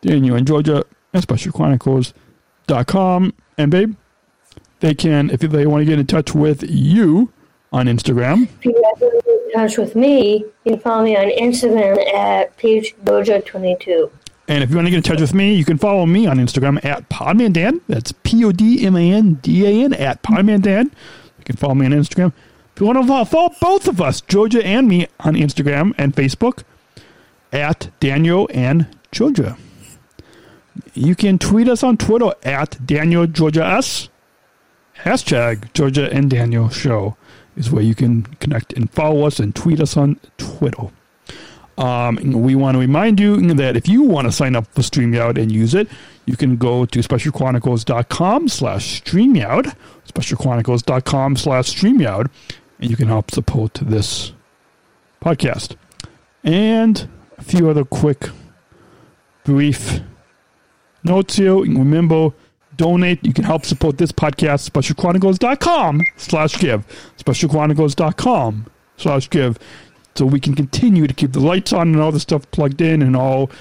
Daniel 0.00 0.36
and 0.36 0.46
Georgia 0.46 0.84
at 1.12 1.24
specialchronicles.com. 1.24 3.34
And 3.58 3.70
babe, 3.70 3.96
they 4.80 4.94
can, 4.94 5.30
if 5.30 5.40
they 5.40 5.66
want 5.66 5.82
to 5.82 5.84
get 5.84 5.98
in 5.98 6.06
touch 6.06 6.34
with 6.34 6.64
you 6.70 7.30
on 7.72 7.86
Instagram, 7.86 8.44
If 8.44 8.64
you 8.64 8.72
want 8.72 8.98
to 8.98 9.20
get 9.24 9.26
in 9.26 9.52
touch 9.52 9.76
with 9.76 9.96
me, 9.96 10.44
you 10.64 10.72
can 10.72 10.80
follow 10.80 11.04
me 11.04 11.16
on 11.16 11.30
Instagram 11.30 11.98
at 12.14 12.56
pagedoja22. 12.58 14.10
And 14.48 14.64
if 14.64 14.70
you 14.70 14.76
want 14.76 14.86
to 14.86 14.90
get 14.90 14.96
in 14.96 15.02
touch 15.02 15.20
with 15.20 15.34
me, 15.34 15.54
you 15.54 15.64
can 15.64 15.76
follow 15.76 16.06
me 16.06 16.26
on 16.26 16.38
Instagram 16.38 16.82
at 16.82 17.08
PodmanDan. 17.10 17.82
That's 17.86 18.12
P 18.12 18.42
O 18.44 18.50
D 18.50 18.84
M 18.84 18.96
A 18.96 19.12
N 19.12 19.34
D 19.34 19.66
A 19.66 19.84
N 19.84 19.92
at 19.92 20.22
PodmanDan. 20.22 20.84
You 20.84 21.44
can 21.44 21.56
follow 21.56 21.74
me 21.74 21.84
on 21.84 21.92
Instagram. 21.92 22.32
If 22.74 22.80
you 22.80 22.86
want 22.86 22.98
to 22.98 23.06
follow, 23.06 23.24
follow 23.24 23.54
both 23.60 23.86
of 23.86 24.00
us, 24.00 24.22
Georgia 24.22 24.64
and 24.64 24.88
me, 24.88 25.06
on 25.20 25.34
Instagram 25.34 25.92
and 25.98 26.14
Facebook 26.14 26.62
at 27.52 27.90
Daniel 28.00 28.48
and 28.54 28.86
Georgia. 29.12 29.58
You 30.94 31.14
can 31.14 31.38
tweet 31.38 31.68
us 31.68 31.82
on 31.82 31.96
Twitter 31.98 32.32
at 32.42 32.86
Daniel 32.86 33.26
Georgia 33.26 33.64
S. 33.64 34.08
Hashtag 35.00 35.72
Georgia 35.74 36.10
and 36.10 36.30
Daniel 36.30 36.70
Show 36.70 37.16
is 37.56 37.70
where 37.70 37.82
you 37.82 37.94
can 37.94 38.22
connect 38.40 38.72
and 38.72 38.90
follow 38.90 39.26
us 39.26 39.38
and 39.38 39.54
tweet 39.54 39.80
us 39.80 39.96
on 39.96 40.18
Twitter. 40.38 40.90
Um, 41.78 42.16
we 42.42 42.56
want 42.56 42.74
to 42.74 42.80
remind 42.80 43.20
you 43.20 43.36
that 43.54 43.76
if 43.76 43.88
you 43.88 44.02
want 44.02 44.26
to 44.26 44.32
sign 44.32 44.56
up 44.56 44.66
for 44.74 44.82
StreamYard 44.82 45.40
and 45.40 45.50
use 45.50 45.74
it, 45.74 45.88
you 46.26 46.36
can 46.36 46.56
go 46.56 46.84
to 46.84 46.98
specialchronicles.com 46.98 48.48
slash 48.48 49.02
StreamYard, 49.02 49.76
specialchronicles.com 50.06 51.36
slash 51.36 51.72
StreamYard, 51.72 52.30
and 52.80 52.90
you 52.90 52.96
can 52.96 53.06
help 53.06 53.30
support 53.30 53.74
this 53.74 54.32
podcast. 55.22 55.76
And 56.42 57.08
a 57.38 57.44
few 57.44 57.70
other 57.70 57.84
quick, 57.84 58.28
brief 59.44 60.00
notes 61.04 61.36
here. 61.36 61.58
Remember, 61.58 62.30
donate. 62.76 63.24
You 63.24 63.32
can 63.32 63.44
help 63.44 63.64
support 63.64 63.98
this 63.98 64.10
podcast, 64.10 64.68
specialchronicles.com 64.68 66.02
slash 66.16 66.58
give. 66.58 66.84
Specialchronicles.com 67.18 68.66
slash 68.96 69.30
give. 69.30 69.58
So 70.18 70.26
we 70.26 70.40
can 70.40 70.56
continue 70.56 71.06
to 71.06 71.14
keep 71.14 71.30
the 71.30 71.38
lights 71.38 71.72
on 71.72 71.92
and 71.92 72.00
all 72.00 72.10
the 72.10 72.18
stuff 72.18 72.50
plugged 72.50 72.80
in 72.80 73.02
and 73.02 73.14
all, 73.14 73.52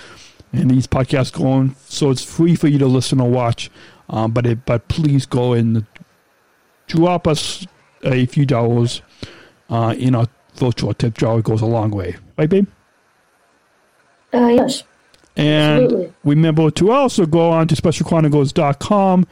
and 0.52 0.72
these 0.72 0.88
podcasts 0.88 1.32
going. 1.32 1.76
So 1.86 2.10
it's 2.10 2.26
free 2.26 2.56
for 2.56 2.68
you 2.68 2.80
to 2.80 2.88
listen 2.88 3.22
or 3.22 3.30
watch. 3.30 3.70
Um, 4.10 4.32
but 4.32 4.48
it, 4.48 4.66
but 4.66 4.88
please 4.88 5.28
go 5.28 5.54
and 5.54 5.86
drop 6.88 7.28
us 7.28 7.68
a 8.04 8.26
few 8.26 8.44
dollars 8.48 9.04
uh, 9.70 9.94
in 10.00 10.16
our 10.16 10.26
virtual 10.56 10.96
tip 10.96 11.16
jar. 11.16 11.38
It 11.38 11.46
goes 11.46 11.62
a 11.62 11.68
long 11.68 11.92
way, 11.92 12.16
right, 12.40 12.50
babe? 12.50 12.68
Uh, 14.34 14.48
yes. 14.48 14.84
And 15.36 15.84
Absolutely. 15.84 16.14
remember 16.24 16.72
to 16.72 16.90
also 16.90 17.28
go 17.28 17.52
on 17.52 17.68
to 17.68 17.76
specialchronicles.com 17.76 19.28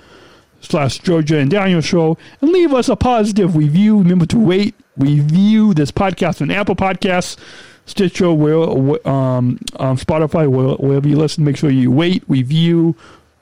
slash 0.61 0.99
Georgia 0.99 1.39
and 1.39 1.49
Daniel 1.49 1.82
show 1.82 2.19
and 2.41 2.51
leave 2.51 2.71
us 2.71 2.88
a 2.88 2.95
positive 2.95 3.55
review. 3.55 3.97
Remember 3.97 4.28
to 4.28 4.38
rate, 4.38 4.76
review 4.98 5.74
this 5.74 5.91
podcast 5.91 6.41
on 6.41 6.52
Apple 6.52 6.76
Podcasts, 6.76 7.38
Stitcher, 7.86 8.34
where, 8.34 8.58
um, 9.08 9.60
um, 9.78 9.98
Spotify, 9.98 10.48
wherever 10.80 11.08
you 11.08 11.18
listen. 11.18 11.43
Make 11.43 11.58
sure 11.58 11.70
you 11.70 11.91
wait, 11.91 12.24
review, 12.28 12.96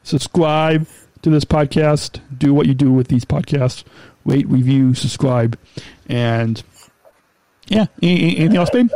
subscribe 0.04 0.88
to 1.22 1.30
this 1.30 1.46
podcast. 1.46 2.20
Do 2.38 2.54
what 2.54 2.68
you 2.68 2.74
do 2.74 2.92
with 2.92 3.08
these 3.08 3.26
podcasts. 3.26 3.84
Rate, 4.26 4.48
review, 4.48 4.94
subscribe. 4.94 5.58
And 6.08 6.62
yeah, 7.68 7.86
anything 8.02 8.56
else, 8.56 8.70
babe? 8.70 8.90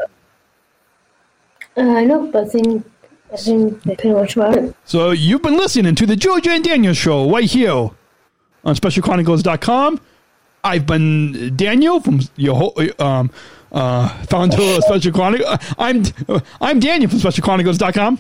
Uh, 1.76 2.01
no, 2.01 2.28
but 2.32 2.45
I 2.45 2.47
think, 2.49 2.91
I 3.32 3.38
think 3.38 3.84
pretty 3.84 4.12
much 4.12 4.36
about 4.36 4.58
it. 4.58 4.76
So 4.84 5.12
you've 5.12 5.41
been 5.41 5.58
listening 5.58 5.95
to 5.95 6.05
the 6.05 6.16
Georgia 6.16 6.51
and 6.51 6.64
Daniel 6.64 6.93
show 6.93 7.30
right 7.30 7.49
here 7.49 7.91
on 8.64 8.76
specialchronicles.com. 8.76 10.01
I've 10.64 10.86
been 10.86 11.55
Daniel 11.55 11.99
from 11.99 12.22
your 12.36 12.55
whole, 12.55 12.76
um, 12.99 13.32
uh, 13.72 14.10
founder 14.26 14.58
of 14.60 14.84
Special 14.88 15.12
Chronicles. 15.12 15.58
I'm 15.78 16.03
I'm 16.60 16.80
Daniel 16.80 17.10
from 17.10 17.20
specialchronicles.com. 17.20 18.20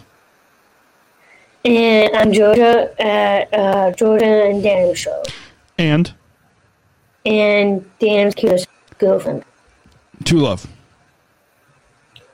And 1.65 2.15
I'm 2.15 2.31
Georgia 2.31 2.93
at 3.01 3.53
uh, 3.53 3.91
Georgia 3.91 4.45
and 4.45 4.63
Daniel 4.63 4.93
Show. 4.93 5.23
And 5.77 6.13
And 7.25 7.89
Dan's 7.99 8.35
cutest 8.35 8.67
girlfriend. 8.97 9.43
True 10.23 10.39
Love. 10.39 10.67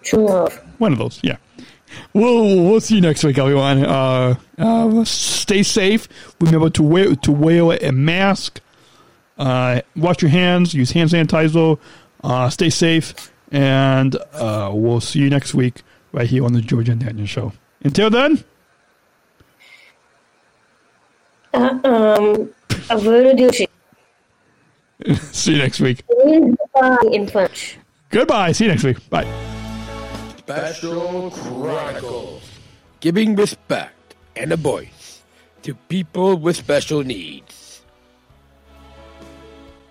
True 0.04 0.28
love. 0.28 0.54
One 0.80 0.91
of 0.91 0.99
those, 0.99 1.20
yeah. 1.24 1.38
We'll 2.14 2.64
we'll 2.64 2.82
see 2.82 2.95
you 2.95 3.01
next 3.01 3.24
week, 3.24 3.38
everyone. 3.38 3.86
Uh, 3.86 4.36
uh, 4.58 5.04
stay 5.06 5.64
safe. 5.64 6.08
Remember 6.41 6.70
to 6.72 6.84
wear 6.84 7.16
to 7.16 7.32
wear 7.32 7.78
a 7.82 7.91
mask. 7.91 8.60
Uh, 9.38 9.81
wash 9.95 10.21
your 10.21 10.31
hands. 10.31 10.73
Use 10.73 10.91
hand 10.91 11.09
sanitizer. 11.09 11.79
Uh, 12.23 12.49
stay 12.49 12.69
safe, 12.69 13.31
and 13.51 14.15
uh, 14.34 14.71
we'll 14.73 15.01
see 15.01 15.19
you 15.19 15.29
next 15.29 15.53
week 15.53 15.81
right 16.11 16.27
here 16.29 16.45
on 16.45 16.53
the 16.53 16.61
Georgia 16.61 16.91
and 16.93 17.01
Daniel 17.03 17.25
Show. 17.27 17.51
Until 17.84 18.09
then, 18.09 18.43
Uh, 21.53 21.77
um, 21.84 22.49
a 22.89 22.97
voodoo 22.97 23.34
douchey. 23.47 23.67
See 25.34 25.51
you 25.53 25.57
next 25.59 25.79
week. 25.81 26.01
in 27.11 27.27
French. 27.27 27.77
Goodbye. 28.09 28.53
See 28.53 28.63
you 28.65 28.71
next 28.71 28.84
week. 28.84 28.97
Bye. 29.09 29.27
Special 30.38 31.29
Chronicles. 31.31 32.41
Giving 33.01 33.36
respect 33.36 34.15
and 34.36 34.51
a 34.51 34.57
voice 34.57 35.21
to 35.63 35.75
people 35.89 36.38
with 36.38 36.55
special 36.55 37.03
needs. 37.03 37.43